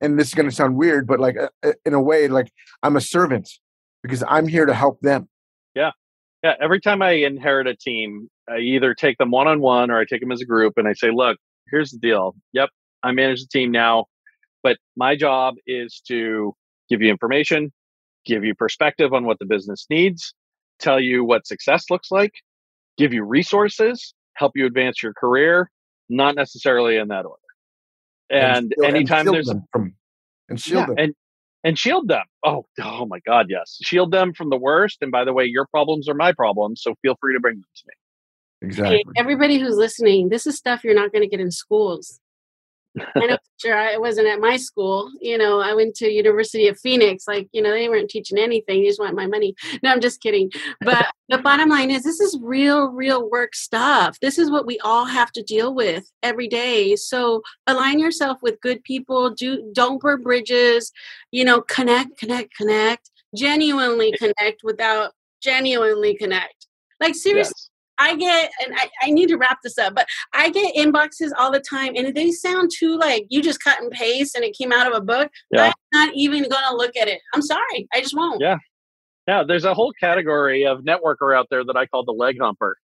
and 0.00 0.18
this 0.18 0.28
is 0.28 0.34
going 0.34 0.48
to 0.48 0.54
sound 0.54 0.76
weird, 0.76 1.06
but 1.06 1.20
like 1.20 1.36
uh, 1.36 1.72
in 1.84 1.94
a 1.94 2.00
way, 2.00 2.28
like 2.28 2.52
I'm 2.82 2.96
a 2.96 3.00
servant 3.00 3.48
because 4.06 4.24
I'm 4.28 4.46
here 4.46 4.66
to 4.66 4.74
help 4.74 5.00
them. 5.00 5.28
Yeah. 5.74 5.90
Yeah. 6.42 6.54
Every 6.60 6.80
time 6.80 7.02
I 7.02 7.12
inherit 7.12 7.66
a 7.66 7.74
team, 7.74 8.28
I 8.48 8.58
either 8.58 8.94
take 8.94 9.18
them 9.18 9.30
one 9.30 9.48
on 9.48 9.60
one 9.60 9.90
or 9.90 9.98
I 9.98 10.04
take 10.04 10.20
them 10.20 10.32
as 10.32 10.40
a 10.40 10.46
group 10.46 10.74
and 10.76 10.86
I 10.86 10.92
say, 10.92 11.10
look, 11.12 11.38
here's 11.70 11.90
the 11.90 11.98
deal. 11.98 12.34
Yep. 12.52 12.70
I 13.02 13.12
manage 13.12 13.40
the 13.40 13.48
team 13.48 13.70
now, 13.70 14.06
but 14.62 14.78
my 14.96 15.16
job 15.16 15.56
is 15.66 16.00
to 16.08 16.54
give 16.88 17.02
you 17.02 17.10
information, 17.10 17.72
give 18.24 18.44
you 18.44 18.54
perspective 18.54 19.12
on 19.12 19.24
what 19.24 19.38
the 19.38 19.46
business 19.46 19.86
needs, 19.90 20.32
tell 20.78 21.00
you 21.00 21.24
what 21.24 21.46
success 21.46 21.86
looks 21.90 22.10
like, 22.10 22.32
give 22.96 23.12
you 23.12 23.24
resources, 23.24 24.14
help 24.34 24.52
you 24.54 24.66
advance 24.66 25.02
your 25.02 25.14
career, 25.14 25.70
not 26.08 26.34
necessarily 26.34 26.96
in 26.96 27.08
that 27.08 27.24
order. 27.24 27.40
And, 28.30 28.72
and 28.76 28.86
anytime 28.86 29.26
and 29.26 29.34
there's 29.34 29.52
from, 29.72 29.94
and 30.48 30.60
shield 30.60 30.80
yeah, 30.80 30.86
them. 30.86 30.94
And, 30.98 31.14
and 31.66 31.76
shield 31.76 32.06
them. 32.06 32.22
Oh, 32.44 32.64
oh 32.80 33.06
my 33.06 33.18
God, 33.26 33.46
yes. 33.50 33.78
Shield 33.82 34.12
them 34.12 34.32
from 34.32 34.50
the 34.50 34.56
worst. 34.56 34.98
And 35.00 35.10
by 35.10 35.24
the 35.24 35.32
way, 35.32 35.46
your 35.46 35.66
problems 35.66 36.08
are 36.08 36.14
my 36.14 36.32
problems. 36.32 36.80
So 36.80 36.94
feel 37.02 37.16
free 37.20 37.34
to 37.34 37.40
bring 37.40 37.56
them 37.56 37.64
to 37.74 37.82
me. 37.88 38.68
Exactly. 38.68 38.96
Hey, 38.98 39.04
everybody 39.16 39.58
who's 39.58 39.74
listening, 39.74 40.28
this 40.28 40.46
is 40.46 40.56
stuff 40.56 40.84
you're 40.84 40.94
not 40.94 41.10
going 41.10 41.22
to 41.22 41.28
get 41.28 41.40
in 41.40 41.50
schools. 41.50 42.20
I 43.14 43.26
know 43.26 43.38
sure 43.60 43.76
I 43.76 43.96
wasn't 43.96 44.28
at 44.28 44.40
my 44.40 44.56
school. 44.56 45.10
You 45.20 45.38
know, 45.38 45.60
I 45.60 45.74
went 45.74 45.94
to 45.96 46.10
University 46.10 46.68
of 46.68 46.78
Phoenix. 46.78 47.26
Like, 47.26 47.48
you 47.52 47.62
know, 47.62 47.70
they 47.70 47.88
weren't 47.88 48.10
teaching 48.10 48.38
anything. 48.38 48.82
They 48.82 48.88
just 48.88 49.00
want 49.00 49.14
my 49.14 49.26
money. 49.26 49.54
No, 49.82 49.90
I'm 49.92 50.00
just 50.00 50.22
kidding. 50.22 50.50
But 50.80 51.06
the 51.28 51.38
bottom 51.38 51.68
line 51.68 51.90
is 51.90 52.02
this 52.02 52.18
is 52.18 52.38
real, 52.42 52.88
real 52.88 53.28
work 53.30 53.54
stuff. 53.54 54.18
This 54.20 54.38
is 54.38 54.50
what 54.50 54.66
we 54.66 54.78
all 54.80 55.04
have 55.04 55.30
to 55.32 55.42
deal 55.42 55.74
with 55.74 56.10
every 56.22 56.48
day. 56.48 56.96
So 56.96 57.42
align 57.66 57.98
yourself 57.98 58.38
with 58.42 58.60
good 58.60 58.82
people. 58.84 59.30
Do 59.30 59.70
don't 59.74 60.00
burn 60.00 60.22
bridges. 60.22 60.92
You 61.30 61.44
know, 61.44 61.60
connect, 61.60 62.18
connect, 62.18 62.56
connect. 62.56 63.10
Genuinely 63.34 64.12
connect 64.18 64.62
without 64.64 65.12
genuinely 65.42 66.14
connect. 66.16 66.66
Like 67.00 67.14
seriously. 67.14 67.65
I 67.98 68.16
get, 68.16 68.50
and 68.64 68.74
I, 68.76 68.88
I 69.02 69.10
need 69.10 69.28
to 69.28 69.36
wrap 69.36 69.58
this 69.62 69.78
up, 69.78 69.94
but 69.94 70.06
I 70.32 70.50
get 70.50 70.74
inboxes 70.74 71.30
all 71.38 71.50
the 71.50 71.60
time, 71.60 71.94
and 71.96 72.14
they 72.14 72.30
sound 72.30 72.70
too 72.72 72.96
like 72.96 73.26
you 73.28 73.42
just 73.42 73.62
cut 73.62 73.80
and 73.80 73.90
paste 73.90 74.34
and 74.34 74.44
it 74.44 74.56
came 74.56 74.72
out 74.72 74.86
of 74.86 74.96
a 74.96 75.00
book. 75.00 75.30
Yeah. 75.50 75.66
I'm 75.66 75.72
not 75.92 76.14
even 76.14 76.42
going 76.42 76.64
to 76.68 76.76
look 76.76 76.96
at 76.96 77.08
it. 77.08 77.20
I'm 77.34 77.42
sorry, 77.42 77.88
I 77.92 78.00
just 78.00 78.16
won't. 78.16 78.40
Yeah, 78.40 78.58
yeah. 79.26 79.44
There's 79.46 79.64
a 79.64 79.74
whole 79.74 79.92
category 79.98 80.66
of 80.66 80.80
networker 80.80 81.36
out 81.36 81.46
there 81.50 81.64
that 81.64 81.76
I 81.76 81.86
call 81.86 82.04
the 82.04 82.12
leg 82.12 82.36
humper, 82.40 82.76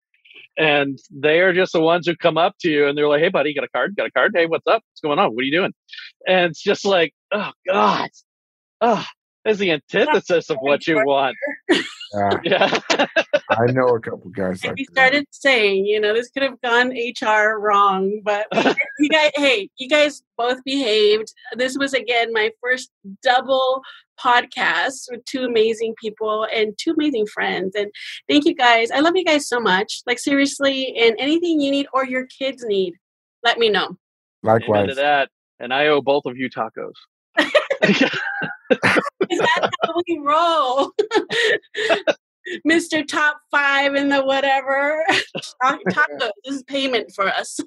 and 0.58 0.98
they 1.12 1.40
are 1.40 1.54
just 1.54 1.74
the 1.74 1.82
ones 1.82 2.08
who 2.08 2.16
come 2.16 2.38
up 2.38 2.56
to 2.62 2.70
you 2.70 2.88
and 2.88 2.98
they're 2.98 3.08
like, 3.08 3.22
"Hey, 3.22 3.30
buddy, 3.30 3.50
you 3.50 3.56
got 3.56 3.64
a 3.64 3.70
card? 3.70 3.96
Got 3.96 4.08
a 4.08 4.12
card? 4.12 4.32
Hey, 4.36 4.46
what's 4.46 4.68
up? 4.68 4.84
What's 4.92 5.02
going 5.02 5.20
on? 5.20 5.32
What 5.36 5.42
are 5.42 5.46
you 5.46 5.52
doing?" 5.52 5.74
And 6.28 6.52
it's 6.52 6.62
just 6.62 6.86
like, 6.86 7.14
"Oh 7.32 7.52
God, 7.68 8.10
oh, 8.82 9.06
is 9.46 9.60
the 9.60 9.72
antithesis 9.72 10.50
of 10.50 10.58
what 10.62 10.88
you 10.88 11.04
want." 11.06 11.36
Uh, 12.14 12.38
yeah. 12.44 12.80
I 13.50 13.66
know 13.72 13.90
a 13.90 14.00
couple 14.00 14.30
guys. 14.32 14.64
Like 14.64 14.78
started 14.92 15.26
saying, 15.32 15.86
you 15.86 16.00
know, 16.00 16.14
this 16.14 16.30
could 16.30 16.44
have 16.44 16.60
gone 16.62 16.92
HR 16.92 17.60
wrong, 17.60 18.22
but 18.24 18.48
you 19.00 19.10
guys, 19.10 19.32
hey, 19.36 19.70
you 19.78 19.90
guys 19.90 20.22
both 20.38 20.64
behaved. 20.64 21.34
This 21.56 21.78
was 21.78 21.94
again 21.94 22.34
my 22.34 22.52
first 22.62 22.92
double 23.22 23.82
podcast 24.20 25.06
with 25.10 25.24
two 25.26 25.44
amazing 25.44 25.96
people 26.00 26.48
and 26.54 26.74
two 26.78 26.92
amazing 26.92 27.26
friends. 27.28 27.76
And 27.76 27.92
thank 28.30 28.46
you 28.46 28.54
guys. 28.54 28.92
I 28.92 29.00
love 29.00 29.16
you 29.16 29.26
guys 29.26 29.48
so 29.48 29.60
much. 29.60 30.02
Like 30.06 30.20
seriously, 30.20 30.96
and 30.98 31.16
anything 31.20 31.62
you 31.62 31.72
need 31.72 31.88
or 31.94 32.06
your 32.06 32.26
kids 32.28 32.64
need, 32.66 32.96
let 33.44 33.58
me 33.58 33.70
know. 33.70 33.98
Likewise. 34.44 34.84
Into 34.84 34.96
that, 34.96 35.30
and 35.60 35.74
I 35.74 35.88
owe 35.88 36.02
both 36.02 36.26
of 36.26 36.38
you 36.38 36.50
tacos. 36.50 36.94
Is 39.34 39.40
that 39.40 39.70
how 39.84 39.94
we 40.08 40.20
roll? 40.24 40.92
Mr. 42.68 43.08
Top 43.08 43.38
Five 43.50 43.96
in 43.96 44.10
the 44.10 44.24
whatever. 44.24 45.06
Tacos. 45.64 46.32
This 46.44 46.56
is 46.56 46.64
payment 46.64 47.12
for 47.16 47.28
us. 47.28 47.60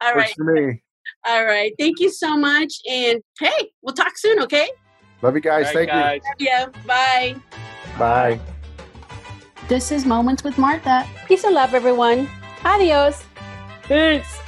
All 0.00 0.14
right. 0.14 0.34
For 0.36 0.52
me. 0.52 0.82
All 1.26 1.44
right. 1.44 1.72
Thank 1.78 2.00
you 2.00 2.10
so 2.10 2.36
much. 2.36 2.74
And 2.88 3.22
hey, 3.40 3.70
we'll 3.82 3.94
talk 3.94 4.16
soon, 4.18 4.40
okay? 4.42 4.68
Love 5.22 5.34
you 5.34 5.40
guys. 5.40 5.66
Right, 5.66 5.74
Thank 5.74 5.90
guys. 5.90 6.20
you. 6.38 6.46
Yeah. 6.46 6.66
Bye. 6.86 7.36
Bye. 7.98 8.40
This 9.68 9.90
is 9.90 10.04
Moments 10.04 10.44
with 10.44 10.58
Martha. 10.58 11.08
Peace 11.26 11.44
and 11.44 11.54
love, 11.54 11.74
everyone. 11.74 12.28
Adios. 12.64 13.24
Peace. 13.84 14.43